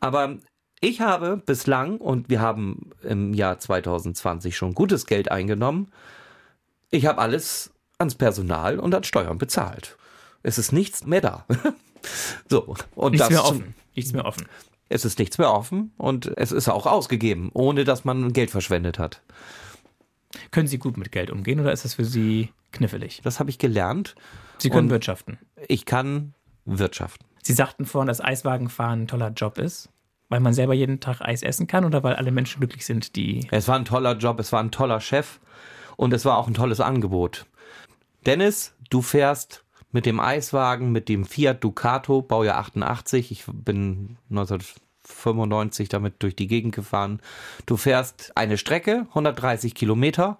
Aber 0.00 0.38
ich 0.80 1.02
habe 1.02 1.36
bislang, 1.36 1.98
und 1.98 2.30
wir 2.30 2.40
haben 2.40 2.90
im 3.02 3.34
Jahr 3.34 3.58
2020 3.58 4.56
schon 4.56 4.74
gutes 4.74 5.04
Geld 5.04 5.30
eingenommen, 5.30 5.92
ich 6.90 7.04
habe 7.04 7.20
alles 7.20 7.70
ans 7.98 8.14
Personal 8.14 8.78
und 8.78 8.94
an 8.94 9.04
Steuern 9.04 9.36
bezahlt. 9.36 9.98
Es 10.42 10.58
ist 10.58 10.72
nichts 10.72 11.06
mehr 11.06 11.20
da. 11.20 11.46
so. 12.48 12.76
Und 12.94 13.12
nichts 13.12 13.28
das 13.28 13.30
mehr 13.30 13.44
offen. 13.44 13.74
Nichts 13.94 14.12
mehr 14.12 14.24
offen. 14.24 14.46
Es 14.88 15.04
ist 15.04 15.18
nichts 15.18 15.38
mehr 15.38 15.52
offen 15.52 15.92
und 15.98 16.32
es 16.36 16.50
ist 16.50 16.68
auch 16.68 16.86
ausgegeben, 16.86 17.50
ohne 17.52 17.84
dass 17.84 18.04
man 18.04 18.32
Geld 18.32 18.50
verschwendet 18.50 18.98
hat. 18.98 19.22
Können 20.50 20.66
Sie 20.66 20.78
gut 20.78 20.96
mit 20.96 21.12
Geld 21.12 21.30
umgehen 21.30 21.60
oder 21.60 21.72
ist 21.72 21.84
das 21.84 21.94
für 21.94 22.04
Sie 22.04 22.50
knifflig? 22.72 23.20
Das 23.22 23.38
habe 23.38 23.50
ich 23.50 23.58
gelernt. 23.58 24.14
Sie 24.58 24.70
können 24.70 24.90
wirtschaften. 24.90 25.38
Ich 25.68 25.84
kann 25.84 26.34
wirtschaften. 26.64 27.26
Sie 27.42 27.52
sagten 27.52 27.86
vorhin, 27.86 28.08
dass 28.08 28.22
Eiswagenfahren 28.22 29.02
ein 29.02 29.08
toller 29.08 29.30
Job 29.30 29.58
ist. 29.58 29.90
Weil 30.30 30.40
man 30.40 30.52
selber 30.52 30.74
jeden 30.74 31.00
Tag 31.00 31.22
Eis 31.22 31.42
essen 31.42 31.66
kann 31.66 31.86
oder 31.86 32.02
weil 32.02 32.14
alle 32.14 32.30
Menschen 32.30 32.60
glücklich 32.60 32.84
sind, 32.84 33.16
die. 33.16 33.46
Es 33.50 33.66
war 33.66 33.76
ein 33.76 33.86
toller 33.86 34.14
Job, 34.14 34.38
es 34.40 34.52
war 34.52 34.60
ein 34.60 34.70
toller 34.70 35.00
Chef 35.00 35.40
und 35.96 36.12
es 36.12 36.26
war 36.26 36.36
auch 36.36 36.46
ein 36.46 36.52
tolles 36.52 36.80
Angebot. 36.80 37.46
Dennis, 38.26 38.74
du 38.90 39.00
fährst 39.00 39.64
mit 39.92 40.06
dem 40.06 40.20
Eiswagen, 40.20 40.92
mit 40.92 41.08
dem 41.08 41.24
Fiat 41.24 41.62
Ducato, 41.64 42.22
Baujahr 42.22 42.58
88. 42.58 43.30
Ich 43.30 43.44
bin 43.46 44.18
1995 44.30 45.88
damit 45.88 46.22
durch 46.22 46.36
die 46.36 46.46
Gegend 46.46 46.74
gefahren. 46.74 47.20
Du 47.66 47.76
fährst 47.76 48.32
eine 48.36 48.58
Strecke, 48.58 49.06
130 49.08 49.74
Kilometer. 49.74 50.38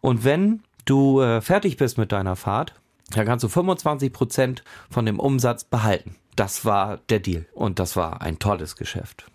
Und 0.00 0.24
wenn 0.24 0.62
du 0.84 1.20
äh, 1.20 1.40
fertig 1.40 1.76
bist 1.76 1.98
mit 1.98 2.12
deiner 2.12 2.36
Fahrt, 2.36 2.74
dann 3.10 3.26
kannst 3.26 3.44
du 3.44 3.48
25 3.48 4.12
Prozent 4.12 4.64
von 4.90 5.06
dem 5.06 5.18
Umsatz 5.18 5.64
behalten. 5.64 6.16
Das 6.34 6.64
war 6.64 6.98
der 7.08 7.20
Deal. 7.20 7.46
Und 7.54 7.78
das 7.78 7.96
war 7.96 8.20
ein 8.20 8.38
tolles 8.38 8.76
Geschäft. 8.76 9.26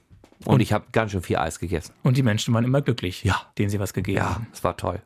Und, 0.45 0.56
und 0.56 0.60
ich 0.60 0.73
habe 0.73 0.86
ganz 0.91 1.12
schön 1.12 1.21
viel 1.21 1.38
Eis 1.38 1.60
gegessen. 1.60 1.93
Und 2.04 2.17
die 2.17 2.23
Menschen 2.23 2.54
waren 2.54 2.63
immer 2.63 2.82
glücklich, 2.82 3.23
ja. 3.23 3.41
denen 3.58 3.69
sie 3.69 3.80
was 3.80 3.93
gegeben 3.93 4.17
ja, 4.17 4.36
haben. 4.36 4.43
Ja, 4.43 4.49
es 4.54 4.63
war 4.63 4.77
toll. 4.77 5.01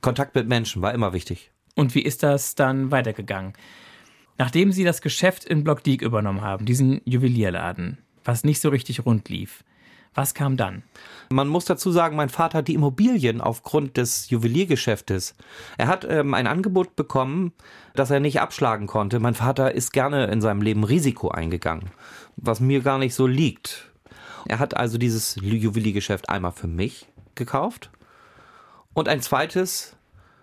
Kontakt 0.00 0.34
mit 0.34 0.48
Menschen 0.48 0.82
war 0.82 0.94
immer 0.94 1.12
wichtig. 1.12 1.50
Und 1.76 1.94
wie 1.94 2.02
ist 2.02 2.24
das 2.24 2.56
dann 2.56 2.90
weitergegangen? 2.90 3.52
Nachdem 4.38 4.72
Sie 4.72 4.82
das 4.82 5.00
Geschäft 5.00 5.44
in 5.44 5.62
Blockdiek 5.62 6.02
übernommen 6.02 6.40
haben, 6.40 6.66
diesen 6.66 7.00
Juwelierladen, 7.04 7.98
was 8.24 8.44
nicht 8.44 8.60
so 8.60 8.70
richtig 8.70 9.06
rund 9.06 9.28
lief, 9.28 9.62
was 10.14 10.32
kam 10.32 10.56
dann? 10.56 10.82
Man 11.28 11.46
muss 11.46 11.66
dazu 11.66 11.90
sagen, 11.90 12.16
mein 12.16 12.30
Vater 12.30 12.58
hat 12.58 12.68
die 12.68 12.74
Immobilien 12.74 13.42
aufgrund 13.42 13.98
des 13.98 14.30
Juweliergeschäftes. 14.30 15.34
Er 15.76 15.88
hat 15.88 16.06
ähm, 16.08 16.32
ein 16.32 16.46
Angebot 16.46 16.96
bekommen, 16.96 17.52
das 17.94 18.10
er 18.10 18.20
nicht 18.20 18.40
abschlagen 18.40 18.86
konnte. 18.86 19.20
Mein 19.20 19.34
Vater 19.34 19.74
ist 19.74 19.92
gerne 19.92 20.26
in 20.28 20.40
seinem 20.40 20.62
Leben 20.62 20.84
Risiko 20.84 21.28
eingegangen, 21.28 21.90
was 22.36 22.60
mir 22.60 22.80
gar 22.80 22.98
nicht 22.98 23.14
so 23.14 23.26
liegt. 23.26 23.90
Er 24.46 24.58
hat 24.58 24.74
also 24.76 24.96
dieses 24.96 25.36
Juweliergeschäft 25.36 26.30
einmal 26.30 26.52
für 26.52 26.68
mich 26.68 27.06
gekauft 27.34 27.90
und 28.94 29.08
ein 29.08 29.20
zweites 29.20 29.95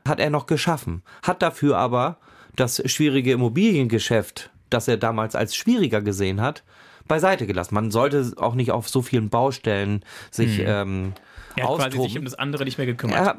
hat 0.07 0.19
er 0.19 0.29
noch 0.29 0.45
geschaffen, 0.45 1.03
hat 1.21 1.41
dafür 1.41 1.77
aber 1.77 2.17
das 2.55 2.81
schwierige 2.91 3.31
Immobiliengeschäft, 3.31 4.51
das 4.69 4.87
er 4.87 4.97
damals 4.97 5.35
als 5.35 5.55
schwieriger 5.55 6.01
gesehen 6.01 6.41
hat, 6.41 6.63
beiseite 7.07 7.47
gelassen. 7.47 7.75
Man 7.75 7.91
sollte 7.91 8.33
auch 8.37 8.55
nicht 8.55 8.71
auf 8.71 8.89
so 8.89 9.01
vielen 9.01 9.29
Baustellen 9.29 10.03
sich 10.31 10.57
hm. 10.59 10.65
ähm, 10.67 11.13
er 11.55 11.69
hat 11.69 11.91
quasi 11.91 12.01
sich 12.01 12.17
um 12.17 12.25
das 12.25 12.35
andere 12.35 12.63
nicht 12.63 12.77
mehr 12.77 12.87
gekümmert. 12.87 13.19
Er, 13.19 13.37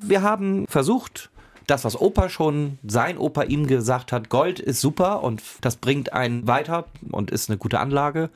wir 0.00 0.22
haben 0.22 0.66
versucht, 0.66 1.30
das, 1.66 1.84
was 1.84 2.00
Opa 2.00 2.28
schon, 2.28 2.78
sein 2.86 3.18
Opa 3.18 3.42
ihm 3.42 3.66
gesagt 3.66 4.12
hat, 4.12 4.28
Gold 4.28 4.60
ist 4.60 4.80
super 4.80 5.22
und 5.22 5.42
das 5.60 5.76
bringt 5.76 6.12
einen 6.12 6.46
weiter 6.46 6.86
und 7.10 7.30
ist 7.30 7.48
eine 7.48 7.58
gute 7.58 7.78
Anlage. 7.78 8.30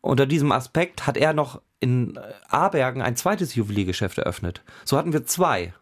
Unter 0.00 0.26
diesem 0.26 0.52
Aspekt 0.52 1.06
hat 1.06 1.16
er 1.16 1.32
noch 1.32 1.60
in 1.80 2.18
Abergen 2.48 3.02
ein 3.02 3.16
zweites 3.16 3.54
Juweliergeschäft 3.54 4.18
eröffnet. 4.18 4.62
So 4.84 4.96
hatten 4.96 5.12
wir 5.12 5.24
zwei. 5.24 5.74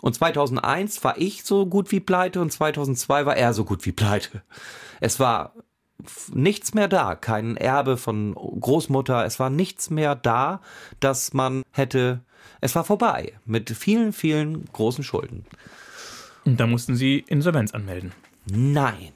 Und 0.00 0.14
2001 0.14 1.02
war 1.04 1.18
ich 1.18 1.44
so 1.44 1.66
gut 1.66 1.90
wie 1.90 2.00
pleite 2.00 2.40
und 2.40 2.52
2002 2.52 3.26
war 3.26 3.36
er 3.36 3.54
so 3.54 3.64
gut 3.64 3.86
wie 3.86 3.92
pleite. 3.92 4.42
Es 5.00 5.20
war 5.20 5.52
nichts 6.32 6.74
mehr 6.74 6.88
da, 6.88 7.14
kein 7.14 7.56
Erbe 7.56 7.96
von 7.96 8.34
Großmutter, 8.34 9.24
es 9.24 9.38
war 9.40 9.50
nichts 9.50 9.90
mehr 9.90 10.14
da, 10.14 10.60
dass 11.00 11.32
man 11.32 11.62
hätte, 11.72 12.20
es 12.60 12.74
war 12.74 12.84
vorbei 12.84 13.32
mit 13.44 13.70
vielen, 13.70 14.12
vielen 14.12 14.66
großen 14.72 15.04
Schulden. 15.04 15.46
Und 16.44 16.60
da 16.60 16.66
mussten 16.66 16.94
Sie 16.94 17.24
Insolvenz 17.26 17.72
anmelden. 17.72 18.12
Nein. 18.46 19.12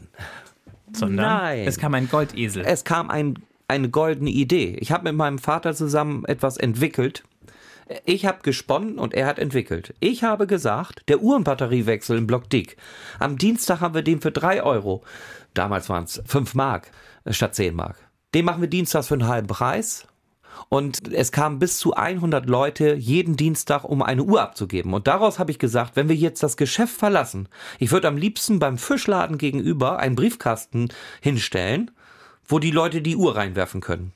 Sondern 0.92 1.26
Nein. 1.26 1.68
es 1.68 1.78
kam 1.78 1.94
ein 1.94 2.08
Goldesel. 2.08 2.64
Es 2.66 2.82
kam 2.84 3.10
ein, 3.10 3.38
eine 3.68 3.88
goldene 3.88 4.30
Idee. 4.30 4.76
Ich 4.80 4.90
habe 4.90 5.04
mit 5.04 5.14
meinem 5.14 5.38
Vater 5.38 5.74
zusammen 5.74 6.24
etwas 6.24 6.56
entwickelt, 6.56 7.22
Ich 8.04 8.24
habe 8.24 8.42
gesponnen 8.42 8.98
und 8.98 9.14
er 9.14 9.26
hat 9.26 9.38
entwickelt. 9.38 9.94
Ich 9.98 10.22
habe 10.22 10.46
gesagt, 10.46 11.08
der 11.08 11.22
Uhrenbatteriewechsel 11.22 12.18
im 12.18 12.26
Block 12.26 12.48
Dick. 12.48 12.76
Am 13.18 13.36
Dienstag 13.36 13.80
haben 13.80 13.94
wir 13.94 14.02
den 14.02 14.20
für 14.20 14.30
drei 14.30 14.62
Euro. 14.62 15.02
Damals 15.54 15.88
waren 15.88 16.04
es 16.04 16.22
fünf 16.24 16.54
Mark 16.54 16.90
statt 17.28 17.54
zehn 17.54 17.74
Mark. 17.74 17.96
Den 18.34 18.44
machen 18.44 18.60
wir 18.60 18.68
dienstags 18.68 19.08
für 19.08 19.14
einen 19.14 19.26
halben 19.26 19.48
Preis. 19.48 20.06
Und 20.68 21.12
es 21.12 21.32
kamen 21.32 21.58
bis 21.58 21.78
zu 21.78 21.94
100 21.94 22.48
Leute 22.48 22.94
jeden 22.94 23.36
Dienstag, 23.36 23.84
um 23.84 24.02
eine 24.02 24.22
Uhr 24.22 24.42
abzugeben. 24.42 24.94
Und 24.94 25.06
daraus 25.06 25.38
habe 25.38 25.50
ich 25.50 25.58
gesagt, 25.58 25.96
wenn 25.96 26.08
wir 26.08 26.16
jetzt 26.16 26.42
das 26.42 26.56
Geschäft 26.56 26.96
verlassen, 26.96 27.48
ich 27.78 27.90
würde 27.90 28.08
am 28.08 28.16
liebsten 28.16 28.58
beim 28.58 28.78
Fischladen 28.78 29.38
gegenüber 29.38 29.98
einen 29.98 30.16
Briefkasten 30.16 30.88
hinstellen, 31.20 31.90
wo 32.46 32.58
die 32.58 32.70
Leute 32.70 33.02
die 33.02 33.16
Uhr 33.16 33.36
reinwerfen 33.36 33.80
können. 33.80 34.12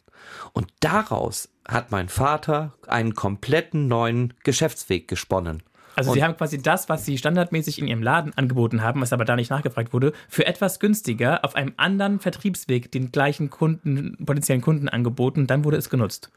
Und 0.53 0.69
daraus 0.81 1.49
hat 1.67 1.91
mein 1.91 2.09
Vater 2.09 2.73
einen 2.87 3.15
kompletten 3.15 3.89
neuen 3.89 4.35
Geschäftsweg 4.43 5.09
gesponnen. 5.09 5.63
Also 5.97 6.11
Und 6.11 6.17
Sie 6.17 6.25
haben 6.25 6.37
quasi 6.37 6.61
das, 6.61 6.89
was 6.89 7.05
Sie 7.05 7.19
standardmäßig 7.19 7.79
in 7.79 7.87
Ihrem 7.87 8.03
Laden 8.03 8.37
angeboten 8.37 8.83
haben, 8.83 9.01
was 9.01 9.13
aber 9.13 9.25
da 9.25 9.37
nicht 9.37 9.51
nachgefragt 9.51 9.93
wurde, 9.93 10.13
für 10.29 10.47
etwas 10.47 10.81
günstiger 10.81 11.45
auf 11.45 11.55
einem 11.55 11.73
anderen 11.77 12.19
Vertriebsweg 12.19 12.91
den 12.91 13.13
gleichen 13.13 13.51
Kunden, 13.51 14.17
potenziellen 14.25 14.63
Kunden 14.63 14.89
angeboten, 14.89 15.47
dann 15.47 15.65
wurde 15.65 15.77
es 15.77 15.91
genutzt. 15.91 16.31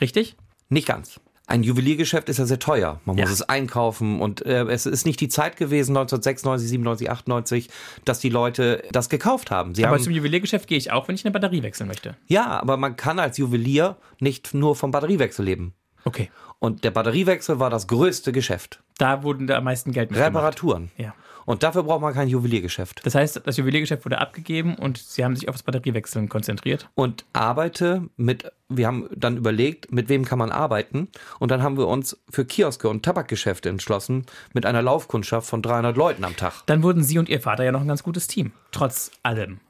Richtig? 0.00 0.36
Nicht 0.68 0.86
ganz. 0.86 1.20
Ein 1.46 1.62
Juweliergeschäft 1.62 2.30
ist 2.30 2.38
ja 2.38 2.46
sehr 2.46 2.58
teuer. 2.58 3.00
Man 3.04 3.16
muss 3.16 3.26
Ja. 3.28 3.32
es 3.32 3.42
einkaufen 3.42 4.20
und 4.22 4.44
äh, 4.46 4.62
es 4.64 4.86
ist 4.86 5.04
nicht 5.04 5.20
die 5.20 5.28
Zeit 5.28 5.56
gewesen, 5.58 5.90
1996, 5.96 6.70
97, 6.70 7.10
98, 7.10 7.68
dass 8.06 8.18
die 8.18 8.30
Leute 8.30 8.82
das 8.92 9.10
gekauft 9.10 9.50
haben. 9.50 9.74
Sie 9.74 9.84
Aber 9.84 9.96
haben 9.96 10.02
zum 10.02 10.12
Juweliergeschäft 10.14 10.66
gehe 10.68 10.78
ich 10.78 10.90
auch, 10.90 11.06
wenn 11.06 11.14
ich 11.16 11.24
eine 11.24 11.32
Batterie 11.32 11.62
wechseln 11.62 11.86
möchte. 11.86 12.16
ja, 12.28 12.46
aber 12.60 12.76
man 12.78 12.96
kann 12.96 13.18
als 13.18 13.36
Juwelier 13.36 13.96
nicht 14.20 14.54
nur 14.54 14.74
vom 14.74 14.90
Batteriewechsel 14.90 15.44
leben. 15.44 15.74
Okay. 16.06 16.30
Und 16.60 16.82
der 16.84 16.90
Batteriewechsel 16.92 17.58
war 17.60 17.68
das 17.68 17.88
größte 17.88 18.32
Geschäft. 18.32 18.82
Da 18.96 19.22
wurden 19.22 19.46
da 19.46 19.58
am 19.58 19.64
meisten 19.64 19.92
Geld 19.92 20.10
mitgemacht. 20.10 20.34
Reparaturen. 20.34 20.90
Ja. 20.96 21.14
Und 21.46 21.62
dafür 21.62 21.82
braucht 21.82 22.00
man 22.00 22.14
kein 22.14 22.28
Juweliergeschäft. 22.28 23.00
Das 23.04 23.14
heißt, 23.14 23.42
das 23.44 23.56
Juweliergeschäft 23.56 24.04
wurde 24.04 24.18
abgegeben 24.18 24.74
und 24.76 24.98
Sie 24.98 25.24
haben 25.24 25.36
sich 25.36 25.48
auf 25.48 25.54
das 25.54 25.62
Batteriewechseln 25.62 26.28
konzentriert. 26.28 26.88
und 26.94 27.24
arbeite 27.32 28.08
mit, 28.16 28.50
wir 28.68 28.86
haben 28.86 29.08
dann 29.14 29.36
überlegt, 29.36 29.92
mit 29.92 30.08
wem 30.08 30.24
kann 30.24 30.38
man 30.38 30.50
arbeiten. 30.50 31.08
Und 31.38 31.50
dann 31.50 31.62
haben 31.62 31.76
wir 31.76 31.86
uns 31.86 32.18
für 32.30 32.44
Kioske 32.44 32.88
und 32.88 33.04
Tabakgeschäfte 33.04 33.68
entschlossen, 33.68 34.26
mit 34.52 34.66
einer 34.66 34.82
Laufkundschaft 34.82 35.48
von 35.48 35.62
300 35.62 35.96
Leuten 35.96 36.24
am 36.24 36.36
Tag. 36.36 36.62
Dann 36.66 36.82
wurden 36.82 37.02
Sie 37.02 37.18
und 37.18 37.28
Ihr 37.28 37.40
Vater 37.40 37.64
ja 37.64 37.72
noch 37.72 37.80
ein 37.80 37.88
ganz 37.88 38.02
gutes 38.02 38.26
Team. 38.26 38.52
Trotz 38.72 39.10
allem. 39.22 39.60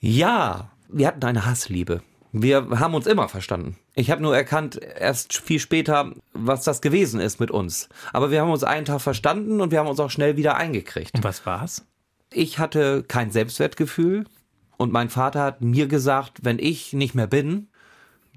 Ja, 0.00 0.70
wir 0.88 1.06
hatten 1.06 1.24
eine 1.24 1.44
Hassliebe. 1.44 2.02
Wir 2.40 2.68
haben 2.78 2.94
uns 2.94 3.06
immer 3.06 3.28
verstanden. 3.28 3.76
Ich 3.94 4.10
habe 4.10 4.22
nur 4.22 4.36
erkannt, 4.36 4.76
erst 4.76 5.36
viel 5.36 5.58
später, 5.58 6.12
was 6.32 6.62
das 6.62 6.80
gewesen 6.80 7.20
ist 7.20 7.40
mit 7.40 7.50
uns. 7.50 7.88
Aber 8.12 8.30
wir 8.30 8.40
haben 8.40 8.50
uns 8.50 8.62
einen 8.62 8.84
Tag 8.84 9.00
verstanden 9.00 9.60
und 9.60 9.72
wir 9.72 9.80
haben 9.80 9.88
uns 9.88 9.98
auch 9.98 10.10
schnell 10.10 10.36
wieder 10.36 10.56
eingekriegt. 10.56 11.14
Und 11.14 11.24
was 11.24 11.44
war's? 11.46 11.84
Ich 12.32 12.58
hatte 12.58 13.02
kein 13.02 13.30
Selbstwertgefühl 13.30 14.24
und 14.76 14.92
mein 14.92 15.08
Vater 15.08 15.42
hat 15.42 15.62
mir 15.62 15.88
gesagt, 15.88 16.38
wenn 16.42 16.60
ich 16.60 16.92
nicht 16.92 17.14
mehr 17.14 17.26
bin, 17.26 17.68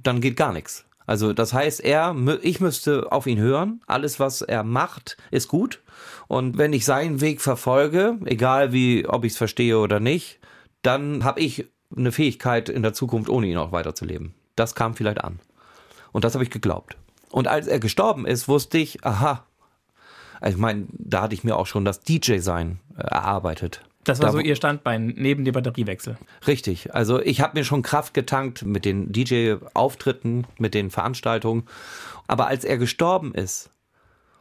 dann 0.01 0.19
geht 0.19 0.35
gar 0.35 0.51
nichts. 0.51 0.85
Also 1.05 1.33
das 1.33 1.53
heißt, 1.53 1.81
er, 1.81 2.15
ich 2.41 2.59
müsste 2.59 3.11
auf 3.11 3.27
ihn 3.27 3.37
hören. 3.37 3.81
Alles, 3.85 4.19
was 4.19 4.41
er 4.41 4.63
macht, 4.63 5.17
ist 5.29 5.47
gut. 5.47 5.81
Und 6.27 6.57
wenn 6.57 6.73
ich 6.73 6.85
seinen 6.85 7.21
Weg 7.21 7.41
verfolge, 7.41 8.17
egal 8.25 8.73
wie, 8.73 9.05
ob 9.07 9.25
ich 9.25 9.33
es 9.33 9.37
verstehe 9.37 9.77
oder 9.77 9.99
nicht, 9.99 10.39
dann 10.81 11.23
habe 11.23 11.41
ich 11.41 11.67
eine 11.95 12.11
Fähigkeit 12.11 12.69
in 12.69 12.83
der 12.83 12.93
Zukunft, 12.93 13.29
ohne 13.29 13.47
ihn 13.47 13.57
auch 13.57 13.71
weiterzuleben. 13.71 14.33
Das 14.55 14.75
kam 14.75 14.95
vielleicht 14.95 15.23
an. 15.23 15.39
Und 16.11 16.23
das 16.23 16.33
habe 16.33 16.43
ich 16.43 16.49
geglaubt. 16.49 16.97
Und 17.29 17.47
als 17.47 17.67
er 17.67 17.79
gestorben 17.79 18.25
ist, 18.25 18.47
wusste 18.47 18.77
ich, 18.77 19.05
aha, 19.05 19.45
ich 20.45 20.57
meine, 20.57 20.87
da 20.91 21.21
hatte 21.21 21.33
ich 21.33 21.43
mir 21.43 21.55
auch 21.55 21.67
schon 21.67 21.85
das 21.85 22.01
DJ-Sein 22.01 22.79
äh, 22.97 23.01
erarbeitet. 23.01 23.81
Das 24.03 24.19
war 24.19 24.27
Da 24.27 24.31
so 24.31 24.39
Ihr 24.39 24.55
Standbein 24.55 25.13
neben 25.17 25.45
dem 25.45 25.53
Batteriewechsel. 25.53 26.17
Richtig. 26.47 26.93
Also 26.95 27.21
ich 27.21 27.41
habe 27.41 27.57
mir 27.59 27.63
schon 27.63 27.83
Kraft 27.83 28.13
getankt 28.13 28.65
mit 28.65 28.83
den 28.83 29.11
DJ-Auftritten, 29.11 30.47
mit 30.57 30.73
den 30.73 30.89
Veranstaltungen. 30.89 31.63
Aber 32.27 32.47
als 32.47 32.63
er 32.63 32.77
gestorben 32.77 33.35
ist 33.35 33.69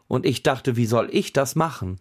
und 0.09 0.25
ich 0.25 0.43
dachte, 0.43 0.77
wie 0.77 0.87
soll 0.87 1.09
ich 1.13 1.35
das 1.35 1.57
machen, 1.57 2.01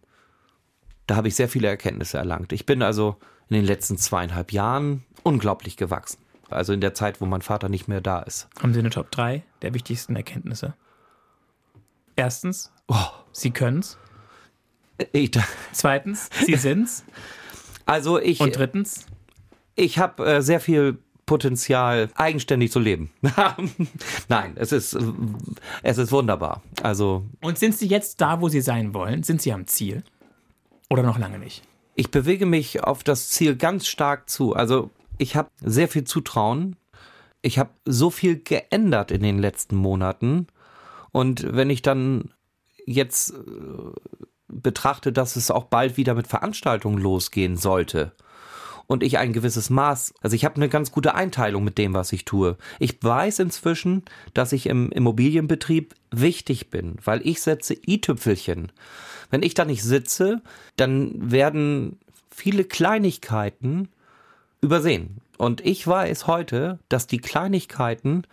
da 1.05 1.15
habe 1.15 1.27
ich 1.27 1.35
sehr 1.35 1.49
viele 1.49 1.67
Erkenntnisse 1.67 2.17
erlangt. 2.17 2.53
Ich 2.53 2.65
bin 2.65 2.81
also 2.81 3.17
in 3.49 3.55
den 3.55 3.65
letzten 3.65 3.97
zweieinhalb 3.97 4.51
Jahren 4.51 5.03
unglaublich 5.23 5.75
gewachsen. 5.77 6.19
Also 6.49 6.73
in 6.73 6.81
der 6.81 6.93
Zeit, 6.93 7.21
wo 7.21 7.25
mein 7.25 7.41
Vater 7.41 7.69
nicht 7.69 7.87
mehr 7.87 8.01
da 8.01 8.19
ist. 8.21 8.47
Haben 8.61 8.73
Sie 8.73 8.79
eine 8.79 8.89
Top 8.89 9.11
3 9.11 9.43
der 9.61 9.73
wichtigsten 9.73 10.15
Erkenntnisse? 10.15 10.73
Erstens, 12.15 12.71
Oh, 12.87 12.95
Sie 13.31 13.51
können's. 13.51 13.97
ich, 15.11 15.31
Zweitens, 15.71 16.29
Sie 16.45 16.55
sind's. 16.57 17.03
also 17.85 18.19
ich, 18.19 18.39
Und 18.39 18.55
drittens, 18.57 19.05
ich 19.75 19.99
habe 19.99 20.25
äh, 20.25 20.41
sehr 20.41 20.59
viel 20.59 20.97
Potenzial, 21.27 22.09
eigenständig 22.15 22.71
zu 22.71 22.79
leben. 22.79 23.11
Nein, 24.29 24.53
es 24.55 24.71
ist, 24.71 24.95
äh, 24.95 25.01
es 25.83 25.99
ist 25.99 26.11
wunderbar. 26.11 26.63
Also 26.81 27.25
und 27.41 27.59
sind 27.59 27.75
Sie 27.75 27.85
jetzt 27.87 28.19
da, 28.21 28.41
wo 28.41 28.49
Sie 28.49 28.61
sein 28.61 28.95
wollen? 28.95 29.21
Sind 29.21 29.39
Sie 29.41 29.53
am 29.53 29.67
Ziel? 29.67 30.03
Oder 30.89 31.03
noch 31.03 31.19
lange 31.19 31.37
nicht? 31.37 31.61
Ich 31.99 32.11
bewege 32.11 32.45
mich 32.45 32.81
auf 32.81 33.03
das 33.03 33.27
Ziel 33.27 33.57
ganz 33.57 33.85
stark 33.85 34.29
zu. 34.29 34.55
Also 34.55 34.89
ich 35.17 35.35
habe 35.35 35.49
sehr 35.59 35.89
viel 35.89 36.05
Zutrauen. 36.05 36.77
Ich 37.41 37.59
habe 37.59 37.71
so 37.83 38.09
viel 38.09 38.39
geändert 38.41 39.11
in 39.11 39.21
den 39.21 39.37
letzten 39.37 39.75
Monaten. 39.75 40.47
Und 41.11 41.53
wenn 41.53 41.69
ich 41.69 41.81
dann 41.81 42.31
jetzt 42.85 43.31
äh, 43.31 43.35
betrachte, 44.47 45.11
dass 45.11 45.35
es 45.35 45.51
auch 45.51 45.65
bald 45.65 45.97
wieder 45.97 46.13
mit 46.13 46.27
Veranstaltungen 46.27 46.99
losgehen 46.99 47.57
sollte 47.57 48.13
und 48.87 49.03
ich 49.03 49.17
ein 49.17 49.33
gewisses 49.33 49.69
Maß, 49.69 50.13
also 50.21 50.37
ich 50.37 50.45
habe 50.45 50.55
eine 50.55 50.69
ganz 50.69 50.93
gute 50.93 51.15
Einteilung 51.15 51.65
mit 51.65 51.77
dem, 51.77 51.93
was 51.93 52.13
ich 52.13 52.23
tue. 52.23 52.55
Ich 52.79 53.03
weiß 53.03 53.39
inzwischen, 53.39 54.03
dass 54.33 54.53
ich 54.53 54.67
im 54.67 54.89
Immobilienbetrieb 54.93 55.95
wichtig 56.11 56.69
bin, 56.69 56.95
weil 57.03 57.19
ich 57.27 57.41
setze 57.41 57.73
i-Tüpfelchen. 57.73 58.71
Wenn 59.29 59.43
ich 59.43 59.53
da 59.53 59.65
nicht 59.65 59.83
sitze, 59.83 60.41
dann 60.75 61.31
werden 61.31 61.99
viele 62.29 62.63
Kleinigkeiten 62.63 63.89
übersehen. 64.61 65.21
Und 65.37 65.61
ich 65.65 65.85
weiß 65.85 66.27
heute, 66.27 66.79
dass 66.89 67.07
die 67.07 67.19
Kleinigkeiten 67.19 68.23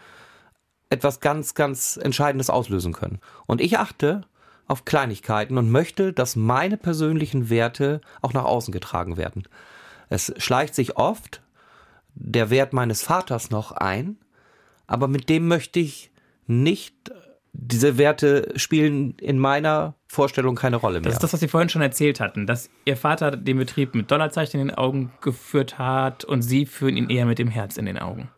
etwas 0.91 1.21
ganz, 1.21 1.55
ganz 1.55 1.99
Entscheidendes 2.03 2.51
auslösen 2.51 2.93
können. 2.93 3.21
Und 3.47 3.61
ich 3.61 3.79
achte 3.79 4.23
auf 4.69 4.85
Kleinigkeiten 4.85 5.59
und 5.59 5.71
möchte, 5.71 6.13
dass 6.13 6.37
meine 6.37 6.77
persönlichen 6.77 7.51
Werte 7.51 8.01
auch 8.23 8.33
nach 8.33 8.45
außen 8.45 8.73
getragen 8.73 9.17
werden. 9.17 9.45
Es 10.09 10.33
schleicht 10.39 10.75
sich 10.75 10.97
oft 10.97 11.43
der 12.15 12.51
Wert 12.51 12.73
meines 12.73 13.03
Vaters 13.03 13.51
noch 13.51 13.73
ein, 13.73 14.17
aber 14.87 15.09
mit 15.09 15.29
dem 15.29 15.49
möchte 15.49 15.81
ich 15.81 16.11
nicht, 16.47 16.95
diese 17.53 17.99
Werte 17.99 18.53
spielen 18.57 19.15
in 19.19 19.39
meiner 19.39 19.95
Vorstellung 20.09 20.55
keine 20.55 20.77
Rolle 20.77 21.01
mehr. 21.01 21.05
Das 21.05 21.15
ist 21.15 21.23
das, 21.23 21.33
was 21.33 21.41
Sie 21.41 21.49
vorhin 21.49 21.69
schon 21.69 21.83
erzählt 21.83 22.21
hatten, 22.21 22.47
dass 22.47 22.71
Ihr 22.85 22.97
Vater 22.97 23.33
den 23.37 23.59
Betrieb 23.59 23.95
mit 23.95 24.11
Dollarzeichen 24.11 24.61
in 24.61 24.69
den 24.69 24.77
Augen 24.77 25.13
geführt 25.21 25.79
hat 25.79 26.25
und 26.25 26.43
Sie 26.43 26.67
führen 26.67 26.97
ihn 26.97 27.11
eher 27.11 27.27
mit 27.27 27.39
dem 27.39 27.49
Herz 27.49 27.77
in 27.77 27.87
den 27.87 27.99
Augen. 27.99 28.29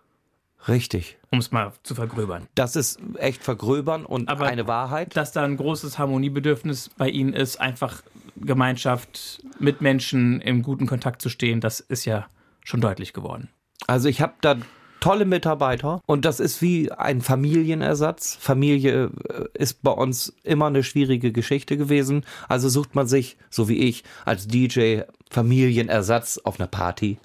Richtig. 0.66 1.18
Um 1.30 1.38
es 1.38 1.52
mal 1.52 1.72
zu 1.82 1.94
vergröbern. 1.94 2.48
Das 2.54 2.74
ist 2.74 3.00
echt 3.16 3.44
vergröbern 3.44 4.04
und 4.04 4.28
Aber 4.28 4.46
eine 4.46 4.66
Wahrheit. 4.66 5.16
Dass 5.16 5.32
da 5.32 5.44
ein 5.44 5.56
großes 5.56 5.98
Harmoniebedürfnis 5.98 6.90
bei 6.96 7.08
Ihnen 7.08 7.32
ist, 7.32 7.60
einfach 7.60 8.02
Gemeinschaft 8.36 9.42
mit 9.58 9.80
Menschen 9.80 10.40
im 10.40 10.62
guten 10.62 10.86
Kontakt 10.86 11.22
zu 11.22 11.28
stehen, 11.28 11.60
das 11.60 11.80
ist 11.80 12.04
ja 12.04 12.26
schon 12.64 12.80
deutlich 12.80 13.12
geworden. 13.12 13.48
Also 13.86 14.08
ich 14.08 14.20
habe 14.20 14.34
da 14.40 14.56
tolle 15.00 15.24
Mitarbeiter 15.24 16.00
und 16.06 16.24
das 16.24 16.40
ist 16.40 16.62
wie 16.62 16.90
ein 16.92 17.20
Familienersatz. 17.20 18.36
Familie 18.40 19.10
äh, 19.28 19.44
ist 19.54 19.82
bei 19.82 19.90
uns 19.90 20.34
immer 20.42 20.66
eine 20.66 20.82
schwierige 20.82 21.32
Geschichte 21.32 21.76
gewesen. 21.76 22.24
Also 22.48 22.68
sucht 22.68 22.94
man 22.94 23.06
sich, 23.06 23.36
so 23.50 23.68
wie 23.68 23.78
ich, 23.78 24.04
als 24.24 24.48
DJ 24.48 25.00
Familienersatz 25.30 26.38
auf 26.44 26.58
einer 26.58 26.68
Party. 26.68 27.18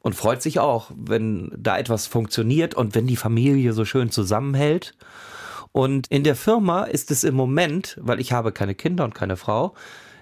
Und 0.00 0.14
freut 0.14 0.42
sich 0.42 0.58
auch, 0.58 0.90
wenn 0.94 1.50
da 1.56 1.78
etwas 1.78 2.06
funktioniert 2.06 2.74
und 2.74 2.94
wenn 2.94 3.06
die 3.06 3.16
Familie 3.16 3.72
so 3.72 3.86
schön 3.86 4.10
zusammenhält. 4.10 4.94
Und 5.72 6.06
in 6.08 6.24
der 6.24 6.36
Firma 6.36 6.84
ist 6.84 7.10
es 7.10 7.24
im 7.24 7.34
Moment, 7.34 7.98
weil 8.00 8.20
ich 8.20 8.32
habe 8.32 8.52
keine 8.52 8.74
Kinder 8.74 9.04
und 9.04 9.14
keine 9.14 9.36
Frau, 9.36 9.74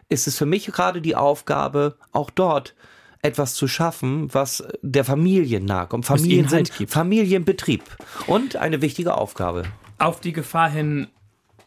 ist 0.09 0.27
es 0.27 0.39
für 0.39 0.47
mich 0.47 0.67
gerade 0.67 1.01
die 1.01 1.17
Aufgabe, 1.17 1.97
auch 2.13 2.31
dort 2.31 2.75
etwas 3.23 3.55
zu 3.55 3.69
schaffen, 3.69 4.33
was 4.35 4.65
der 4.83 5.05
Familie 5.05 5.61
nahe 5.61 5.87
kommt. 5.87 6.07
Familien 6.07 6.51
Halt 6.51 6.69
sind 6.69 6.79
gibt. 6.79 6.93
Familienbetrieb 6.93 7.83
und 8.27 8.57
eine 8.57 8.83
wichtige 8.83 9.15
Aufgabe. 9.15 9.65
Auf 9.99 10.21
die 10.21 10.33
Gefahr 10.33 10.69
hin, 10.69 11.07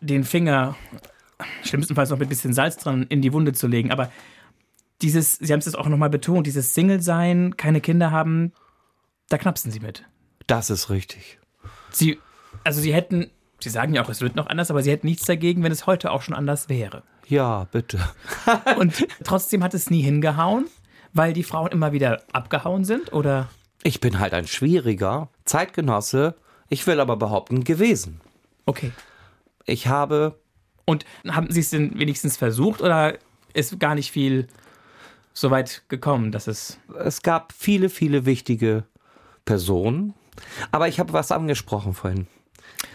den 0.02 0.26
Finger 0.26 0.76
schlimmstenfalls 1.64 2.10
noch 2.10 2.18
mit 2.18 2.28
ein 2.28 2.30
bisschen 2.30 2.54
Salz 2.54 2.78
dran 2.78 3.04
in 3.04 3.22
die 3.22 3.34
Wunde 3.34 3.54
zu 3.54 3.68
legen, 3.68 3.92
aber 3.92 4.12
dieses, 5.02 5.36
Sie 5.36 5.52
haben 5.52 5.60
es 5.60 5.66
jetzt 5.66 5.78
auch 5.78 5.88
nochmal 5.88 6.10
betont, 6.10 6.48
dieses 6.48 6.74
Single-Sein, 6.74 7.58
keine 7.58 7.82
Kinder 7.82 8.12
haben, 8.12 8.54
da 9.30 9.38
knapsen 9.38 9.72
Sie 9.72 9.80
mit. 9.80 10.06
Das 10.48 10.70
ist 10.70 10.90
richtig. 10.90 11.40
Sie, 11.92 12.20
also 12.64 12.80
Sie 12.80 12.94
hätten, 12.94 13.30
Sie 13.60 13.70
sagen 13.70 13.94
ja 13.94 14.04
auch, 14.04 14.10
es 14.10 14.22
wird 14.22 14.36
noch 14.36 14.48
anders, 14.48 14.72
aber 14.72 14.84
Sie 14.84 14.92
hätten 14.92 15.08
nichts 15.08 15.26
dagegen, 15.26 15.64
wenn 15.64 15.72
es 15.72 15.86
heute 15.86 16.12
auch 16.12 16.22
schon 16.22 16.36
anders 16.36 16.70
wäre. 16.70 17.04
Ja, 17.28 17.66
bitte. 17.72 18.00
Und 18.78 19.06
trotzdem 19.24 19.64
hat 19.64 19.74
es 19.74 19.90
nie 19.90 20.02
hingehauen, 20.02 20.68
weil 21.16 21.34
die 21.34 21.44
Frauen 21.44 21.72
immer 21.72 21.94
wieder 21.94 22.22
abgehauen 22.32 22.86
sind, 22.86 23.12
oder? 23.14 23.50
Ich 23.82 24.00
bin 24.00 24.20
halt 24.20 24.34
ein 24.34 24.46
schwieriger 24.46 25.30
Zeitgenosse, 25.46 26.36
ich 26.70 26.86
will 26.86 27.00
aber 27.00 27.16
behaupten, 27.16 27.64
gewesen. 27.64 28.22
Okay. 28.66 28.92
Ich 29.66 29.88
habe. 29.88 30.40
Und 30.86 31.06
haben 31.28 31.50
Sie 31.50 31.62
es 31.62 31.72
denn 31.72 31.98
wenigstens 31.98 32.38
versucht 32.38 32.82
oder 32.82 33.18
ist 33.54 33.80
gar 33.80 33.96
nicht 33.96 34.12
viel 34.12 34.48
so 35.34 35.50
weit 35.50 35.84
gekommen, 35.88 36.32
dass 36.32 36.48
es. 36.48 36.80
Es 37.00 37.22
gab 37.22 37.54
viele, 37.54 37.90
viele 37.90 38.26
wichtige 38.26 38.84
Personen, 39.46 40.14
aber 40.72 40.88
ich 40.88 41.00
habe 41.00 41.14
was 41.14 41.32
angesprochen 41.32 41.94
vorhin. 41.94 42.28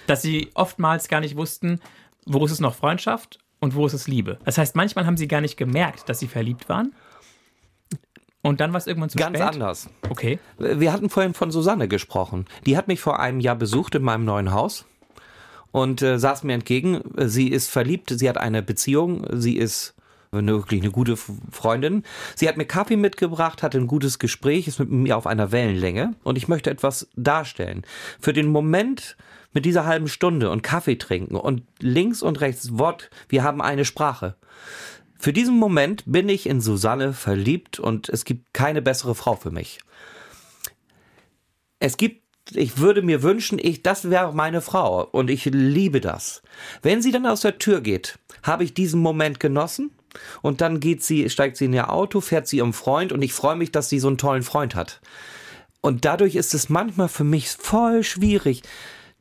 Dass 0.07 0.23
Sie 0.23 0.51
oftmals 0.55 1.09
gar 1.09 1.21
nicht 1.21 1.37
wussten, 1.37 1.81
wo 2.27 2.45
ist 2.45 2.53
es 2.53 2.61
noch 2.61 2.75
Freundschaft 2.75 3.39
und 3.61 3.75
wo 3.75 3.87
ist 3.87 3.95
es 3.95 4.07
Liebe. 4.09 4.39
Das 4.45 4.59
heißt, 4.59 4.77
manchmal 4.77 5.07
haben 5.07 5.17
Sie 5.17 5.29
gar 5.29 5.41
nicht 5.41 5.57
gemerkt, 5.57 6.09
dass 6.09 6.19
Sie 6.19 6.29
verliebt 6.29 6.69
waren. 6.69 6.95
Und 8.43 8.61
dann 8.61 8.73
war 8.73 8.79
es 8.79 8.87
irgendwann 8.87 9.11
zu 9.11 9.19
Ganz 9.19 9.37
spät? 9.37 9.55
anders. 9.55 9.91
Okay. 10.09 10.39
Wir 10.59 10.93
hatten 10.93 11.11
vorhin 11.11 11.35
von 11.35 11.51
Susanne 11.51 11.89
gesprochen. 11.89 12.47
Die 12.67 12.77
hat 12.77 12.89
mich 12.89 13.01
vor 13.01 13.21
einem 13.21 13.41
Jahr 13.41 13.57
besucht 13.57 13.95
in 13.95 14.03
meinem 14.03 14.25
neuen 14.25 14.53
Haus 14.53 14.87
und 15.73 16.03
äh, 16.03 16.19
saß 16.19 16.45
mir 16.45 16.55
entgegen. 16.55 17.03
Sie 17.17 17.49
ist 17.49 17.69
verliebt, 17.69 18.11
sie 18.11 18.29
hat 18.29 18.39
eine 18.39 18.63
Beziehung, 18.63 19.27
sie 19.33 19.57
ist 19.57 19.95
eine, 20.33 20.53
wirklich 20.53 20.81
eine 20.81 20.91
gute 20.91 21.17
Freundin. 21.17 22.05
Sie 22.35 22.49
hat 22.49 22.57
mir 22.57 22.65
Kaffee 22.65 22.97
mitgebracht, 22.97 23.63
hatte 23.63 23.79
ein 23.79 23.87
gutes 23.87 24.19
Gespräch, 24.19 24.69
ist 24.69 24.79
mit 24.79 24.91
mir 24.91 25.17
auf 25.17 25.27
einer 25.27 25.53
Wellenlänge 25.53 26.15
und 26.23 26.39
ich 26.39 26.49
möchte 26.49 26.71
etwas 26.71 27.09
darstellen. 27.17 27.85
Für 28.21 28.33
den 28.33 28.47
Moment 28.47 29.17
mit 29.53 29.65
dieser 29.65 29.85
halben 29.85 30.09
Stunde 30.09 30.51
und 30.51 30.63
Kaffee 30.63 30.97
trinken 30.97 31.35
und 31.35 31.63
links 31.81 32.23
und 32.23 32.41
rechts 32.41 32.79
Wort, 32.79 33.11
wir 33.29 33.43
haben 33.43 33.61
eine 33.61 33.85
Sprache. 33.85 34.37
Für 35.21 35.35
diesen 35.35 35.59
Moment 35.59 36.03
bin 36.07 36.31
ich 36.31 36.49
in 36.49 36.63
Susanne 36.63 37.13
verliebt 37.13 37.79
und 37.79 38.09
es 38.09 38.25
gibt 38.25 38.55
keine 38.55 38.81
bessere 38.81 39.15
Frau 39.15 39.37
für 39.37 39.51
mich. 39.51 39.81
Es 41.79 41.99
gibt, 41.99 42.23
ich 42.53 42.79
würde 42.79 43.03
mir 43.03 43.23
wünschen, 43.23 43.59
ich, 43.59 43.83
das 43.83 44.09
wäre 44.09 44.33
meine 44.33 44.63
Frau 44.63 45.05
und 45.05 45.29
ich 45.29 45.45
liebe 45.45 46.01
das. 46.01 46.41
Wenn 46.81 47.03
sie 47.03 47.13
dann 47.13 47.27
aus 47.27 47.43
der 47.43 47.59
Tür 47.59 47.83
geht, 47.83 48.19
habe 48.43 48.65
ich 48.65 48.73
diesen 48.73 49.03
Moment 49.03 49.41
genossen 49.41 49.91
und 50.41 50.63
dann 50.63 50.81
geht 50.81 51.03
sie, 51.03 51.29
steigt 51.29 51.59
sie 51.59 51.67
in 51.67 51.75
ihr 51.75 51.93
Auto, 51.93 52.23
fährt 52.23 52.49
sie 52.49 52.57
ihrem 52.57 52.73
Freund 52.73 53.13
und 53.13 53.21
ich 53.21 53.35
freue 53.35 53.57
mich, 53.57 53.71
dass 53.73 53.91
sie 53.91 53.99
so 53.99 54.09
einen 54.09 54.17
tollen 54.17 54.43
Freund 54.43 54.75
hat. 54.75 55.03
Und 55.83 56.07
dadurch 56.07 56.35
ist 56.35 56.55
es 56.55 56.71
manchmal 56.71 57.11
für 57.11 57.25
mich 57.25 57.51
voll 57.51 58.05
schwierig. 58.05 58.63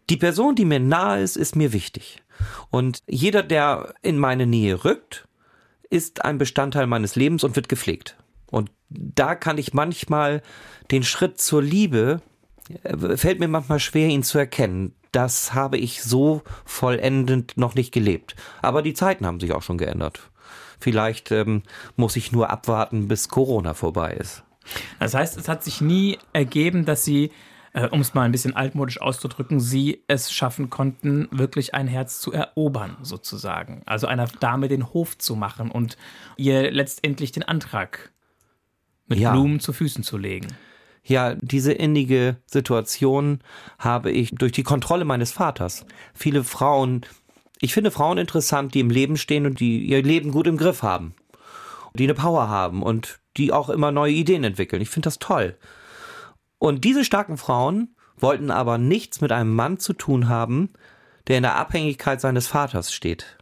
Die 0.10 0.18
Person, 0.18 0.56
die 0.56 0.66
mir 0.66 0.80
nahe 0.80 1.22
ist, 1.22 1.36
ist 1.36 1.58
mir 1.58 1.74
wichtig. 1.74 2.24
Und 2.70 3.00
jeder, 3.06 3.44
der 3.44 3.96
in 4.02 4.18
meine 4.18 4.48
Nähe 4.48 4.86
rückt, 4.86 5.26
ist 5.90 6.26
ein 6.26 6.38
Bestandteil 6.38 6.88
meines 6.88 7.16
Lebens 7.16 7.44
und 7.44 7.56
wird 7.56 7.70
gepflegt. 7.70 8.18
Und 8.52 8.72
da 8.90 9.36
kann 9.36 9.58
ich 9.58 9.74
manchmal 9.74 10.42
den 10.92 11.04
Schritt 11.04 11.40
zur 11.40 11.62
Liebe, 11.62 12.22
äh, 12.84 13.18
fällt 13.18 13.40
mir 13.40 13.48
manchmal 13.48 13.80
schwer, 13.80 14.08
ihn 14.08 14.24
zu 14.24 14.38
erkennen. 14.38 14.96
Das 15.12 15.54
habe 15.54 15.78
ich 15.78 16.04
so 16.04 16.44
vollendend 16.66 17.58
noch 17.58 17.76
nicht 17.76 17.92
gelebt. 17.92 18.36
Aber 18.62 18.82
die 18.82 18.94
Zeiten 18.94 19.26
haben 19.26 19.40
sich 19.40 19.54
auch 19.54 19.64
schon 19.64 19.78
geändert. 19.78 20.30
Vielleicht 20.80 21.32
ähm, 21.32 21.64
muss 21.96 22.16
ich 22.16 22.32
nur 22.32 22.50
abwarten, 22.50 23.08
bis 23.08 23.28
Corona 23.28 23.74
vorbei 23.74 24.14
ist. 24.14 24.44
Das 25.00 25.14
heißt, 25.14 25.38
es 25.38 25.48
hat 25.48 25.64
sich 25.64 25.82
nie 25.82 26.20
ergeben, 26.32 26.86
dass 26.86 27.04
Sie 27.04 27.32
äh, 27.74 27.88
um 27.88 28.02
es 28.02 28.14
mal 28.14 28.24
ein 28.24 28.32
bisschen 28.32 28.56
altmodisch 28.56 29.02
auszudrücken, 29.02 29.60
sie 29.60 30.04
es 30.08 30.32
schaffen 30.32 30.70
konnten, 30.70 31.28
wirklich 31.32 31.74
ein 31.74 31.88
Herz 31.88 32.20
zu 32.20 32.32
erobern, 32.32 32.98
sozusagen. 33.02 33.82
Also 33.86 34.08
einer 34.08 34.28
Dame 34.40 34.68
den 34.68 34.94
Hof 34.94 35.18
zu 35.18 35.36
machen 35.36 35.72
und 35.72 35.98
ihr 36.38 36.72
letztendlich 36.72 37.32
den 37.32 37.44
Antrag 37.44 38.12
mit 39.08 39.20
ja. 39.20 39.32
Blumen 39.32 39.60
zu 39.60 39.74
Füßen 39.74 40.04
zu 40.04 40.18
legen. 40.18 40.48
Ja, 41.04 41.36
diese 41.36 41.74
innige 41.74 42.38
Situation 42.46 43.40
habe 43.80 44.12
ich 44.12 44.32
durch 44.32 44.52
die 44.52 44.64
Kontrolle 44.64 45.06
meines 45.06 45.32
Vaters. 45.32 45.86
Viele 46.14 46.44
Frauen, 46.44 47.06
ich 47.60 47.74
finde 47.74 47.92
Frauen 47.92 48.18
interessant, 48.18 48.74
die 48.74 48.80
im 48.80 48.90
Leben 48.90 49.18
stehen 49.18 49.46
und 49.46 49.60
die 49.60 49.86
ihr 49.86 50.04
Leben 50.04 50.32
gut 50.32 50.48
im 50.48 50.58
Griff 50.58 50.84
haben. 50.84 51.16
Die 51.96 52.04
eine 52.04 52.14
Power 52.14 52.48
haben 52.50 52.84
und 52.84 53.20
die 53.38 53.52
auch 53.52 53.70
immer 53.70 53.92
neue 53.92 54.14
Ideen 54.14 54.44
entwickeln. 54.44 54.82
Ich 54.82 54.90
finde 54.90 55.08
das 55.08 55.18
toll. 55.18 55.58
Und 56.60 56.84
diese 56.84 57.04
starken 57.04 57.38
Frauen 57.38 57.96
wollten 58.18 58.52
aber 58.52 58.78
nichts 58.78 59.22
mit 59.22 59.32
einem 59.32 59.56
Mann 59.56 59.80
zu 59.80 59.94
tun 59.94 60.30
haben, 60.30 60.72
der 61.28 61.38
in 61.38 61.44
der 61.44 61.56
Abhängigkeit 61.56 62.22
seines 62.22 62.48
Vaters 62.48 62.94
steht. 62.94 63.38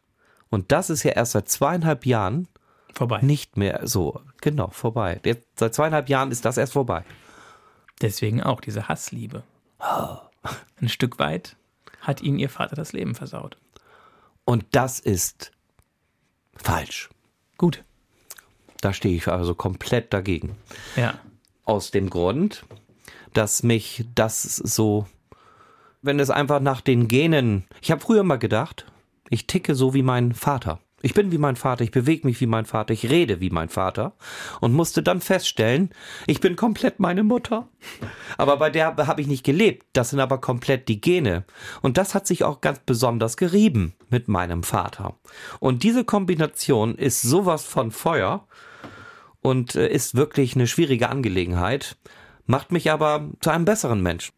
Und 0.50 0.72
das 0.72 0.90
ist 0.90 1.04
ja 1.04 1.12
erst 1.12 1.34
seit 1.34 1.50
zweieinhalb 1.50 2.06
Jahren 2.06 2.48
vorbei. 2.94 3.20
Nicht 3.22 3.58
mehr 3.58 3.82
so, 3.84 4.22
genau, 4.42 4.70
vorbei. 4.70 5.20
Jetzt, 5.26 5.44
seit 5.56 5.74
zweieinhalb 5.74 6.10
Jahren 6.10 6.32
ist 6.32 6.46
das 6.46 6.58
erst 6.58 6.74
vorbei. 6.74 7.04
Deswegen 8.02 8.44
auch 8.44 8.62
diese 8.62 8.88
Hassliebe. 8.88 9.44
Oh. 9.80 10.18
Ein 10.80 10.90
Stück 10.90 11.20
weit 11.20 11.56
hat 12.02 12.22
ihnen 12.22 12.40
ihr 12.40 12.50
Vater 12.50 12.76
das 12.76 12.94
Leben 12.94 13.16
versaut. 13.16 13.58
Und 14.46 14.66
das 14.72 15.00
ist 15.00 15.52
falsch. 16.56 17.10
Gut. 17.58 17.84
Da 18.82 18.94
stehe 18.94 19.16
ich 19.16 19.28
also 19.28 19.56
komplett 19.56 20.14
dagegen. 20.14 20.56
Ja. 20.96 21.16
Aus 21.66 21.92
dem 21.92 22.10
Grund, 22.10 22.64
dass 23.34 23.64
mich 23.64 24.06
das 24.16 24.56
so, 24.56 25.08
wenn 26.02 26.20
es 26.20 26.30
einfach 26.30 26.60
nach 26.60 26.82
den 26.82 27.08
Genen, 27.08 27.66
ich 27.82 27.92
habe 27.92 28.02
früher 28.02 28.24
mal 28.24 28.38
gedacht, 28.38 28.86
ich 29.30 29.48
ticke 29.48 29.76
so 29.76 29.94
wie 29.94 30.04
mein 30.04 30.34
Vater. 30.34 30.80
Ich 31.04 31.14
bin 31.14 31.32
wie 31.32 31.38
mein 31.38 31.56
Vater, 31.56 31.84
ich 31.84 31.92
bewege 31.92 32.26
mich 32.26 32.42
wie 32.42 32.48
mein 32.48 32.66
Vater, 32.66 32.92
ich 32.92 33.08
rede 33.08 33.40
wie 33.40 33.52
mein 33.52 33.70
Vater 33.70 34.14
und 34.62 34.74
musste 34.74 35.04
dann 35.04 35.22
feststellen, 35.22 35.92
ich 36.26 36.42
bin 36.42 36.56
komplett 36.56 37.00
meine 37.00 37.24
Mutter. 37.24 37.68
Aber 38.38 38.58
bei 38.58 38.72
der 38.72 38.96
habe 38.98 39.22
ich 39.22 39.28
nicht 39.28 39.44
gelebt, 39.44 39.86
das 39.94 40.10
sind 40.10 40.20
aber 40.20 40.40
komplett 40.40 40.88
die 40.88 41.00
Gene. 41.00 41.46
Und 41.84 41.98
das 42.00 42.16
hat 42.16 42.26
sich 42.26 42.44
auch 42.44 42.62
ganz 42.62 42.80
besonders 42.80 43.38
gerieben 43.38 43.94
mit 44.10 44.28
meinem 44.28 44.64
Vater. 44.64 45.16
Und 45.60 45.84
diese 45.84 46.04
Kombination 46.04 46.96
ist 46.96 47.22
sowas 47.22 47.64
von 47.64 47.92
Feuer 47.92 48.48
und 49.42 49.76
äh, 49.76 49.88
ist 49.88 50.16
wirklich 50.16 50.56
eine 50.56 50.66
schwierige 50.66 51.10
Angelegenheit 51.10 51.96
macht 52.48 52.72
mich 52.72 52.92
aber 52.92 53.30
zu 53.42 53.52
einem 53.52 53.66
besseren 53.66 54.02
Menschen. 54.02 54.34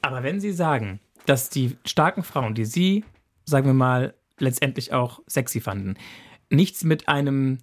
Aber 0.00 0.22
wenn 0.22 0.40
Sie 0.40 0.52
sagen, 0.52 1.00
dass 1.26 1.50
die 1.50 1.76
starken 1.84 2.22
Frauen, 2.22 2.54
die 2.54 2.64
Sie, 2.64 3.04
sagen 3.44 3.66
wir 3.66 3.74
mal, 3.74 4.14
letztendlich 4.38 4.92
auch 4.92 5.20
sexy 5.26 5.60
fanden, 5.60 5.96
nichts 6.50 6.84
mit 6.84 7.08
einem 7.08 7.58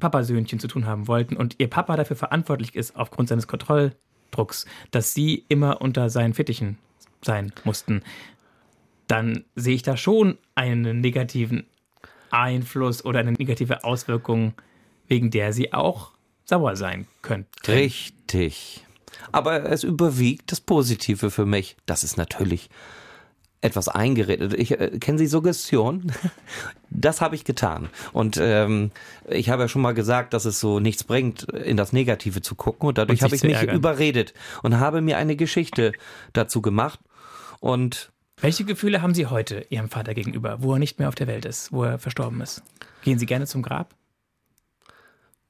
Papasöhnchen 0.00 0.58
zu 0.58 0.68
tun 0.68 0.86
haben 0.86 1.06
wollten 1.06 1.36
und 1.36 1.56
ihr 1.58 1.68
Papa 1.68 1.96
dafür 1.96 2.16
verantwortlich 2.16 2.74
ist, 2.74 2.96
aufgrund 2.96 3.28
seines 3.28 3.46
Kontrolldrucks, 3.46 4.66
dass 4.90 5.14
sie 5.14 5.44
immer 5.48 5.80
unter 5.80 6.10
seinen 6.10 6.34
Fittichen 6.34 6.78
sein 7.22 7.52
mussten, 7.64 8.02
dann 9.06 9.44
sehe 9.54 9.74
ich 9.74 9.82
da 9.82 9.96
schon 9.96 10.38
einen 10.54 11.00
negativen 11.00 11.66
Einfluss 12.30 13.04
oder 13.04 13.20
eine 13.20 13.32
negative 13.32 13.84
Auswirkung, 13.84 14.54
wegen 15.06 15.30
der 15.30 15.52
sie 15.52 15.72
auch 15.72 16.12
sauer 16.44 16.76
sein 16.76 17.06
könnte. 17.22 17.72
Richtig. 17.72 18.13
Aber 19.32 19.70
es 19.70 19.84
überwiegt 19.84 20.52
das 20.52 20.60
Positive 20.60 21.30
für 21.30 21.46
mich. 21.46 21.76
Das 21.86 22.04
ist 22.04 22.16
natürlich 22.16 22.70
etwas 23.64 23.88
eingeredet. 23.88 24.52
Ich 24.54 24.78
äh, 24.78 24.98
kennen 24.98 25.18
Sie 25.18 25.26
Suggestion? 25.26 26.12
Das 26.96 27.20
habe 27.20 27.34
ich 27.34 27.44
getan. 27.44 27.88
Und 28.12 28.38
ähm, 28.40 28.92
ich 29.28 29.50
habe 29.50 29.62
ja 29.62 29.68
schon 29.68 29.82
mal 29.82 29.94
gesagt, 29.94 30.32
dass 30.32 30.44
es 30.44 30.60
so 30.60 30.78
nichts 30.78 31.02
bringt, 31.02 31.42
in 31.42 31.76
das 31.76 31.92
Negative 31.92 32.40
zu 32.40 32.54
gucken. 32.54 32.86
Und 32.86 32.98
dadurch 32.98 33.20
habe 33.22 33.34
ich 33.34 33.42
mich 33.42 33.56
ärgern. 33.56 33.74
überredet 33.74 34.32
und 34.62 34.78
habe 34.78 35.00
mir 35.00 35.18
eine 35.18 35.34
Geschichte 35.34 35.90
dazu 36.34 36.62
gemacht. 36.62 37.00
Und 37.58 38.12
welche 38.40 38.64
Gefühle 38.64 39.02
haben 39.02 39.12
Sie 39.12 39.26
heute 39.26 39.66
Ihrem 39.70 39.88
Vater 39.88 40.14
gegenüber, 40.14 40.62
wo 40.62 40.74
er 40.74 40.78
nicht 40.78 41.00
mehr 41.00 41.08
auf 41.08 41.16
der 41.16 41.26
Welt 41.26 41.44
ist, 41.46 41.72
wo 41.72 41.82
er 41.82 41.98
verstorben 41.98 42.40
ist? 42.42 42.62
Gehen 43.02 43.18
Sie 43.18 43.26
gerne 43.26 43.48
zum 43.48 43.62
Grab? 43.62 43.96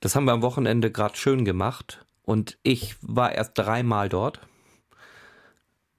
Das 0.01 0.17
haben 0.17 0.25
wir 0.25 0.33
am 0.33 0.43
Wochenende 0.43 0.91
gerade 0.91 1.17
schön 1.17 1.45
gemacht. 1.45 2.07
Und 2.25 2.59
ich 2.63 2.97
war 3.01 3.33
erst 3.33 3.53
dreimal 3.59 4.09
dort. 4.09 4.41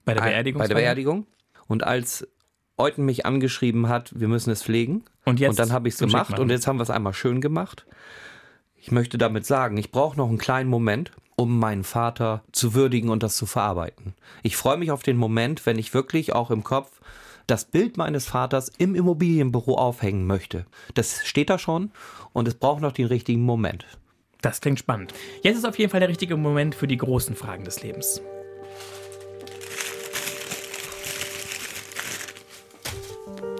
Bei 0.04 0.14
der 0.14 0.22
Beerdigung? 0.22 0.58
Bei 0.58 0.68
der 0.68 0.74
Beerdigung. 0.74 1.26
Und 1.66 1.84
als 1.84 2.26
Euten 2.76 3.04
mich 3.04 3.24
angeschrieben 3.24 3.88
hat, 3.88 4.18
wir 4.18 4.28
müssen 4.28 4.50
es 4.50 4.62
pflegen. 4.62 5.04
Und, 5.24 5.40
jetzt 5.40 5.50
und 5.50 5.58
dann 5.58 5.72
habe 5.72 5.88
ich 5.88 5.94
es 5.94 6.00
gemacht 6.00 6.38
und 6.38 6.50
jetzt 6.50 6.66
haben 6.66 6.78
wir 6.78 6.82
es 6.82 6.90
einmal 6.90 7.14
schön 7.14 7.40
gemacht. 7.40 7.86
Ich 8.76 8.92
möchte 8.92 9.18
damit 9.18 9.46
sagen, 9.46 9.76
ich 9.78 9.90
brauche 9.90 10.16
noch 10.16 10.28
einen 10.28 10.38
kleinen 10.38 10.70
Moment, 10.70 11.12
um 11.36 11.58
meinen 11.58 11.84
Vater 11.84 12.44
zu 12.52 12.74
würdigen 12.74 13.08
und 13.08 13.22
das 13.22 13.36
zu 13.36 13.46
verarbeiten. 13.46 14.14
Ich 14.42 14.56
freue 14.56 14.76
mich 14.76 14.90
auf 14.90 15.02
den 15.02 15.16
Moment, 15.16 15.66
wenn 15.66 15.78
ich 15.78 15.94
wirklich 15.94 16.32
auch 16.34 16.50
im 16.50 16.62
Kopf 16.62 17.00
das 17.46 17.64
Bild 17.64 17.96
meines 17.96 18.26
Vaters 18.26 18.70
im 18.78 18.94
Immobilienbüro 18.94 19.76
aufhängen 19.76 20.26
möchte. 20.26 20.66
Das 20.94 21.24
steht 21.24 21.50
da 21.50 21.58
schon 21.58 21.90
und 22.32 22.48
es 22.48 22.54
braucht 22.54 22.82
noch 22.82 22.92
den 22.92 23.06
richtigen 23.06 23.42
Moment. 23.42 23.86
Das 24.42 24.60
klingt 24.60 24.78
spannend. 24.78 25.12
Jetzt 25.42 25.56
ist 25.56 25.64
auf 25.64 25.78
jeden 25.78 25.90
Fall 25.90 26.00
der 26.00 26.08
richtige 26.08 26.36
Moment 26.36 26.74
für 26.74 26.86
die 26.86 26.96
großen 26.96 27.34
Fragen 27.34 27.64
des 27.64 27.82
Lebens. 27.82 28.20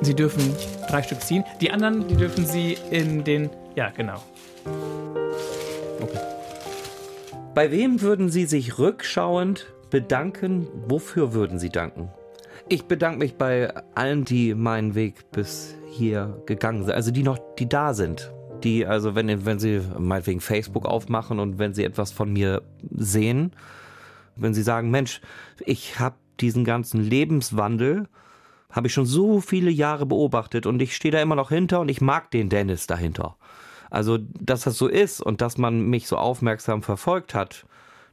Sie 0.02 0.14
dürfen 0.14 0.54
drei 0.88 1.02
Stück 1.02 1.20
ziehen. 1.20 1.44
Die 1.60 1.70
anderen, 1.70 2.06
die 2.06 2.16
dürfen 2.16 2.46
Sie 2.46 2.76
in 2.90 3.24
den. 3.24 3.50
Ja, 3.74 3.90
genau. 3.90 4.22
Okay. 6.00 6.20
Bei 7.54 7.70
wem 7.70 8.02
würden 8.02 8.28
Sie 8.28 8.44
sich 8.44 8.78
rückschauend 8.78 9.66
bedanken? 9.90 10.68
Wofür 10.86 11.32
würden 11.32 11.58
Sie 11.58 11.70
danken? 11.70 12.10
Ich 12.68 12.84
bedanke 12.84 13.18
mich 13.18 13.36
bei 13.36 13.72
allen, 13.94 14.24
die 14.24 14.54
meinen 14.54 14.94
Weg 14.94 15.30
bis 15.30 15.74
hier 15.88 16.42
gegangen 16.46 16.84
sind, 16.84 16.94
also 16.94 17.10
die 17.10 17.22
noch, 17.22 17.38
die 17.58 17.68
da 17.68 17.94
sind. 17.94 18.32
Die, 18.66 18.84
also 18.84 19.14
wenn, 19.14 19.46
wenn 19.46 19.60
sie 19.60 19.80
meinetwegen 19.96 20.40
Facebook 20.40 20.86
aufmachen 20.86 21.38
und 21.38 21.60
wenn 21.60 21.72
sie 21.72 21.84
etwas 21.84 22.10
von 22.10 22.32
mir 22.32 22.62
sehen, 22.90 23.52
wenn 24.34 24.54
sie 24.54 24.62
sagen, 24.62 24.90
Mensch, 24.90 25.20
ich 25.64 26.00
habe 26.00 26.16
diesen 26.40 26.64
ganzen 26.64 27.00
Lebenswandel, 27.00 28.08
habe 28.68 28.88
ich 28.88 28.92
schon 28.92 29.06
so 29.06 29.40
viele 29.40 29.70
Jahre 29.70 30.04
beobachtet 30.04 30.66
und 30.66 30.82
ich 30.82 30.96
stehe 30.96 31.12
da 31.12 31.22
immer 31.22 31.36
noch 31.36 31.50
hinter 31.50 31.78
und 31.78 31.88
ich 31.88 32.00
mag 32.00 32.32
den 32.32 32.48
Dennis 32.48 32.88
dahinter. 32.88 33.36
Also, 33.88 34.18
dass 34.18 34.62
das 34.62 34.76
so 34.76 34.88
ist 34.88 35.20
und 35.20 35.40
dass 35.40 35.58
man 35.58 35.88
mich 35.88 36.08
so 36.08 36.16
aufmerksam 36.16 36.82
verfolgt 36.82 37.34
hat, 37.34 37.66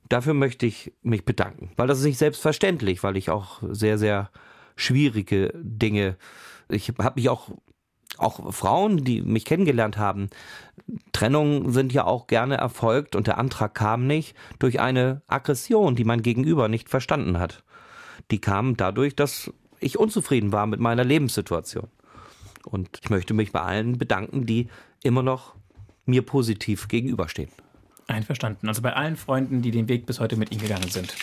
dafür 0.08 0.36
möchte 0.36 0.68
ich 0.68 0.94
mich 1.02 1.26
bedanken. 1.26 1.72
Weil 1.78 1.88
das 1.88 1.98
ist 1.98 2.06
nicht 2.06 2.20
selbstverständlich, 2.20 3.02
weil 3.02 3.18
ich 3.18 3.32
auch 3.32 3.64
sehr, 3.72 3.98
sehr 3.98 4.30
schwierige 4.76 5.52
Dinge, 5.56 6.16
ich 6.70 6.94
habe 7.00 7.20
mich 7.20 7.30
auch, 7.30 7.50
auch 8.20 8.54
Frauen, 8.54 9.04
die 9.04 9.22
mich 9.22 9.46
kennengelernt 9.46 9.98
haben, 9.98 10.30
Trennungen 11.12 11.72
sind 11.72 11.94
ja 11.94 12.06
auch 12.06 12.28
gerne 12.28 12.58
erfolgt 12.58 13.16
und 13.16 13.28
der 13.28 13.38
Antrag 13.38 13.74
kam 13.74 14.08
nicht 14.08 14.36
durch 14.60 14.80
eine 14.80 15.22
Aggression, 15.28 15.96
die 15.96 16.04
mein 16.04 16.22
Gegenüber 16.22 16.68
nicht 16.68 16.90
verstanden 16.90 17.40
hat. 17.40 17.64
Die 18.32 18.40
kam 18.40 18.78
dadurch, 18.78 19.16
dass 19.16 19.52
ich 19.80 20.00
unzufrieden 20.00 20.52
war 20.52 20.66
mit 20.66 20.80
meiner 20.80 21.04
Lebenssituation. 21.04 21.88
Und 22.66 23.00
ich 23.02 23.10
möchte 23.10 23.34
mich 23.34 23.52
bei 23.52 23.62
allen 23.62 23.98
bedanken, 23.98 24.46
die 24.46 24.70
immer 25.04 25.24
noch 25.24 25.56
mir 26.06 26.22
positiv 26.22 26.88
gegenüberstehen. 26.88 27.50
Einverstanden. 28.08 28.68
Also 28.68 28.82
bei 28.82 28.94
allen 28.94 29.18
Freunden, 29.18 29.62
die 29.62 29.72
den 29.72 29.88
Weg 29.88 30.06
bis 30.06 30.20
heute 30.20 30.36
mit 30.36 30.52
Ihnen 30.52 30.62
gegangen 30.62 30.90
sind. 30.90 31.16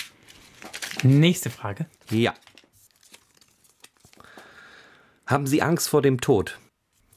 Nächste 1.03 1.51
Frage. 1.51 1.87
Ja. 2.11 2.35
Haben 5.27 5.47
Sie 5.47 5.63
Angst 5.63 5.89
vor 5.89 6.03
dem 6.03 6.21
Tod? 6.21 6.59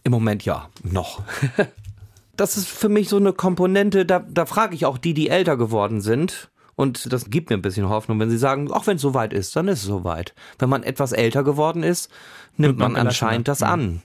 Im 0.04 0.12
Moment 0.12 0.46
ja, 0.46 0.70
noch. 0.84 1.24
das 2.36 2.58
ist 2.58 2.68
für 2.68 2.90
mich 2.90 3.10
so 3.10 3.18
eine 3.18 3.34
Komponente, 3.34 4.06
da, 4.06 4.20
da 4.20 4.46
frage 4.46 4.76
ich 4.76 4.86
auch 4.86 4.98
die, 4.98 5.14
die 5.14 5.30
älter 5.30 5.58
geworden 5.58 6.02
sind. 6.02 6.50
Und 6.76 7.14
das 7.14 7.30
gibt 7.30 7.50
mir 7.50 7.58
ein 7.58 7.62
bisschen 7.62 7.88
Hoffnung, 7.88 8.20
wenn 8.20 8.32
sie 8.32 8.38
sagen, 8.38 8.72
auch 8.72 8.88
wenn 8.88 8.96
es 8.96 9.02
soweit 9.04 9.32
ist, 9.32 9.56
dann 9.56 9.68
ist 9.68 9.82
es 9.82 9.86
soweit. 9.86 10.34
Wenn 10.58 10.70
man 10.70 10.82
etwas 10.82 11.12
älter 11.12 11.44
geworden 11.44 11.84
ist, 11.84 12.10
nimmt 12.58 12.80
man, 12.80 12.94
man 12.94 13.08
anscheinend 13.08 13.48
das 13.48 13.62
an. 13.62 14.02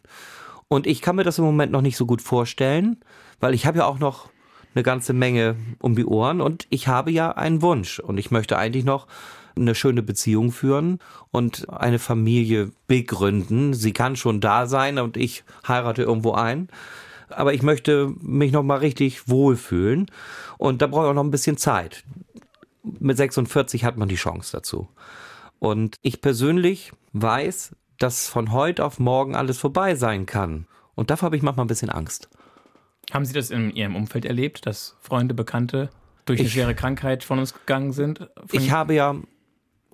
Und 0.69 0.87
ich 0.87 1.01
kann 1.01 1.17
mir 1.17 1.25
das 1.25 1.39
im 1.39 1.45
Moment 1.45 1.73
noch 1.73 1.81
nicht 1.81 1.97
so 1.97 2.05
gut 2.05 2.21
vorstellen, 2.21 2.99
weil 3.41 3.55
ich 3.55 3.65
habe 3.65 3.79
ja 3.79 3.87
auch 3.87 3.99
noch 3.99 4.29
eine 4.75 4.83
ganze 4.83 5.15
Menge 5.15 5.57
um 5.81 5.97
die 5.97 6.05
Ohren 6.05 6.43
und 6.43 6.67
ich 6.69 6.89
habe 6.89 7.11
ja 7.11 7.33
einen 7.33 7.63
Wunsch 7.63 8.01
und 8.01 8.19
ich 8.19 8.31
möchte 8.31 8.59
eigentlich 8.59 8.85
noch 8.85 9.07
eine 9.61 9.75
schöne 9.75 10.03
Beziehung 10.03 10.53
führen 10.53 10.99
und 11.31 11.69
eine 11.71 11.99
Familie 11.99 12.73
begründen. 12.87 13.75
Sie 13.75 13.93
kann 13.93 14.17
schon 14.17 14.41
da 14.41 14.67
sein 14.67 14.99
und 14.99 15.17
ich 15.17 15.45
heirate 15.67 16.03
irgendwo 16.03 16.33
ein. 16.33 16.69
Aber 17.31 17.53
ich 17.53 17.63
möchte 17.63 18.13
mich 18.21 18.53
noch 18.53 18.63
mal 18.63 18.79
richtig 18.79 19.29
wohlfühlen 19.29 20.11
und 20.57 20.81
da 20.81 20.87
brauche 20.87 21.05
ich 21.05 21.11
auch 21.11 21.15
noch 21.15 21.25
ein 21.25 21.31
bisschen 21.31 21.57
Zeit. 21.57 22.05
Mit 22.83 23.17
46 23.17 23.85
hat 23.85 23.99
man 23.99 24.09
die 24.09 24.17
Chance 24.17 24.51
dazu. 24.53 24.89
Und 25.59 25.97
ich 26.03 26.21
persönlich 26.21 26.93
weiß, 27.13 27.75
dass 27.99 28.29
von 28.29 28.53
heute 28.53 28.85
auf 28.85 28.99
morgen 28.99 29.35
alles 29.35 29.59
vorbei 29.59 29.95
sein 29.95 30.25
kann. 30.27 30.67
Und 30.95 31.11
davor 31.11 31.27
habe 31.27 31.37
ich 31.37 31.43
manchmal 31.43 31.65
ein 31.65 31.69
bisschen 31.69 31.91
Angst. 31.91 32.29
Haben 33.13 33.25
Sie 33.25 33.33
das 33.33 33.51
in 33.51 33.71
Ihrem 33.71 33.97
Umfeld 33.97 34.25
erlebt, 34.25 34.67
dass 34.67 34.97
Freunde, 35.01 35.35
Bekannte 35.35 35.91
durch 36.27 36.41
eine 36.41 36.47
ich, 36.47 36.53
schwere 36.53 36.75
Krankheit 36.75 37.25
von 37.25 37.39
uns 37.39 37.55
gegangen 37.55 37.93
sind? 37.93 38.29
ich 38.53 38.71
habe 38.71 38.95
ja 38.95 39.17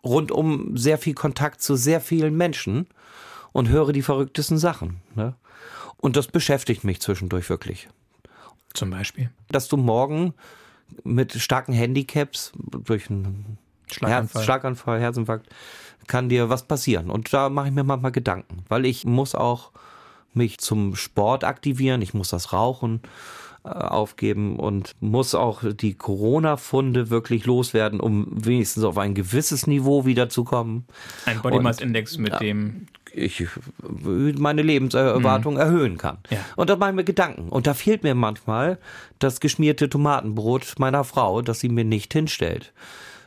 rundum 0.04 0.76
sehr 0.76 0.98
viel 0.98 1.14
Kontakt 1.14 1.62
zu 1.62 1.76
sehr 1.76 2.00
vielen 2.00 2.36
Menschen 2.36 2.86
und 3.52 3.68
höre 3.68 3.92
die 3.92 4.02
verrücktesten 4.02 4.58
Sachen. 4.58 5.00
Ne? 5.14 5.34
Und 5.96 6.16
das 6.16 6.26
beschäftigt 6.26 6.84
mich 6.84 7.00
zwischendurch 7.00 7.48
wirklich. 7.48 7.88
Zum 8.74 8.90
Beispiel? 8.90 9.30
Dass 9.48 9.68
du 9.68 9.76
morgen 9.76 10.34
mit 11.02 11.32
starken 11.32 11.72
Handicaps 11.72 12.52
durch 12.56 13.08
einen 13.08 13.58
Schlaganfall. 13.90 14.40
Herz, 14.40 14.44
Schlaganfall, 14.44 15.00
Herzinfarkt, 15.00 15.48
kann 16.06 16.28
dir 16.28 16.48
was 16.48 16.64
passieren. 16.64 17.10
Und 17.10 17.32
da 17.32 17.48
mache 17.48 17.68
ich 17.68 17.74
mir 17.74 17.84
manchmal 17.84 18.12
Gedanken, 18.12 18.64
weil 18.68 18.84
ich 18.84 19.04
muss 19.04 19.34
auch 19.34 19.72
mich 20.32 20.58
zum 20.58 20.96
Sport 20.96 21.44
aktivieren, 21.44 22.02
ich 22.02 22.12
muss 22.12 22.30
das 22.30 22.52
Rauchen 22.52 23.00
aufgeben 23.64 24.56
und 24.58 24.94
muss 25.00 25.34
auch 25.34 25.62
die 25.64 25.94
Corona-Funde 25.94 27.08
wirklich 27.08 27.46
loswerden, 27.46 27.98
um 27.98 28.28
wenigstens 28.30 28.84
auf 28.84 28.98
ein 28.98 29.14
gewisses 29.14 29.66
Niveau 29.66 30.04
wiederzukommen. 30.04 30.86
Ein 31.24 31.40
Body 31.40 31.60
Mass 31.60 31.80
Index, 31.80 32.18
mit 32.18 32.32
ja, 32.34 32.38
dem 32.38 32.86
ich 33.16 33.46
meine 34.38 34.62
Lebenserwartung 34.62 35.54
mhm. 35.54 35.60
erhöhen 35.60 35.98
kann. 35.98 36.18
Ja. 36.30 36.38
Und 36.56 36.68
da 36.68 36.76
mache 36.76 36.90
ich 36.90 36.96
mir 36.96 37.04
Gedanken. 37.04 37.48
Und 37.48 37.66
da 37.66 37.74
fehlt 37.74 38.02
mir 38.02 38.14
manchmal 38.14 38.78
das 39.18 39.40
geschmierte 39.40 39.88
Tomatenbrot 39.88 40.74
meiner 40.78 41.04
Frau, 41.04 41.40
das 41.40 41.60
sie 41.60 41.68
mir 41.68 41.84
nicht 41.84 42.12
hinstellt. 42.12 42.72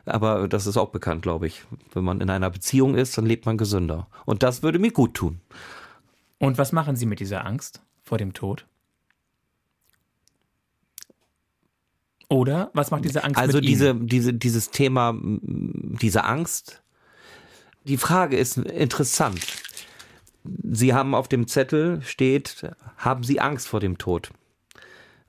Aber 0.05 0.47
das 0.47 0.67
ist 0.67 0.77
auch 0.77 0.89
bekannt, 0.89 1.21
glaube 1.21 1.47
ich. 1.47 1.63
Wenn 1.93 2.03
man 2.03 2.21
in 2.21 2.29
einer 2.29 2.49
Beziehung 2.49 2.95
ist, 2.95 3.17
dann 3.17 3.25
lebt 3.25 3.45
man 3.45 3.57
gesünder. 3.57 4.07
Und 4.25 4.43
das 4.43 4.63
würde 4.63 4.79
mir 4.79 4.91
gut 4.91 5.15
tun. 5.15 5.41
Und 6.39 6.57
was 6.57 6.71
machen 6.71 6.95
Sie 6.95 7.05
mit 7.05 7.19
dieser 7.19 7.45
Angst 7.45 7.81
vor 8.03 8.17
dem 8.17 8.33
Tod? 8.33 8.65
Oder 12.29 12.71
was 12.73 12.91
macht 12.91 13.05
diese 13.05 13.23
Angst 13.23 13.39
also 13.39 13.59
mit 13.59 13.67
diese, 13.67 13.95
diese, 13.95 14.33
dieses 14.33 14.69
Thema, 14.71 15.15
diese 15.21 16.23
Angst. 16.25 16.81
Die 17.85 17.97
Frage 17.97 18.37
ist 18.37 18.57
interessant. 18.57 19.39
Sie 20.43 20.93
haben 20.93 21.15
auf 21.15 21.27
dem 21.27 21.47
Zettel 21.47 22.01
steht, 22.01 22.69
haben 22.97 23.23
Sie 23.23 23.39
Angst 23.39 23.67
vor 23.67 23.79
dem 23.79 23.97
Tod? 23.97 24.31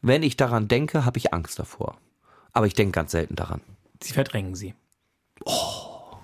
Wenn 0.03 0.23
ich 0.23 0.37
daran 0.37 0.69
denke, 0.69 1.05
habe 1.05 1.19
ich 1.19 1.33
Angst 1.33 1.59
davor. 1.59 1.97
Aber 2.53 2.67
ich 2.67 2.75
denke 2.75 2.93
ganz 2.93 3.13
selten 3.13 3.37
daran. 3.37 3.61
Sie 4.03 4.13
verdrängen 4.13 4.55
sie. 4.55 4.75
Oh, 5.45 6.17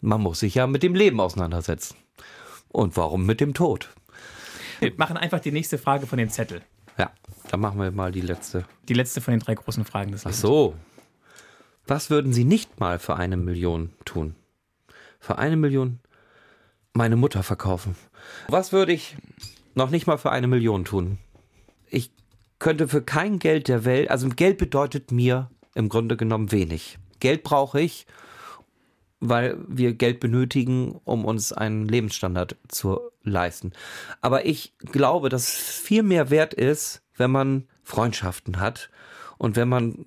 man 0.00 0.20
muss 0.20 0.40
sich 0.40 0.54
ja 0.54 0.66
mit 0.66 0.82
dem 0.82 0.94
Leben 0.94 1.20
auseinandersetzen. 1.20 1.96
Und 2.68 2.96
warum 2.96 3.26
mit 3.26 3.40
dem 3.40 3.54
Tod? 3.54 3.88
Wir 4.80 4.92
machen 4.96 5.16
einfach 5.16 5.40
die 5.40 5.52
nächste 5.52 5.78
Frage 5.78 6.06
von 6.06 6.18
dem 6.18 6.30
Zettel. 6.30 6.62
Ja, 6.98 7.10
dann 7.50 7.60
machen 7.60 7.80
wir 7.80 7.90
mal 7.90 8.12
die 8.12 8.20
letzte. 8.20 8.64
Die 8.88 8.94
letzte 8.94 9.20
von 9.20 9.32
den 9.32 9.40
drei 9.40 9.54
großen 9.54 9.84
Fragen 9.84 10.12
des 10.12 10.24
Lebens. 10.24 10.38
Ach 10.38 10.42
so. 10.42 10.74
Was 11.86 12.10
würden 12.10 12.32
Sie 12.32 12.44
nicht 12.44 12.80
mal 12.80 12.98
für 12.98 13.16
eine 13.16 13.36
Million 13.36 13.92
tun? 14.04 14.34
Für 15.20 15.38
eine 15.38 15.56
Million 15.56 16.00
meine 16.92 17.16
Mutter 17.16 17.42
verkaufen. 17.42 17.96
Was 18.48 18.72
würde 18.72 18.92
ich 18.92 19.16
noch 19.74 19.90
nicht 19.90 20.06
mal 20.06 20.18
für 20.18 20.30
eine 20.30 20.48
Million 20.48 20.84
tun? 20.84 21.18
Ich 21.88 22.10
könnte 22.58 22.88
für 22.88 23.02
kein 23.02 23.38
Geld 23.38 23.68
der 23.68 23.84
Welt, 23.84 24.10
also 24.10 24.28
Geld 24.30 24.58
bedeutet 24.58 25.12
mir 25.12 25.50
im 25.74 25.88
Grunde 25.88 26.16
genommen 26.16 26.50
wenig. 26.50 26.98
Geld 27.20 27.42
brauche 27.42 27.80
ich, 27.80 28.06
weil 29.20 29.56
wir 29.68 29.94
Geld 29.94 30.20
benötigen, 30.20 31.00
um 31.04 31.24
uns 31.24 31.52
einen 31.52 31.86
Lebensstandard 31.86 32.56
zu 32.68 33.00
leisten. 33.22 33.72
Aber 34.20 34.46
ich 34.46 34.74
glaube, 34.78 35.28
dass 35.28 35.48
es 35.48 35.56
viel 35.56 36.02
mehr 36.02 36.30
wert 36.30 36.54
ist, 36.54 37.02
wenn 37.16 37.30
man 37.30 37.64
Freundschaften 37.82 38.60
hat 38.60 38.90
und 39.38 39.56
wenn 39.56 39.68
man 39.68 40.06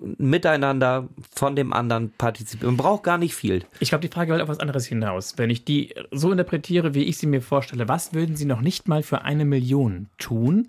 miteinander 0.00 1.08
von 1.30 1.54
dem 1.56 1.72
anderen 1.72 2.10
partizipiert. 2.12 2.66
Man 2.66 2.76
braucht 2.76 3.02
gar 3.02 3.18
nicht 3.18 3.34
viel. 3.34 3.64
Ich 3.80 3.90
glaube, 3.90 4.06
die 4.06 4.12
Frage 4.12 4.32
will 4.32 4.40
auf 4.40 4.48
was 4.48 4.60
anderes 4.60 4.86
hinaus. 4.86 5.36
Wenn 5.36 5.50
ich 5.50 5.64
die 5.64 5.94
so 6.10 6.32
interpretiere, 6.32 6.94
wie 6.94 7.04
ich 7.04 7.18
sie 7.18 7.26
mir 7.26 7.42
vorstelle, 7.42 7.88
was 7.88 8.14
würden 8.14 8.36
Sie 8.36 8.46
noch 8.46 8.62
nicht 8.62 8.88
mal 8.88 9.02
für 9.02 9.22
eine 9.22 9.44
Million 9.44 10.08
tun? 10.18 10.66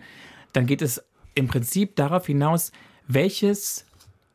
Dann 0.54 0.66
geht 0.66 0.82
es 0.82 1.02
im 1.34 1.48
Prinzip 1.48 1.96
darauf 1.96 2.26
hinaus, 2.26 2.72
welches 3.08 3.86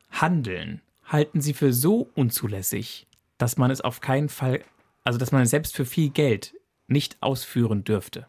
Handeln 0.09 0.81
halten 1.05 1.41
Sie 1.41 1.53
für 1.53 1.73
so 1.73 2.09
unzulässig, 2.15 3.05
dass 3.37 3.57
man 3.57 3.71
es 3.71 3.81
auf 3.81 4.01
keinen 4.01 4.29
Fall, 4.29 4.61
also 5.03 5.19
dass 5.19 5.31
man 5.31 5.43
es 5.43 5.49
selbst 5.49 5.75
für 5.75 5.85
viel 5.85 6.09
Geld 6.09 6.55
nicht 6.87 7.17
ausführen 7.21 7.83
dürfte. 7.83 8.27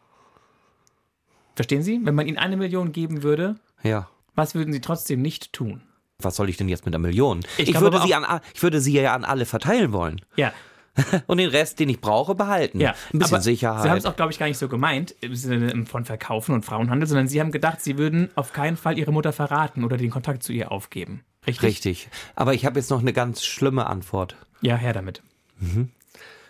Verstehen 1.54 1.82
Sie? 1.82 2.00
Wenn 2.02 2.14
man 2.14 2.26
Ihnen 2.26 2.38
eine 2.38 2.56
Million 2.56 2.92
geben 2.92 3.22
würde, 3.22 3.56
ja. 3.82 4.08
was 4.34 4.54
würden 4.54 4.72
Sie 4.72 4.80
trotzdem 4.80 5.22
nicht 5.22 5.52
tun? 5.52 5.82
Was 6.20 6.36
soll 6.36 6.48
ich 6.48 6.56
denn 6.56 6.68
jetzt 6.68 6.84
mit 6.84 6.94
einer 6.94 7.02
Million? 7.02 7.40
Ich, 7.58 7.68
ich 7.68 7.80
würde, 7.80 8.00
sie 8.02 8.14
an, 8.14 8.40
ich 8.52 8.62
würde 8.62 8.80
sie 8.80 8.92
ja 8.92 9.14
an 9.14 9.24
alle 9.24 9.46
verteilen 9.46 9.92
wollen. 9.92 10.20
Ja. 10.36 10.52
Und 11.28 11.38
den 11.38 11.50
Rest, 11.50 11.78
den 11.78 11.88
ich 11.88 12.00
brauche, 12.00 12.34
behalten. 12.34 12.80
Ja, 12.80 12.94
ein 13.12 13.20
bisschen 13.20 13.36
aber 13.36 13.42
Sicherheit. 13.42 13.82
Sie 13.84 13.90
haben 13.90 13.98
es 13.98 14.04
auch, 14.04 14.16
glaube 14.16 14.32
ich, 14.32 14.38
gar 14.38 14.46
nicht 14.46 14.58
so 14.58 14.68
gemeint 14.68 15.14
im 15.20 15.36
Sinne 15.36 15.86
von 15.86 16.04
Verkaufen 16.04 16.56
und 16.56 16.64
Frauenhandel, 16.64 17.08
sondern 17.08 17.28
Sie 17.28 17.40
haben 17.40 17.52
gedacht, 17.52 17.80
Sie 17.80 17.98
würden 17.98 18.30
auf 18.34 18.52
keinen 18.52 18.76
Fall 18.76 18.98
Ihre 18.98 19.12
Mutter 19.12 19.32
verraten 19.32 19.84
oder 19.84 19.96
den 19.96 20.10
Kontakt 20.10 20.42
zu 20.42 20.52
ihr 20.52 20.72
aufgeben. 20.72 21.24
Richtig? 21.46 21.68
Richtig. 21.68 22.08
Aber 22.34 22.54
ich 22.54 22.66
habe 22.66 22.78
jetzt 22.78 22.90
noch 22.90 23.00
eine 23.00 23.12
ganz 23.12 23.44
schlimme 23.44 23.86
Antwort. 23.86 24.36
Ja, 24.60 24.76
her 24.76 24.92
damit. 24.92 25.22
Mhm. 25.58 25.90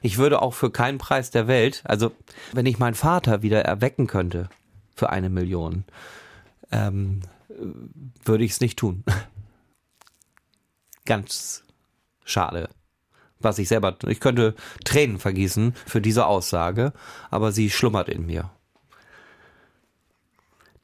Ich 0.00 0.18
würde 0.18 0.42
auch 0.42 0.54
für 0.54 0.70
keinen 0.70 0.98
Preis 0.98 1.30
der 1.30 1.48
Welt, 1.48 1.82
also 1.84 2.12
wenn 2.52 2.66
ich 2.66 2.78
meinen 2.78 2.94
Vater 2.94 3.42
wieder 3.42 3.62
erwecken 3.62 4.06
könnte 4.06 4.48
für 4.94 5.10
eine 5.10 5.28
Million, 5.28 5.84
ähm, 6.70 7.20
würde 8.24 8.44
ich 8.44 8.52
es 8.52 8.60
nicht 8.60 8.78
tun. 8.78 9.04
Ganz 11.04 11.64
schade. 12.24 12.68
Was 13.40 13.58
ich 13.58 13.68
selber, 13.68 13.96
ich 14.06 14.20
könnte 14.20 14.54
Tränen 14.84 15.18
vergießen 15.18 15.74
für 15.86 16.00
diese 16.00 16.26
Aussage, 16.26 16.92
aber 17.30 17.52
sie 17.52 17.70
schlummert 17.70 18.08
in 18.08 18.26
mir. 18.26 18.50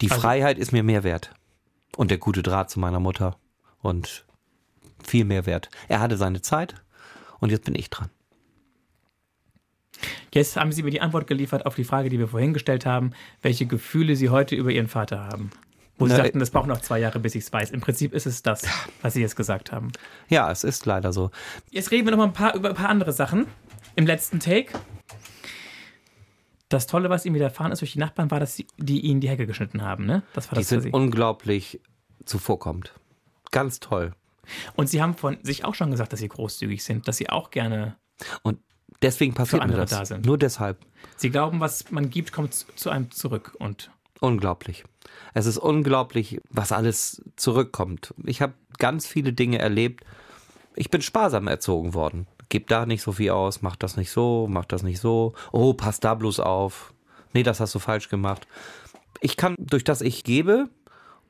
Die 0.00 0.10
also, 0.10 0.20
Freiheit 0.20 0.58
ist 0.58 0.72
mir 0.72 0.82
mehr 0.82 1.04
wert. 1.04 1.32
Und 1.96 2.10
der 2.10 2.18
gute 2.18 2.42
Draht 2.42 2.70
zu 2.70 2.80
meiner 2.80 3.00
Mutter. 3.00 3.36
Und 3.84 4.24
viel 5.02 5.26
mehr 5.26 5.44
wert. 5.44 5.68
Er 5.88 6.00
hatte 6.00 6.16
seine 6.16 6.40
Zeit 6.40 6.74
und 7.38 7.50
jetzt 7.50 7.66
bin 7.66 7.74
ich 7.74 7.90
dran. 7.90 8.08
Jetzt 10.32 10.56
haben 10.56 10.72
Sie 10.72 10.82
mir 10.82 10.90
die 10.90 11.02
Antwort 11.02 11.26
geliefert 11.26 11.66
auf 11.66 11.74
die 11.74 11.84
Frage, 11.84 12.08
die 12.08 12.18
wir 12.18 12.28
vorhin 12.28 12.54
gestellt 12.54 12.86
haben, 12.86 13.12
welche 13.42 13.66
Gefühle 13.66 14.16
Sie 14.16 14.30
heute 14.30 14.56
über 14.56 14.70
Ihren 14.70 14.88
Vater 14.88 15.20
haben. 15.20 15.50
Wo 15.98 16.08
Sie 16.08 16.16
sagten, 16.16 16.38
das 16.38 16.50
braucht 16.50 16.66
noch 16.66 16.80
zwei 16.80 16.98
Jahre, 16.98 17.20
bis 17.20 17.34
ich 17.34 17.44
es 17.44 17.52
weiß. 17.52 17.72
Im 17.72 17.82
Prinzip 17.82 18.14
ist 18.14 18.24
es 18.24 18.42
das, 18.42 18.62
was 19.02 19.12
Sie 19.12 19.20
jetzt 19.20 19.36
gesagt 19.36 19.70
haben. 19.70 19.92
Ja, 20.30 20.50
es 20.50 20.64
ist 20.64 20.86
leider 20.86 21.12
so. 21.12 21.30
Jetzt 21.70 21.90
reden 21.90 22.06
wir 22.06 22.12
noch 22.12 22.18
mal 22.18 22.24
ein 22.24 22.32
paar, 22.32 22.54
über 22.54 22.70
ein 22.70 22.74
paar 22.74 22.88
andere 22.88 23.12
Sachen. 23.12 23.46
Im 23.96 24.06
letzten 24.06 24.40
Take. 24.40 24.72
Das 26.70 26.86
Tolle, 26.86 27.10
was 27.10 27.26
ihm 27.26 27.34
widerfahren 27.34 27.70
ist 27.70 27.82
durch 27.82 27.92
die 27.92 27.98
Nachbarn, 27.98 28.30
war, 28.30 28.40
dass 28.40 28.56
sie, 28.56 28.66
die 28.78 29.00
ihnen 29.00 29.20
die 29.20 29.28
Hecke 29.28 29.46
geschnitten 29.46 29.82
haben. 29.82 30.06
Ne? 30.06 30.22
Das 30.32 30.50
war 30.50 30.58
das 30.58 30.68
die 30.68 30.80
sind 30.80 30.94
unglaublich 30.94 31.80
zuvorkommt. 32.24 32.94
Ganz 33.54 33.78
toll. 33.78 34.12
Und 34.74 34.88
Sie 34.88 35.00
haben 35.00 35.14
von 35.14 35.38
sich 35.44 35.64
auch 35.64 35.76
schon 35.76 35.92
gesagt, 35.92 36.12
dass 36.12 36.18
Sie 36.18 36.28
großzügig 36.28 36.82
sind, 36.82 37.06
dass 37.06 37.16
Sie 37.16 37.30
auch 37.30 37.52
gerne. 37.52 37.96
Und 38.42 38.58
deswegen 39.00 39.32
passiert 39.32 39.64
mir 39.64 39.76
das. 39.76 39.90
Da 39.90 40.04
sind. 40.04 40.26
Nur 40.26 40.38
deshalb. 40.38 40.78
Sie 41.16 41.30
glauben, 41.30 41.60
was 41.60 41.90
man 41.92 42.10
gibt, 42.10 42.32
kommt 42.32 42.52
zu 42.52 42.90
einem 42.90 43.12
zurück 43.12 43.54
und. 43.60 43.92
Unglaublich. 44.18 44.84
Es 45.34 45.46
ist 45.46 45.58
unglaublich, 45.58 46.40
was 46.50 46.72
alles 46.72 47.22
zurückkommt. 47.36 48.12
Ich 48.24 48.42
habe 48.42 48.54
ganz 48.78 49.06
viele 49.06 49.32
Dinge 49.32 49.60
erlebt. 49.60 50.04
Ich 50.74 50.90
bin 50.90 51.00
sparsam 51.00 51.46
erzogen 51.46 51.94
worden. 51.94 52.26
Gib 52.48 52.66
da 52.66 52.86
nicht 52.86 53.02
so 53.02 53.12
viel 53.12 53.30
aus, 53.30 53.62
mach 53.62 53.76
das 53.76 53.96
nicht 53.96 54.10
so, 54.10 54.48
mach 54.50 54.64
das 54.64 54.82
nicht 54.82 54.98
so. 54.98 55.34
Oh, 55.52 55.74
pass 55.74 56.00
da 56.00 56.14
bloß 56.14 56.40
auf. 56.40 56.92
Nee, 57.32 57.44
das 57.44 57.60
hast 57.60 57.74
du 57.74 57.78
falsch 57.78 58.08
gemacht. 58.08 58.48
Ich 59.20 59.36
kann, 59.36 59.54
durch 59.58 59.84
das 59.84 60.00
ich 60.00 60.24
gebe 60.24 60.68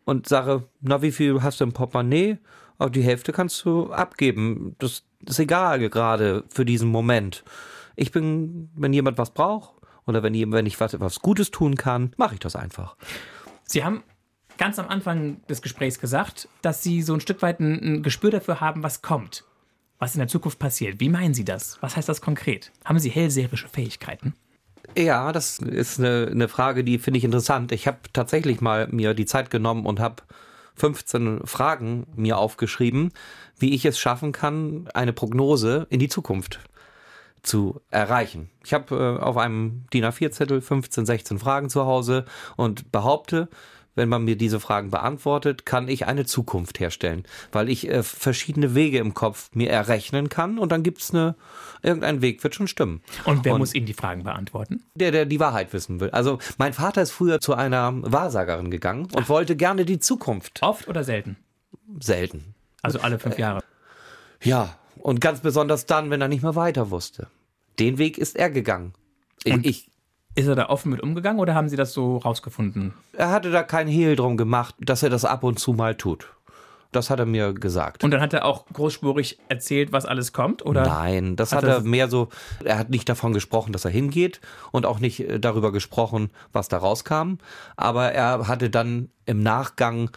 und 0.05 0.29
sage, 0.29 0.65
na, 0.81 1.03
wie 1.03 1.13
viel 1.13 1.43
hast 1.43 1.61
du 1.61 1.65
im 1.65 1.73
Portemonnaie? 1.73 2.39
Aber 2.79 2.91
die 2.91 3.03
Hälfte 3.03 3.33
kannst 3.33 3.65
du 3.65 3.93
abgeben. 3.93 4.75
Das 4.79 5.05
ist 5.27 5.39
egal 5.39 5.79
gerade 5.89 6.45
für 6.49 6.65
diesen 6.65 6.89
Moment. 6.89 7.45
Ich 7.97 8.11
bin, 8.11 8.71
wenn 8.75 8.93
jemand 8.93 9.19
was 9.19 9.31
braucht 9.31 9.75
oder 10.07 10.23
wenn, 10.23 10.35
wenn 10.53 10.67
ich 10.67 10.81
was, 10.81 10.99
was 11.01 11.21
Gutes 11.21 11.51
tun 11.51 11.77
kann, 11.77 12.13
mache 12.17 12.35
ich 12.35 12.41
das 12.41 12.57
einfach. 12.57 12.97
Sie 13.65 13.85
haben 13.85 14.03
ganz 14.59 14.79
am 14.79 14.89
Anfang 14.89 15.41
des 15.47 15.63
Gesprächs 15.63 16.01
gesagt, 16.01 16.49
dass 16.63 16.83
Sie 16.83 17.03
so 17.03 17.15
ein 17.15 17.21
Stück 17.21 17.43
weit 17.43 17.61
ein, 17.61 17.81
ein 17.81 18.03
Gespür 18.03 18.31
dafür 18.31 18.61
haben, 18.61 18.83
was 18.83 19.03
kommt, 19.03 19.45
was 19.99 20.15
in 20.15 20.19
der 20.19 20.29
Zukunft 20.29 20.59
passiert. 20.59 21.01
Wie 21.01 21.09
meinen 21.09 21.35
Sie 21.35 21.45
das? 21.45 21.81
Was 21.81 21.97
heißt 21.97 22.09
das 22.09 22.21
konkret? 22.21 22.73
Haben 22.85 22.99
Sie 22.99 23.11
hellseherische 23.11 23.69
Fähigkeiten? 23.69 24.35
Ja, 24.97 25.33
das 25.33 25.59
ist 25.59 25.99
eine, 25.99 26.29
eine 26.31 26.49
Frage, 26.49 26.85
die 26.85 26.99
finde 26.99 27.19
ich 27.19 27.25
interessant. 27.25 27.73
Ich 27.73 27.87
habe 27.87 27.99
tatsächlich 28.13 28.61
mal 28.61 28.89
mir 28.89 29.15
die 29.15 29.27
Zeit 29.27 29.51
genommen 29.51 29.87
und 29.87 30.01
habe 30.01 30.23
15 30.77 31.47
Fragen 31.47 32.07
mir 32.17 32.39
aufgeschrieben, 32.39 33.13
wie 33.59 33.75
ich 33.75 33.85
es 33.85 33.99
schaffen 33.99 34.33
kann, 34.33 34.89
eine 34.95 35.13
Prognose 35.13 35.87
in 35.91 36.01
die 36.01 36.09
Zukunft 36.09 36.61
zu 37.43 37.81
erreichen. 37.91 38.51
Ich 38.65 38.73
habe 38.73 39.19
äh, 39.21 39.23
auf 39.23 39.37
einem 39.37 39.85
DIN 39.93 40.05
A4-Zettel 40.05 40.61
15, 40.61 41.07
16 41.07 41.39
Fragen 41.39 41.69
zu 41.69 41.85
Hause 41.85 42.25
und 42.57 42.91
behaupte, 42.91 43.49
wenn 43.95 44.09
man 44.09 44.25
mir 44.25 44.37
diese 44.37 44.61
Fragen 44.61 44.91
beantwortet, 44.91 45.67
kann 45.67 45.89
ich 45.89 46.07
eine 46.07 46.25
Zukunft 46.25 46.81
herstellen, 46.81 47.25
weil 47.53 47.69
ich 47.69 47.89
äh, 47.89 48.03
verschiedene 48.03 48.75
Wege 48.75 48.99
im 48.99 49.15
Kopf 49.15 49.51
mir 49.55 49.71
errechnen 49.71 50.29
kann 50.29 50.59
und 50.59 50.73
dann 50.73 50.83
gibt's 50.83 51.13
eine 51.13 51.37
irgendein 51.83 52.23
Weg 52.23 52.43
wird 52.43 52.55
schon 52.55 52.67
stimmen. 52.67 53.03
Und 53.25 53.45
wer 53.45 53.55
und 53.55 53.61
muss 53.61 53.75
Ihnen 53.75 53.87
die 53.87 53.95
Fragen 53.95 54.25
beantworten? 54.25 54.83
Der, 54.95 55.11
der 55.11 55.27
die 55.27 55.39
Wahrheit 55.39 55.73
wissen 55.73 56.01
will. 56.01 56.11
Also 56.11 56.39
mein 56.59 56.73
Vater 56.73 57.03
ist 57.03 57.13
früher 57.13 57.41
zu 57.41 57.55
einer 57.55 57.93
Wahrsagerin 57.95 58.71
gegangen 58.71 59.05
und 59.13 59.25
Ach. 59.25 59.29
wollte 59.29 59.55
gerne 59.55 59.85
die 59.85 59.99
Zukunft. 59.99 60.63
Oft 60.63 60.89
oder 60.89 61.05
selten? 61.05 61.37
Selten. 62.01 62.55
Also 62.83 63.01
alle 63.01 63.19
fünf 63.19 63.39
Jahre. 63.39 63.61
Äh, 64.41 64.49
ja, 64.49 64.79
und 64.97 65.21
ganz 65.21 65.41
besonders 65.41 65.87
dann, 65.87 66.11
wenn 66.11 66.21
er 66.21 66.29
nicht 66.29 66.43
mehr 66.43 66.57
weiter 66.57 66.91
wusste. 66.91 67.29
Den 67.79 67.99
Weg 67.99 68.19
ist 68.19 68.37
er 68.37 68.51
gegangen. 68.51 68.95
Und 69.47 69.67
ich, 69.67 69.91
ist 70.35 70.47
er 70.47 70.55
da 70.55 70.69
offen 70.69 70.91
mit 70.91 71.03
umgegangen 71.03 71.41
oder 71.41 71.55
haben 71.55 71.69
Sie 71.69 71.77
das 71.77 71.93
so 71.93 72.19
rausgefunden? 72.19 72.95
Er 73.13 73.31
hatte 73.31 73.51
da 73.51 73.63
keinen 73.63 73.89
Hehl 73.89 74.17
drum 74.17 74.37
gemacht, 74.37 74.75
dass 74.81 75.03
er 75.03 75.11
das 75.11 75.25
ab 75.25 75.45
und 75.45 75.59
zu 75.59 75.73
mal 75.73 75.95
tut. 75.95 76.29
Das 76.95 77.11
hat 77.11 77.19
er 77.19 77.27
mir 77.27 77.53
gesagt. 77.55 78.05
Und 78.05 78.13
dann 78.13 78.21
hat 78.21 78.33
er 78.33 78.45
auch 78.45 78.67
großspurig 78.73 79.39
erzählt, 79.49 79.91
was 79.91 80.07
alles 80.07 80.33
kommt, 80.33 80.65
oder? 80.65 80.87
Nein, 80.87 81.35
das 81.35 81.53
hat, 81.53 81.65
hat 81.65 81.71
er 81.71 81.81
mehr 81.81 82.09
so, 82.09 82.29
er 82.63 82.79
hat 82.79 82.89
nicht 82.89 83.09
davon 83.09 83.33
gesprochen, 83.33 83.73
dass 83.73 83.85
er 83.85 83.91
hingeht 83.91 84.41
und 84.71 84.87
auch 84.87 85.01
nicht 85.01 85.21
äh, 85.21 85.41
darüber 85.41 85.73
gesprochen, 85.73 86.31
was 86.53 86.69
da 86.69 86.79
rauskam. 86.79 87.39
Aber 87.77 88.13
er 88.13 88.47
hatte 88.47 88.71
dann 88.71 89.11
im 89.27 89.43
Nachgang 89.43 90.11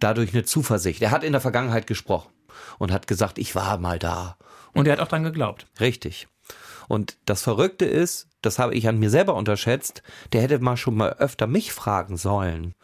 dadurch 0.00 0.34
eine 0.34 0.42
Zuversicht. 0.42 1.00
Er 1.00 1.12
hat 1.12 1.22
in 1.22 1.32
der 1.32 1.40
Vergangenheit 1.40 1.86
gesprochen 1.86 2.32
und 2.78 2.90
hat 2.90 3.06
gesagt, 3.06 3.38
ich 3.38 3.54
war 3.54 3.78
mal 3.78 4.00
da. 4.00 4.36
Und 4.74 4.86
er 4.86 4.94
hat 4.94 5.00
auch 5.00 5.08
dran 5.08 5.22
geglaubt. 5.22 5.66
Richtig. 5.80 6.26
Und 6.88 7.16
das 7.24 7.42
Verrückte 7.42 7.84
ist, 7.84 8.28
das 8.46 8.58
habe 8.58 8.74
ich 8.74 8.88
an 8.88 8.98
mir 8.98 9.10
selber 9.10 9.34
unterschätzt, 9.34 10.02
der 10.32 10.42
hätte 10.42 10.58
mal 10.58 10.76
schon 10.76 10.96
mal 10.96 11.14
öfter 11.18 11.46
mich 11.46 11.72
fragen 11.72 12.16
sollen. 12.16 12.74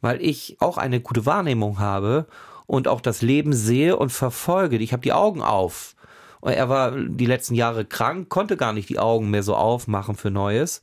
Weil 0.00 0.20
ich 0.20 0.56
auch 0.60 0.76
eine 0.76 1.00
gute 1.00 1.24
Wahrnehmung 1.24 1.78
habe 1.78 2.26
und 2.66 2.88
auch 2.88 3.00
das 3.00 3.22
Leben 3.22 3.52
sehe 3.52 3.96
und 3.96 4.10
verfolge. 4.10 4.76
Ich 4.76 4.92
habe 4.92 5.02
die 5.02 5.12
Augen 5.12 5.42
auf. 5.42 5.94
Er 6.42 6.68
war 6.68 6.92
die 6.92 7.26
letzten 7.26 7.54
Jahre 7.54 7.84
krank, 7.84 8.28
konnte 8.28 8.56
gar 8.56 8.72
nicht 8.72 8.88
die 8.88 8.98
Augen 8.98 9.30
mehr 9.30 9.42
so 9.42 9.56
aufmachen 9.56 10.16
für 10.16 10.30
Neues. 10.30 10.82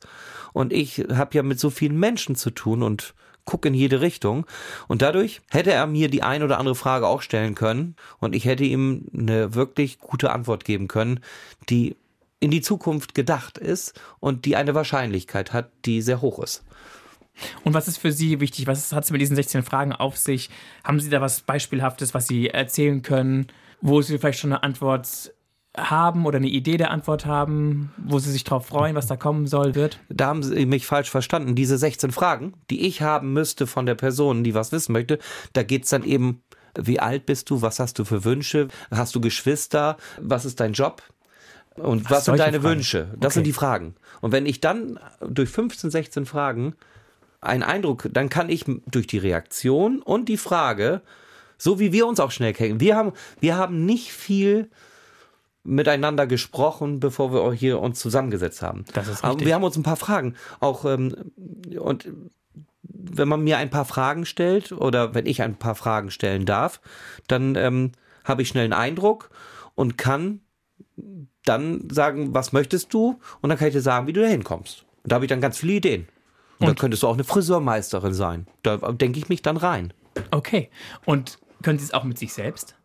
Und 0.52 0.72
ich 0.72 1.04
habe 1.12 1.36
ja 1.36 1.42
mit 1.42 1.60
so 1.60 1.70
vielen 1.70 1.98
Menschen 1.98 2.36
zu 2.36 2.50
tun 2.50 2.82
und 2.82 3.14
gucke 3.44 3.68
in 3.68 3.74
jede 3.74 4.00
Richtung. 4.00 4.46
Und 4.88 5.02
dadurch 5.02 5.42
hätte 5.50 5.72
er 5.72 5.86
mir 5.86 6.08
die 6.08 6.22
ein 6.22 6.42
oder 6.42 6.58
andere 6.58 6.74
Frage 6.74 7.06
auch 7.06 7.22
stellen 7.22 7.54
können 7.54 7.96
und 8.18 8.34
ich 8.34 8.44
hätte 8.44 8.64
ihm 8.64 9.06
eine 9.16 9.54
wirklich 9.54 9.98
gute 9.98 10.32
Antwort 10.32 10.64
geben 10.64 10.88
können, 10.88 11.20
die 11.68 11.96
in 12.44 12.50
die 12.50 12.60
Zukunft 12.60 13.14
gedacht 13.14 13.56
ist 13.56 13.98
und 14.20 14.44
die 14.44 14.54
eine 14.54 14.74
Wahrscheinlichkeit 14.74 15.54
hat, 15.54 15.70
die 15.86 16.02
sehr 16.02 16.20
hoch 16.20 16.38
ist. 16.40 16.62
Und 17.64 17.72
was 17.72 17.88
ist 17.88 17.96
für 17.96 18.12
Sie 18.12 18.38
wichtig? 18.38 18.66
Was 18.66 18.92
hat 18.92 19.04
es 19.04 19.10
mit 19.10 19.22
diesen 19.22 19.34
16 19.34 19.62
Fragen 19.62 19.94
auf 19.94 20.18
sich? 20.18 20.50
Haben 20.84 21.00
Sie 21.00 21.08
da 21.08 21.22
was 21.22 21.40
Beispielhaftes, 21.40 22.12
was 22.12 22.26
Sie 22.26 22.50
erzählen 22.50 23.00
können, 23.00 23.46
wo 23.80 24.02
Sie 24.02 24.18
vielleicht 24.18 24.40
schon 24.40 24.52
eine 24.52 24.62
Antwort 24.62 25.32
haben 25.74 26.26
oder 26.26 26.36
eine 26.36 26.48
Idee 26.48 26.76
der 26.76 26.90
Antwort 26.90 27.24
haben, 27.24 27.94
wo 27.96 28.18
Sie 28.18 28.30
sich 28.30 28.44
darauf 28.44 28.66
freuen, 28.66 28.94
was 28.94 29.06
da 29.06 29.16
kommen 29.16 29.46
soll, 29.46 29.74
wird? 29.74 29.98
Da 30.10 30.26
haben 30.26 30.42
Sie 30.42 30.66
mich 30.66 30.84
falsch 30.84 31.10
verstanden. 31.10 31.54
Diese 31.54 31.78
16 31.78 32.12
Fragen, 32.12 32.52
die 32.68 32.86
ich 32.86 33.00
haben 33.00 33.32
müsste 33.32 33.66
von 33.66 33.86
der 33.86 33.94
Person, 33.94 34.44
die 34.44 34.54
was 34.54 34.70
wissen 34.70 34.92
möchte, 34.92 35.18
da 35.54 35.62
geht 35.62 35.84
es 35.84 35.90
dann 35.90 36.04
eben, 36.04 36.42
wie 36.78 37.00
alt 37.00 37.24
bist 37.24 37.48
du, 37.48 37.62
was 37.62 37.80
hast 37.80 37.98
du 37.98 38.04
für 38.04 38.22
Wünsche, 38.24 38.68
hast 38.90 39.14
du 39.14 39.22
Geschwister, 39.22 39.96
was 40.20 40.44
ist 40.44 40.60
dein 40.60 40.74
Job? 40.74 41.02
Und 41.76 42.04
Ach, 42.06 42.10
was 42.10 42.24
sind 42.26 42.38
deine 42.38 42.60
Fragen. 42.60 42.76
Wünsche? 42.76 43.08
Das 43.16 43.30
okay. 43.30 43.34
sind 43.34 43.46
die 43.46 43.52
Fragen. 43.52 43.94
Und 44.20 44.32
wenn 44.32 44.46
ich 44.46 44.60
dann 44.60 44.98
durch 45.20 45.50
15, 45.50 45.90
16 45.90 46.26
Fragen 46.26 46.74
einen 47.40 47.62
Eindruck, 47.62 48.08
dann 48.12 48.28
kann 48.28 48.48
ich 48.48 48.64
durch 48.86 49.06
die 49.06 49.18
Reaktion 49.18 50.00
und 50.02 50.28
die 50.28 50.36
Frage, 50.36 51.02
so 51.58 51.78
wie 51.78 51.92
wir 51.92 52.06
uns 52.06 52.20
auch 52.20 52.30
schnell 52.30 52.52
kennen, 52.52 52.80
wir 52.80 52.96
haben, 52.96 53.12
wir 53.40 53.56
haben 53.56 53.84
nicht 53.84 54.12
viel 54.12 54.70
miteinander 55.64 56.26
gesprochen, 56.26 57.00
bevor 57.00 57.32
wir 57.32 57.52
hier 57.52 57.80
uns 57.80 57.98
zusammengesetzt 57.98 58.62
haben. 58.62 58.84
Das 58.92 59.08
ist 59.08 59.24
richtig. 59.24 59.46
Wir 59.46 59.54
haben 59.54 59.64
uns 59.64 59.76
ein 59.76 59.82
paar 59.82 59.96
Fragen 59.96 60.34
auch 60.60 60.84
ähm, 60.84 61.14
und 61.78 62.08
wenn 62.82 63.28
man 63.28 63.42
mir 63.42 63.58
ein 63.58 63.70
paar 63.70 63.86
Fragen 63.86 64.26
stellt 64.26 64.72
oder 64.72 65.14
wenn 65.14 65.26
ich 65.26 65.42
ein 65.42 65.56
paar 65.56 65.74
Fragen 65.74 66.10
stellen 66.10 66.44
darf, 66.44 66.80
dann 67.26 67.54
ähm, 67.56 67.92
habe 68.24 68.42
ich 68.42 68.48
schnell 68.48 68.64
einen 68.64 68.72
Eindruck 68.72 69.30
und 69.74 69.96
kann 69.98 70.40
dann 71.44 71.88
sagen, 71.90 72.34
was 72.34 72.52
möchtest 72.52 72.92
du? 72.92 73.20
Und 73.40 73.50
dann 73.50 73.58
kann 73.58 73.68
ich 73.68 73.74
dir 73.74 73.80
sagen, 73.80 74.06
wie 74.06 74.12
du 74.12 74.22
da 74.22 74.26
hinkommst. 74.26 74.84
Und 75.02 75.12
da 75.12 75.16
habe 75.16 75.24
ich 75.24 75.28
dann 75.28 75.40
ganz 75.40 75.58
viele 75.58 75.74
Ideen. 75.74 76.08
Und, 76.58 76.68
und 76.68 76.68
da 76.68 76.80
könntest 76.80 77.02
du 77.02 77.08
auch 77.08 77.14
eine 77.14 77.24
Friseurmeisterin 77.24 78.14
sein. 78.14 78.46
Da 78.62 78.76
denke 78.76 79.18
ich 79.18 79.28
mich 79.28 79.42
dann 79.42 79.56
rein. 79.56 79.92
Okay. 80.30 80.70
Und 81.04 81.38
können 81.62 81.78
Sie 81.78 81.84
es 81.84 81.92
auch 81.92 82.04
mit 82.04 82.18
sich 82.18 82.32
selbst? 82.32 82.76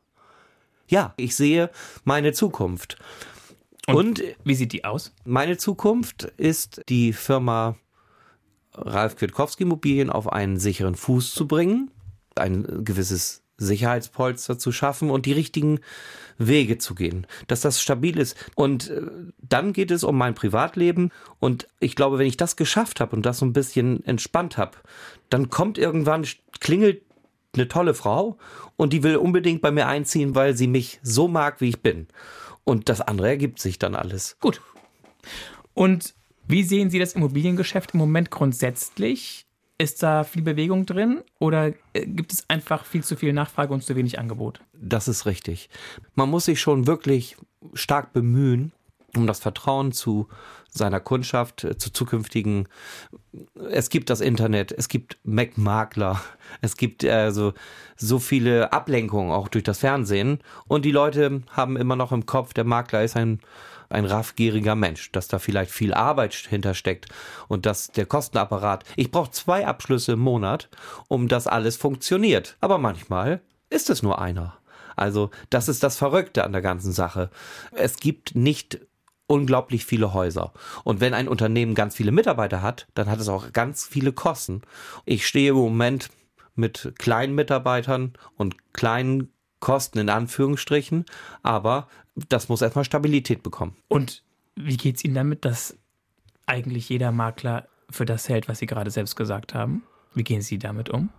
Ja, 0.88 1.14
ich 1.18 1.36
sehe 1.36 1.70
meine 2.04 2.34
Zukunft. 2.34 2.98
Und, 3.88 3.96
und 3.96 4.24
wie 4.44 4.56
sieht 4.56 4.74
die 4.74 4.86
aus? 4.86 5.14
Meine 5.24 5.58
Zukunft 5.58 6.24
ist 6.38 6.82
die 6.90 7.14
Firma 7.14 7.76
Ralf 8.74 9.16
Kwiatkowski 9.16 9.64
Immobilien 9.64 10.10
auf 10.10 10.32
einen 10.32 10.58
sicheren 10.58 10.96
Fuß 10.96 11.34
zu 11.34 11.48
bringen, 11.48 11.92
ein 12.36 12.84
gewisses 12.84 13.44
Sicherheitspolster 13.60 14.58
zu 14.58 14.72
schaffen 14.72 15.12
und 15.12 15.26
die 15.26 15.34
richtigen 15.34 15.80
Wege 16.38 16.78
zu 16.78 16.96
gehen, 16.96 17.28
dass 17.48 17.62
das 17.62 17.82
stabil 17.82 18.18
ist. 18.18 18.36
Und 18.56 18.90
äh, 18.90 19.02
dann 19.38 19.74
geht 19.74 19.92
es 19.92 20.04
um 20.04 20.18
mein 20.18 20.34
Privatleben. 20.34 21.12
Und 21.40 21.68
ich 21.80 21.96
glaube, 21.96 22.18
wenn 22.18 22.28
ich 22.28 22.38
das 22.38 22.56
geschafft 22.56 23.00
habe 23.00 23.16
und 23.16 23.26
das 23.26 23.40
so 23.40 23.46
ein 23.46 23.54
bisschen 23.54 24.04
entspannt 24.06 24.58
habe, 24.58 24.78
dann 25.30 25.50
kommt 25.50 25.78
irgendwann, 25.78 26.26
klingelt 26.60 27.04
eine 27.54 27.68
tolle 27.68 27.94
Frau 27.94 28.38
und 28.78 28.94
die 28.94 29.04
will 29.04 29.18
unbedingt 29.18 29.62
bei 29.62 29.72
mir 29.72 29.88
einziehen, 29.88 30.36
weil 30.36 30.56
sie 30.56 30.68
mich 30.68 31.00
so 31.04 31.28
mag, 31.28 31.62
wie 31.62 31.70
ich 31.70 31.82
bin. 31.82 32.08
Und 32.64 32.90
das 32.90 33.02
andere 33.02 33.30
ergibt 33.30 33.60
sich 33.60 33.80
dann 33.80 33.96
alles. 33.96 34.38
Gut. 34.40 34.62
Und 35.74 36.14
wie 36.48 36.64
sehen 36.64 36.90
Sie 36.90 37.00
das 37.00 37.14
Immobiliengeschäft 37.14 37.94
im 37.94 38.00
Moment 38.00 38.32
grundsätzlich? 38.32 39.46
Ist 39.82 40.04
da 40.04 40.26
viel 40.26 40.42
Bewegung 40.42 40.86
drin 40.86 41.24
oder 41.40 41.68
äh, 41.94 42.06
gibt 42.06 42.34
es 42.34 42.50
einfach 42.50 42.84
viel 42.84 43.02
zu 43.02 43.16
viel 43.16 43.32
Nachfrage 43.32 43.74
und 43.74 43.82
zu 43.82 43.96
wenig 43.96 44.20
Angebot? 44.20 44.60
Das 44.74 45.08
ist 45.08 45.26
richtig. 45.26 45.70
Man 46.16 46.30
muss 46.30 46.46
sich 46.46 46.60
schon 46.60 46.86
wirklich 46.86 47.38
stark 47.74 48.12
bemühen, 48.12 48.74
um 49.16 49.26
das 49.26 49.40
Vertrauen 49.40 49.94
zu 49.94 50.28
seiner 50.70 51.00
Kundschaft, 51.00 51.64
äh, 51.64 51.78
zu 51.78 51.94
zukünftigen. 51.94 52.68
Es 53.72 53.90
gibt 53.90 54.10
das 54.10 54.20
Internet, 54.20 54.74
es 54.74 54.90
gibt 54.90 55.18
Mac-Makler, 55.24 56.22
es 56.62 56.76
gibt 56.76 57.06
also 57.06 57.54
so 57.96 58.20
viele 58.20 58.74
Ablenkungen 58.74 59.32
auch 59.32 59.48
durch 59.48 59.64
das 59.64 59.80
Fernsehen 59.80 60.40
und 60.68 60.84
die 60.84 60.92
Leute 60.92 61.42
haben 61.52 61.78
immer 61.78 61.96
noch 61.96 62.12
im 62.12 62.26
Kopf, 62.26 62.54
der 62.54 62.66
Makler 62.66 63.06
ist 63.06 63.16
ein 63.16 63.40
ein 63.90 64.06
raffgieriger 64.06 64.76
Mensch, 64.76 65.12
dass 65.12 65.28
da 65.28 65.40
vielleicht 65.40 65.72
viel 65.72 65.94
Arbeit 65.94 66.34
hintersteckt 66.34 67.08
und 67.48 67.66
dass 67.66 67.92
der 67.92 68.06
Kostenapparat, 68.06 68.84
ich 68.96 69.12
brauche 69.12 69.32
zwei 69.32 69.66
Abschlüsse 69.66 70.14
im 70.14 70.20
Monat, 70.20 70.70
um 71.08 71.28
das 71.28 71.48
alles 71.48 71.78
funktioniert. 71.78 72.58
Aber 72.62 72.78
manchmal 72.78 73.42
ist 73.70 73.90
es 73.90 74.04
nur 74.04 74.20
einer. 74.20 74.58
Also 74.96 75.32
das 75.50 75.70
ist 75.70 75.84
das 75.84 75.98
Verrückte 75.98 76.44
an 76.44 76.52
der 76.52 76.62
ganzen 76.62 76.92
Sache. 76.92 77.30
Es 77.72 77.98
gibt 77.98 78.36
nicht 78.36 78.80
unglaublich 79.28 79.86
viele 79.86 80.14
Häuser. 80.14 80.54
Und 80.84 81.00
wenn 81.00 81.14
ein 81.14 81.28
Unternehmen 81.28 81.76
ganz 81.76 81.96
viele 81.96 82.12
Mitarbeiter 82.12 82.62
hat, 82.62 82.88
dann 82.96 83.10
hat 83.10 83.20
es 83.20 83.30
auch 83.30 83.54
ganz 83.54 83.86
viele 83.86 84.12
Kosten. 84.12 84.62
Ich 85.06 85.28
stehe 85.28 85.52
im 85.52 85.58
Moment 85.58 86.10
mit 86.56 86.94
kleinen 86.98 87.36
Mitarbeitern 87.36 88.14
und 88.38 88.74
kleinen 88.74 89.32
Kosten 89.60 90.00
in 90.00 90.10
Anführungsstrichen, 90.10 91.06
aber 91.44 91.88
das 92.30 92.50
muss 92.50 92.62
erstmal 92.62 92.86
Stabilität 92.86 93.44
bekommen. 93.44 93.76
Und 93.88 94.24
wie 94.56 94.78
geht 94.78 94.98
es 94.98 95.04
Ihnen 95.04 95.16
damit, 95.16 95.46
dass 95.46 95.78
eigentlich 96.46 96.90
jeder 96.90 97.12
Makler 97.12 97.68
für 97.90 98.06
das 98.06 98.30
hält, 98.30 98.48
was 98.48 98.60
Sie 98.60 98.66
gerade 98.66 98.92
selbst 98.92 99.16
gesagt 99.16 99.54
haben? 99.54 99.84
Wie 100.14 100.24
gehen 100.24 100.42
Sie 100.42 100.58
damit 100.58 100.90
um? 100.90 101.10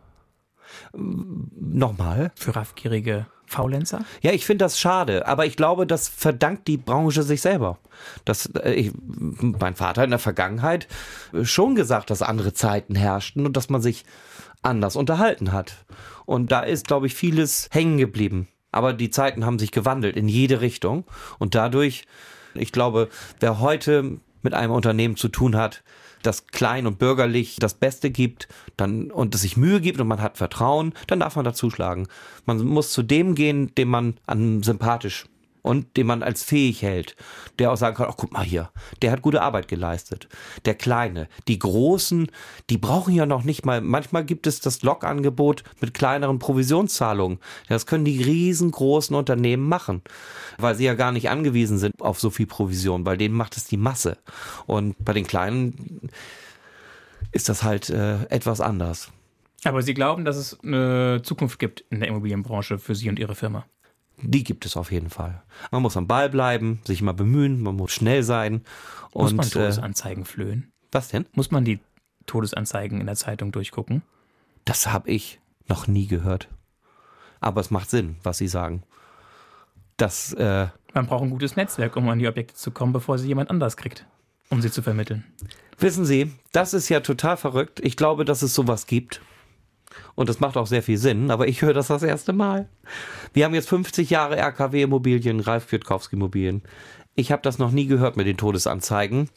Nochmal? 0.92 2.32
Für 2.34 2.56
raffgierige 2.56 3.26
Faulenzer? 3.46 4.04
Ja, 4.22 4.32
ich 4.32 4.46
finde 4.46 4.64
das 4.64 4.78
schade, 4.78 5.26
aber 5.26 5.44
ich 5.44 5.56
glaube, 5.56 5.86
das 5.86 6.08
verdankt 6.08 6.68
die 6.68 6.76
Branche 6.76 7.22
sich 7.22 7.40
selber. 7.40 7.78
Das, 8.24 8.46
äh, 8.46 8.72
ich, 8.72 8.92
mein 8.96 9.74
Vater 9.74 10.04
in 10.04 10.10
der 10.10 10.18
Vergangenheit 10.18 10.86
schon 11.42 11.74
gesagt, 11.74 12.10
dass 12.10 12.22
andere 12.22 12.52
Zeiten 12.52 12.94
herrschten 12.94 13.46
und 13.46 13.56
dass 13.56 13.68
man 13.68 13.82
sich 13.82 14.04
anders 14.62 14.96
unterhalten 14.96 15.52
hat. 15.52 15.84
Und 16.26 16.52
da 16.52 16.60
ist, 16.60 16.86
glaube 16.86 17.06
ich, 17.06 17.14
vieles 17.14 17.68
hängen 17.72 17.98
geblieben. 17.98 18.48
Aber 18.72 18.92
die 18.92 19.10
Zeiten 19.10 19.44
haben 19.44 19.58
sich 19.58 19.72
gewandelt 19.72 20.16
in 20.16 20.28
jede 20.28 20.60
Richtung. 20.60 21.04
Und 21.38 21.54
dadurch, 21.54 22.04
ich 22.54 22.70
glaube, 22.70 23.08
wer 23.40 23.58
heute 23.58 24.18
mit 24.42 24.54
einem 24.54 24.72
Unternehmen 24.72 25.16
zu 25.16 25.28
tun 25.28 25.56
hat, 25.56 25.82
das 26.22 26.46
klein 26.48 26.86
und 26.86 26.98
bürgerlich 26.98 27.56
das 27.58 27.74
Beste 27.74 28.10
gibt, 28.10 28.48
dann 28.76 29.10
und 29.10 29.34
es 29.34 29.42
sich 29.42 29.56
Mühe 29.56 29.80
gibt 29.80 30.00
und 30.00 30.08
man 30.08 30.20
hat 30.20 30.38
Vertrauen, 30.38 30.92
dann 31.06 31.20
darf 31.20 31.36
man 31.36 31.44
da 31.44 31.52
zuschlagen. 31.52 32.08
Man 32.46 32.64
muss 32.64 32.92
zu 32.92 33.02
dem 33.02 33.34
gehen, 33.34 33.74
dem 33.74 33.88
man 33.88 34.14
an 34.26 34.62
sympathisch 34.62 35.26
und 35.62 35.96
den 35.96 36.06
man 36.06 36.22
als 36.22 36.42
fähig 36.42 36.82
hält, 36.82 37.16
der 37.58 37.72
auch 37.72 37.76
sagen 37.76 37.96
kann, 37.96 38.06
ach 38.08 38.16
guck 38.16 38.32
mal 38.32 38.44
hier, 38.44 38.70
der 39.02 39.12
hat 39.12 39.22
gute 39.22 39.42
Arbeit 39.42 39.68
geleistet. 39.68 40.28
Der 40.64 40.74
Kleine, 40.74 41.28
die 41.48 41.58
Großen, 41.58 42.30
die 42.70 42.78
brauchen 42.78 43.14
ja 43.14 43.26
noch 43.26 43.44
nicht 43.44 43.64
mal, 43.64 43.80
manchmal 43.80 44.24
gibt 44.24 44.46
es 44.46 44.61
das 44.61 44.82
Logangebot 44.82 45.64
mit 45.80 45.94
kleineren 45.94 46.38
Provisionszahlungen. 46.38 47.38
Das 47.68 47.86
können 47.86 48.04
die 48.04 48.22
riesengroßen 48.22 49.14
Unternehmen 49.14 49.68
machen, 49.68 50.02
weil 50.58 50.74
sie 50.74 50.84
ja 50.84 50.94
gar 50.94 51.12
nicht 51.12 51.30
angewiesen 51.30 51.78
sind 51.78 52.00
auf 52.00 52.20
so 52.20 52.30
viel 52.30 52.46
Provision, 52.46 53.06
weil 53.06 53.16
denen 53.16 53.34
macht 53.34 53.56
es 53.56 53.64
die 53.64 53.76
Masse. 53.76 54.18
Und 54.66 54.96
bei 55.04 55.12
den 55.12 55.26
Kleinen 55.26 56.11
ist 57.32 57.48
das 57.48 57.62
halt 57.62 57.90
äh, 57.90 58.24
etwas 58.24 58.61
anders. 58.61 59.11
Aber 59.64 59.82
Sie 59.82 59.94
glauben, 59.94 60.24
dass 60.24 60.36
es 60.36 60.58
eine 60.61 61.20
Zukunft 61.22 61.58
gibt 61.58 61.84
in 61.90 62.00
der 62.00 62.08
Immobilienbranche 62.08 62.78
für 62.78 62.94
Sie 62.94 63.08
und 63.08 63.18
Ihre 63.18 63.34
Firma? 63.34 63.66
Die 64.22 64.44
gibt 64.44 64.66
es 64.66 64.76
auf 64.76 64.92
jeden 64.92 65.10
Fall. 65.10 65.42
Man 65.70 65.82
muss 65.82 65.96
am 65.96 66.06
Ball 66.06 66.28
bleiben, 66.28 66.80
sich 66.84 67.00
immer 67.00 67.14
bemühen, 67.14 67.62
man 67.62 67.76
muss 67.76 67.92
schnell 67.92 68.22
sein. 68.22 68.62
Muss 69.14 69.32
man 69.32 69.46
äh, 69.46 69.50
Todesanzeigen 69.50 70.22
äh, 70.22 70.26
flöhen? 70.26 70.72
Was 70.92 71.08
denn? 71.08 71.26
Muss 71.32 71.50
man 71.50 71.64
die 71.64 71.80
Todesanzeigen 72.26 73.00
in 73.00 73.06
der 73.06 73.16
Zeitung 73.16 73.52
durchgucken? 73.52 74.02
Das 74.64 74.92
habe 74.92 75.10
ich 75.10 75.40
noch 75.68 75.86
nie 75.86 76.06
gehört. 76.06 76.48
Aber 77.40 77.60
es 77.60 77.70
macht 77.70 77.90
Sinn, 77.90 78.16
was 78.22 78.38
Sie 78.38 78.48
sagen. 78.48 78.82
Das, 79.96 80.32
äh, 80.34 80.68
man 80.94 81.06
braucht 81.06 81.24
ein 81.24 81.30
gutes 81.30 81.56
Netzwerk, 81.56 81.96
um 81.96 82.08
an 82.08 82.18
die 82.18 82.28
Objekte 82.28 82.54
zu 82.54 82.70
kommen, 82.70 82.92
bevor 82.92 83.18
sie 83.18 83.28
jemand 83.28 83.50
anders 83.50 83.76
kriegt, 83.76 84.06
um 84.48 84.62
sie 84.62 84.70
zu 84.70 84.82
vermitteln. 84.82 85.24
Wissen 85.78 86.04
Sie, 86.04 86.32
das 86.52 86.74
ist 86.74 86.88
ja 86.88 87.00
total 87.00 87.36
verrückt. 87.36 87.80
Ich 87.80 87.96
glaube, 87.96 88.24
dass 88.24 88.42
es 88.42 88.54
sowas 88.54 88.86
gibt. 88.86 89.20
Und 90.14 90.28
das 90.28 90.41
macht 90.41 90.57
auch 90.57 90.66
sehr 90.66 90.82
viel 90.82 90.99
Sinn, 90.99 91.30
aber 91.30 91.49
ich 91.49 91.62
höre 91.62 91.74
das 91.74 91.88
das 91.88 92.03
erste 92.03 92.32
Mal. 92.32 92.68
Wir 93.32 93.45
haben 93.45 93.55
jetzt 93.55 93.68
50 93.68 94.11
Jahre 94.11 94.36
RKW 94.36 94.82
Immobilien, 94.82 95.41
Ralf 95.41 95.68
Kwiatkowski 95.68 96.16
Immobilien. 96.16 96.62
Ich 97.14 97.32
habe 97.32 97.43
das 97.43 97.59
noch 97.59 97.70
nie 97.70 97.86
gehört 97.86 98.16
mit 98.16 98.26
den 98.26 98.36
Todesanzeigen. 98.36 99.28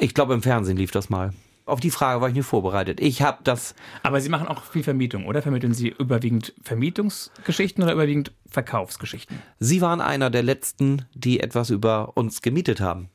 Ich 0.00 0.14
glaube, 0.14 0.34
im 0.34 0.42
Fernsehen 0.42 0.76
lief 0.76 0.90
das 0.90 1.10
mal. 1.10 1.32
Auf 1.66 1.80
die 1.80 1.90
Frage 1.90 2.20
war 2.20 2.28
ich 2.28 2.34
nicht 2.34 2.46
vorbereitet. 2.46 3.00
Ich 3.00 3.22
habe 3.22 3.38
das. 3.42 3.74
Aber 4.04 4.20
Sie 4.20 4.28
machen 4.28 4.46
auch 4.46 4.62
viel 4.62 4.84
Vermietung, 4.84 5.26
oder? 5.26 5.42
Vermitteln 5.42 5.74
Sie 5.74 5.88
überwiegend 5.88 6.54
Vermietungsgeschichten 6.62 7.82
oder 7.82 7.92
überwiegend 7.92 8.32
Verkaufsgeschichten? 8.48 9.42
Sie 9.58 9.80
waren 9.80 10.00
einer 10.00 10.30
der 10.30 10.44
letzten, 10.44 11.06
die 11.14 11.40
etwas 11.40 11.70
über 11.70 12.16
uns 12.16 12.40
gemietet 12.40 12.80
haben 12.80 13.08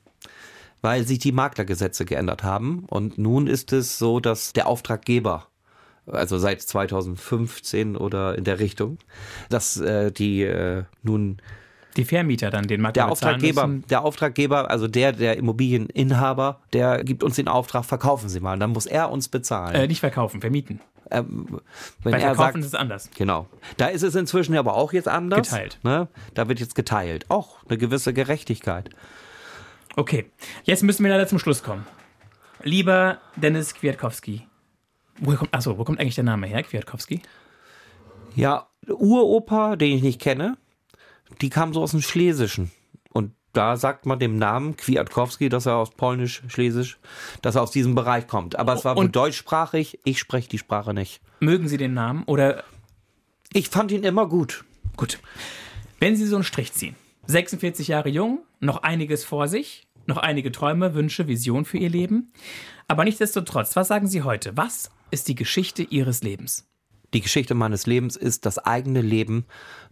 weil 0.81 1.05
sich 1.05 1.19
die 1.19 1.31
Maklergesetze 1.31 2.05
geändert 2.05 2.43
haben. 2.43 2.85
Und 2.87 3.17
nun 3.17 3.47
ist 3.47 3.71
es 3.71 3.97
so, 3.97 4.19
dass 4.19 4.53
der 4.53 4.67
Auftraggeber 4.67 5.47
also 6.05 6.37
seit 6.37 6.61
2015 6.61 7.95
oder 7.95 8.37
in 8.37 8.43
der 8.43 8.59
Richtung, 8.59 8.97
dass 9.49 9.77
äh, 9.77 10.11
die 10.11 10.43
äh, 10.43 10.83
nun 11.03 11.41
die 11.97 12.05
Vermieter 12.05 12.49
dann 12.51 12.67
den 12.67 12.79
Makler 12.79 12.93
der 12.93 13.11
Auftraggeber, 13.11 13.67
müssen. 13.67 13.87
der 13.89 14.03
Auftraggeber, 14.03 14.69
also 14.69 14.87
der 14.87 15.11
der 15.11 15.37
Immobilieninhaber, 15.37 16.61
der 16.73 17.03
gibt 17.03 17.23
uns 17.23 17.35
den 17.35 17.47
Auftrag, 17.47 17.83
verkaufen 17.83 18.29
Sie 18.29 18.39
mal, 18.39 18.53
und 18.53 18.61
dann 18.61 18.71
muss 18.71 18.85
er 18.85 19.11
uns 19.11 19.27
bezahlen. 19.27 19.75
Äh, 19.75 19.87
nicht 19.87 19.99
verkaufen, 19.99 20.39
vermieten. 20.39 20.79
Ähm, 21.11 21.59
wenn 22.01 22.13
Bei 22.13 22.19
er 22.19 22.35
Verkaufen 22.35 22.37
sagt, 22.37 22.57
ist 22.59 22.65
es 22.67 22.75
anders. 22.75 23.09
Genau. 23.17 23.47
Da 23.75 23.87
ist 23.87 24.01
es 24.01 24.15
inzwischen 24.15 24.55
aber 24.55 24.75
auch 24.75 24.93
jetzt 24.93 25.09
anders. 25.09 25.49
Geteilt. 25.49 25.79
Ne? 25.83 26.07
Da 26.33 26.47
wird 26.47 26.61
jetzt 26.61 26.75
geteilt. 26.75 27.25
Auch 27.27 27.57
eine 27.67 27.77
gewisse 27.77 28.13
Gerechtigkeit. 28.13 28.89
Okay, 29.97 30.31
jetzt 30.63 30.83
müssen 30.83 31.03
wir 31.03 31.11
leider 31.11 31.27
zum 31.27 31.37
Schluss 31.37 31.63
kommen. 31.63 31.85
Lieber 32.63 33.17
Dennis 33.35 33.73
Kwiatkowski, 33.73 34.47
wo 35.21 35.35
kommt, 35.35 35.53
achso, 35.53 35.77
wo 35.77 35.83
kommt 35.83 35.99
eigentlich 35.99 36.15
der 36.15 36.23
Name 36.23 36.47
her, 36.47 36.63
Kwiatkowski? 36.63 37.21
Ja, 38.35 38.67
Uropa, 38.87 39.75
den 39.75 39.95
ich 39.95 40.01
nicht 40.01 40.19
kenne, 40.19 40.57
die 41.41 41.49
kam 41.49 41.73
so 41.73 41.81
aus 41.81 41.91
dem 41.91 42.01
Schlesischen. 42.01 42.71
Und 43.13 43.33
da 43.53 43.77
sagt 43.77 44.05
man 44.05 44.19
dem 44.19 44.37
Namen 44.37 44.75
Kwiatkowski, 44.77 45.49
dass 45.49 45.65
er 45.65 45.75
aus 45.75 45.91
Polnisch-Schlesisch, 45.91 46.97
dass 47.41 47.55
er 47.55 47.61
aus 47.61 47.71
diesem 47.71 47.95
Bereich 47.95 48.27
kommt. 48.27 48.57
Aber 48.57 48.73
es 48.73 48.83
war 48.83 48.95
wohl 48.95 49.09
deutschsprachig, 49.09 49.99
ich 50.03 50.19
spreche 50.19 50.49
die 50.49 50.57
Sprache 50.57 50.93
nicht. 50.93 51.21
Mögen 51.39 51.67
Sie 51.67 51.77
den 51.77 51.93
Namen 51.93 52.23
oder? 52.23 52.63
Ich 53.53 53.69
fand 53.69 53.91
ihn 53.91 54.03
immer 54.03 54.27
gut. 54.27 54.63
Gut. 54.97 55.19
Wenn 55.99 56.15
Sie 56.15 56.25
so 56.25 56.35
einen 56.35 56.43
Strich 56.43 56.73
ziehen, 56.73 56.95
46 57.27 57.89
Jahre 57.89 58.09
jung, 58.09 58.39
noch 58.59 58.83
einiges 58.83 59.23
vor 59.23 59.47
sich, 59.47 59.87
noch 60.07 60.17
einige 60.17 60.51
Träume, 60.51 60.95
Wünsche, 60.95 61.27
Visionen 61.27 61.65
für 61.65 61.77
Ihr 61.77 61.89
Leben. 61.89 62.31
Aber 62.87 63.03
nichtsdestotrotz, 63.03 63.75
was 63.75 63.87
sagen 63.87 64.07
Sie 64.07 64.23
heute? 64.23 64.57
Was 64.57 64.89
ist 65.11 65.27
die 65.27 65.35
Geschichte 65.35 65.83
Ihres 65.83 66.23
Lebens? 66.23 66.67
Die 67.13 67.21
Geschichte 67.21 67.53
meines 67.53 67.85
Lebens 67.85 68.15
ist, 68.15 68.45
das 68.45 68.57
eigene 68.57 69.01
Leben 69.01 69.45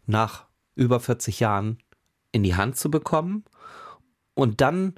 nach 0.06 0.46
über 0.76 1.00
40 1.00 1.40
Jahren 1.40 1.78
in 2.32 2.44
die 2.44 2.56
Hand 2.56 2.78
zu 2.78 2.90
bekommen 2.90 3.44
und 4.34 4.62
dann 4.62 4.96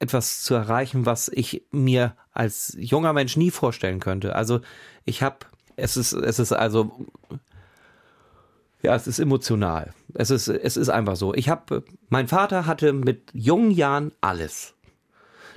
etwas 0.00 0.42
zu 0.42 0.54
erreichen, 0.54 1.06
was 1.06 1.28
ich 1.28 1.66
mir 1.70 2.16
als 2.32 2.74
junger 2.78 3.12
Mensch 3.12 3.36
nie 3.36 3.50
vorstellen 3.50 4.00
könnte. 4.00 4.34
Also 4.34 4.60
ich 5.04 5.22
habe, 5.22 5.38
es 5.76 5.96
ist, 5.96 6.12
es 6.12 6.38
ist 6.38 6.52
also, 6.52 7.06
ja, 8.82 8.94
es 8.94 9.06
ist 9.06 9.18
emotional. 9.18 9.92
Es 10.14 10.30
ist, 10.30 10.48
es 10.48 10.76
ist 10.76 10.88
einfach 10.88 11.16
so. 11.16 11.34
Ich 11.34 11.48
habe, 11.48 11.84
mein 12.08 12.28
Vater 12.28 12.66
hatte 12.66 12.92
mit 12.92 13.30
jungen 13.32 13.70
Jahren 13.70 14.12
alles. 14.20 14.74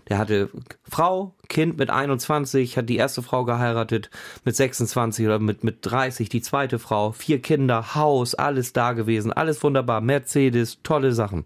Der 0.10 0.18
hatte 0.18 0.49
Frau, 0.84 1.34
Kind 1.47 1.78
mit 1.78 1.89
21, 1.89 2.78
hat 2.78 2.89
die 2.89 2.97
erste 2.97 3.22
Frau 3.22 3.45
geheiratet, 3.45 4.10
mit 4.43 4.56
26 4.56 5.26
oder 5.26 5.39
mit, 5.39 5.64
mit 5.64 5.78
30 5.82 6.30
die 6.30 6.41
zweite 6.41 6.80
Frau, 6.80 7.12
vier 7.12 7.41
Kinder, 7.41 7.95
Haus, 7.95 8.36
alles 8.36 8.74
da 8.74 8.93
gewesen, 8.93 9.32
alles 9.32 9.64
wunderbar, 9.64 10.01
Mercedes, 10.01 10.80
tolle 10.84 11.14
Sachen. 11.14 11.45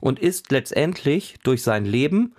Und 0.00 0.18
ist 0.18 0.50
letztendlich 0.50 1.36
durch 1.42 1.62
sein 1.62 1.84
Leben 1.84 2.34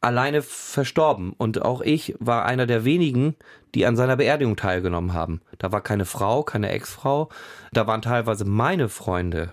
alleine 0.00 0.42
verstorben. 0.42 1.32
Und 1.36 1.62
auch 1.62 1.80
ich 1.80 2.14
war 2.18 2.44
einer 2.44 2.66
der 2.66 2.84
wenigen, 2.84 3.34
die 3.74 3.86
an 3.86 3.96
seiner 3.96 4.16
Beerdigung 4.16 4.56
teilgenommen 4.56 5.12
haben. 5.12 5.40
Da 5.58 5.72
war 5.72 5.80
keine 5.80 6.04
Frau, 6.04 6.42
keine 6.42 6.70
Ex-Frau, 6.70 7.28
da 7.72 7.86
waren 7.86 8.02
teilweise 8.02 8.44
meine 8.44 8.88
Freunde. 8.88 9.52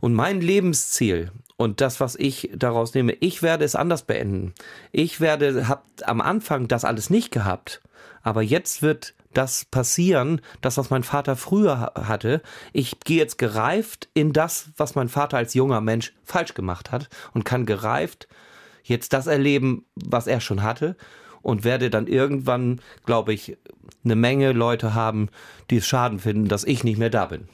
Und 0.00 0.14
mein 0.14 0.40
Lebensziel 0.40 1.32
und 1.56 1.80
das, 1.80 2.00
was 2.00 2.16
ich 2.16 2.50
daraus 2.54 2.94
nehme, 2.94 3.12
ich 3.20 3.42
werde 3.42 3.64
es 3.64 3.76
anders 3.76 4.02
beenden. 4.02 4.54
Ich 4.92 5.20
werde, 5.20 5.68
hab 5.68 5.84
am 6.04 6.20
Anfang 6.20 6.68
das 6.68 6.84
alles 6.84 7.10
nicht 7.10 7.30
gehabt, 7.30 7.80
aber 8.22 8.42
jetzt 8.42 8.82
wird 8.82 9.14
das 9.32 9.64
passieren, 9.64 10.40
das, 10.60 10.78
was 10.78 10.90
mein 10.90 11.02
Vater 11.02 11.36
früher 11.36 11.92
hatte. 11.94 12.40
Ich 12.72 13.00
gehe 13.00 13.18
jetzt 13.18 13.36
gereift 13.36 14.08
in 14.14 14.32
das, 14.32 14.70
was 14.76 14.94
mein 14.94 15.08
Vater 15.08 15.36
als 15.36 15.54
junger 15.54 15.80
Mensch 15.80 16.12
falsch 16.24 16.54
gemacht 16.54 16.92
hat 16.92 17.08
und 17.34 17.44
kann 17.44 17.66
gereift 17.66 18.28
jetzt 18.84 19.12
das 19.12 19.26
erleben, 19.26 19.84
was 19.94 20.26
er 20.26 20.40
schon 20.40 20.62
hatte 20.62 20.96
und 21.42 21.64
werde 21.64 21.90
dann 21.90 22.06
irgendwann, 22.06 22.80
glaube 23.06 23.32
ich, 23.34 23.56
eine 24.04 24.16
Menge 24.16 24.52
Leute 24.52 24.94
haben, 24.94 25.28
die 25.70 25.78
es 25.78 25.86
schaden 25.86 26.18
finden, 26.18 26.48
dass 26.48 26.64
ich 26.64 26.84
nicht 26.84 26.98
mehr 26.98 27.10
da 27.10 27.26
bin. 27.26 27.48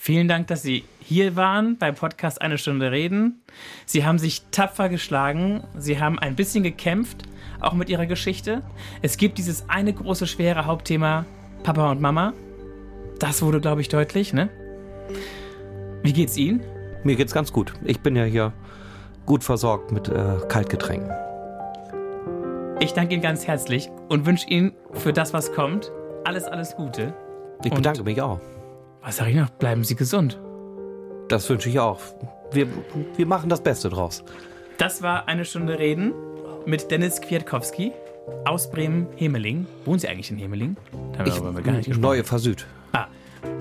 Vielen 0.00 0.28
Dank, 0.28 0.46
dass 0.46 0.62
Sie 0.62 0.84
hier 1.00 1.34
waren 1.34 1.76
beim 1.76 1.96
Podcast 1.96 2.40
Eine 2.40 2.56
Stunde 2.56 2.92
Reden. 2.92 3.42
Sie 3.84 4.06
haben 4.06 4.20
sich 4.20 4.42
tapfer 4.52 4.88
geschlagen. 4.88 5.64
Sie 5.76 6.00
haben 6.00 6.20
ein 6.20 6.36
bisschen 6.36 6.62
gekämpft, 6.62 7.24
auch 7.60 7.72
mit 7.72 7.90
Ihrer 7.90 8.06
Geschichte. 8.06 8.62
Es 9.02 9.16
gibt 9.16 9.38
dieses 9.38 9.68
eine 9.68 9.92
große, 9.92 10.28
schwere 10.28 10.66
Hauptthema 10.66 11.26
Papa 11.64 11.90
und 11.90 12.00
Mama. 12.00 12.32
Das 13.18 13.42
wurde, 13.42 13.60
glaube 13.60 13.80
ich, 13.80 13.88
deutlich, 13.88 14.32
ne? 14.32 14.48
Wie 16.04 16.12
geht's 16.12 16.36
Ihnen? 16.36 16.62
Mir 17.02 17.16
geht's 17.16 17.34
ganz 17.34 17.52
gut. 17.52 17.74
Ich 17.84 17.98
bin 17.98 18.14
ja 18.14 18.22
hier 18.22 18.52
gut 19.26 19.42
versorgt 19.42 19.90
mit 19.90 20.08
äh, 20.08 20.36
Kaltgetränken. 20.48 21.10
Ich 22.78 22.92
danke 22.92 23.14
Ihnen 23.14 23.22
ganz 23.22 23.48
herzlich 23.48 23.90
und 24.08 24.26
wünsche 24.26 24.48
Ihnen 24.48 24.74
für 24.92 25.12
das, 25.12 25.32
was 25.32 25.52
kommt, 25.52 25.90
alles, 26.24 26.44
alles 26.44 26.76
Gute. 26.76 27.12
Ich 27.64 27.74
bedanke 27.74 27.98
und 27.98 28.06
mich 28.06 28.22
auch. 28.22 28.38
Was 29.08 29.16
sage 29.16 29.30
ich 29.30 29.36
noch? 29.36 29.48
Bleiben 29.48 29.84
Sie 29.84 29.96
gesund. 29.96 30.38
Das 31.30 31.48
wünsche 31.48 31.70
ich 31.70 31.78
auch. 31.78 31.98
Wir, 32.52 32.66
wir 33.16 33.24
machen 33.24 33.48
das 33.48 33.62
Beste 33.62 33.88
draus. 33.88 34.22
Das 34.76 35.00
war 35.00 35.26
eine 35.28 35.46
Stunde 35.46 35.78
Reden 35.78 36.12
mit 36.66 36.90
Dennis 36.90 37.18
Kwiatkowski 37.22 37.92
aus 38.44 38.70
Bremen-Hemeling. 38.70 39.66
Wohnen 39.86 39.98
Sie 39.98 40.08
eigentlich 40.08 40.30
in 40.30 40.36
Hemeling? 40.36 40.76
Da 41.16 41.24
ich, 41.24 41.42
wir 41.42 41.62
gar 41.62 41.72
nicht 41.72 41.96
Neue 41.96 42.22
Versüd. 42.22 42.66
Ah, 42.92 43.06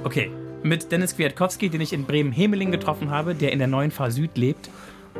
okay. 0.03 0.29
Mit 0.63 0.91
Dennis 0.91 1.15
Kwiatkowski, 1.15 1.69
den 1.69 1.79
ich 1.79 1.93
in 1.93 2.03
Bremen-Hemeling 2.03 2.69
getroffen 2.69 3.09
habe, 3.09 3.33
der 3.33 3.53
in 3.53 3.59
der 3.59 3.69
neuen 3.69 3.91
Fahr 3.91 4.11
Süd 4.11 4.37
lebt 4.37 4.69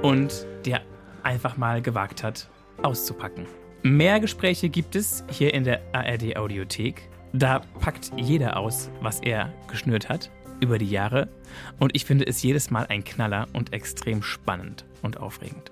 und 0.02 0.46
der 0.66 0.82
einfach 1.24 1.56
mal 1.56 1.82
gewagt 1.82 2.22
hat, 2.24 2.50
auszupacken. 2.84 3.46
Mehr 3.82 4.20
Gespräche 4.20 4.68
gibt 4.68 4.98
es 4.98 5.24
hier 5.32 5.54
in 5.54 5.64
der 5.64 5.80
ARD 5.94 6.36
Audiothek. 6.36 7.08
Da 7.38 7.60
packt 7.80 8.12
jeder 8.18 8.58
aus, 8.58 8.90
was 9.00 9.20
er 9.20 9.54
geschnürt 9.68 10.10
hat 10.10 10.32
über 10.60 10.80
die 10.80 10.90
Jahre. 10.90 11.30
Und 11.78 11.96
ich 11.96 12.04
finde 12.04 12.26
es 12.26 12.42
jedes 12.42 12.72
Mal 12.72 12.88
ein 12.88 13.04
Knaller 13.04 13.48
und 13.54 13.74
extrem 13.74 14.24
spannend 14.24 14.86
und 15.04 15.20
aufregend. 15.20 15.70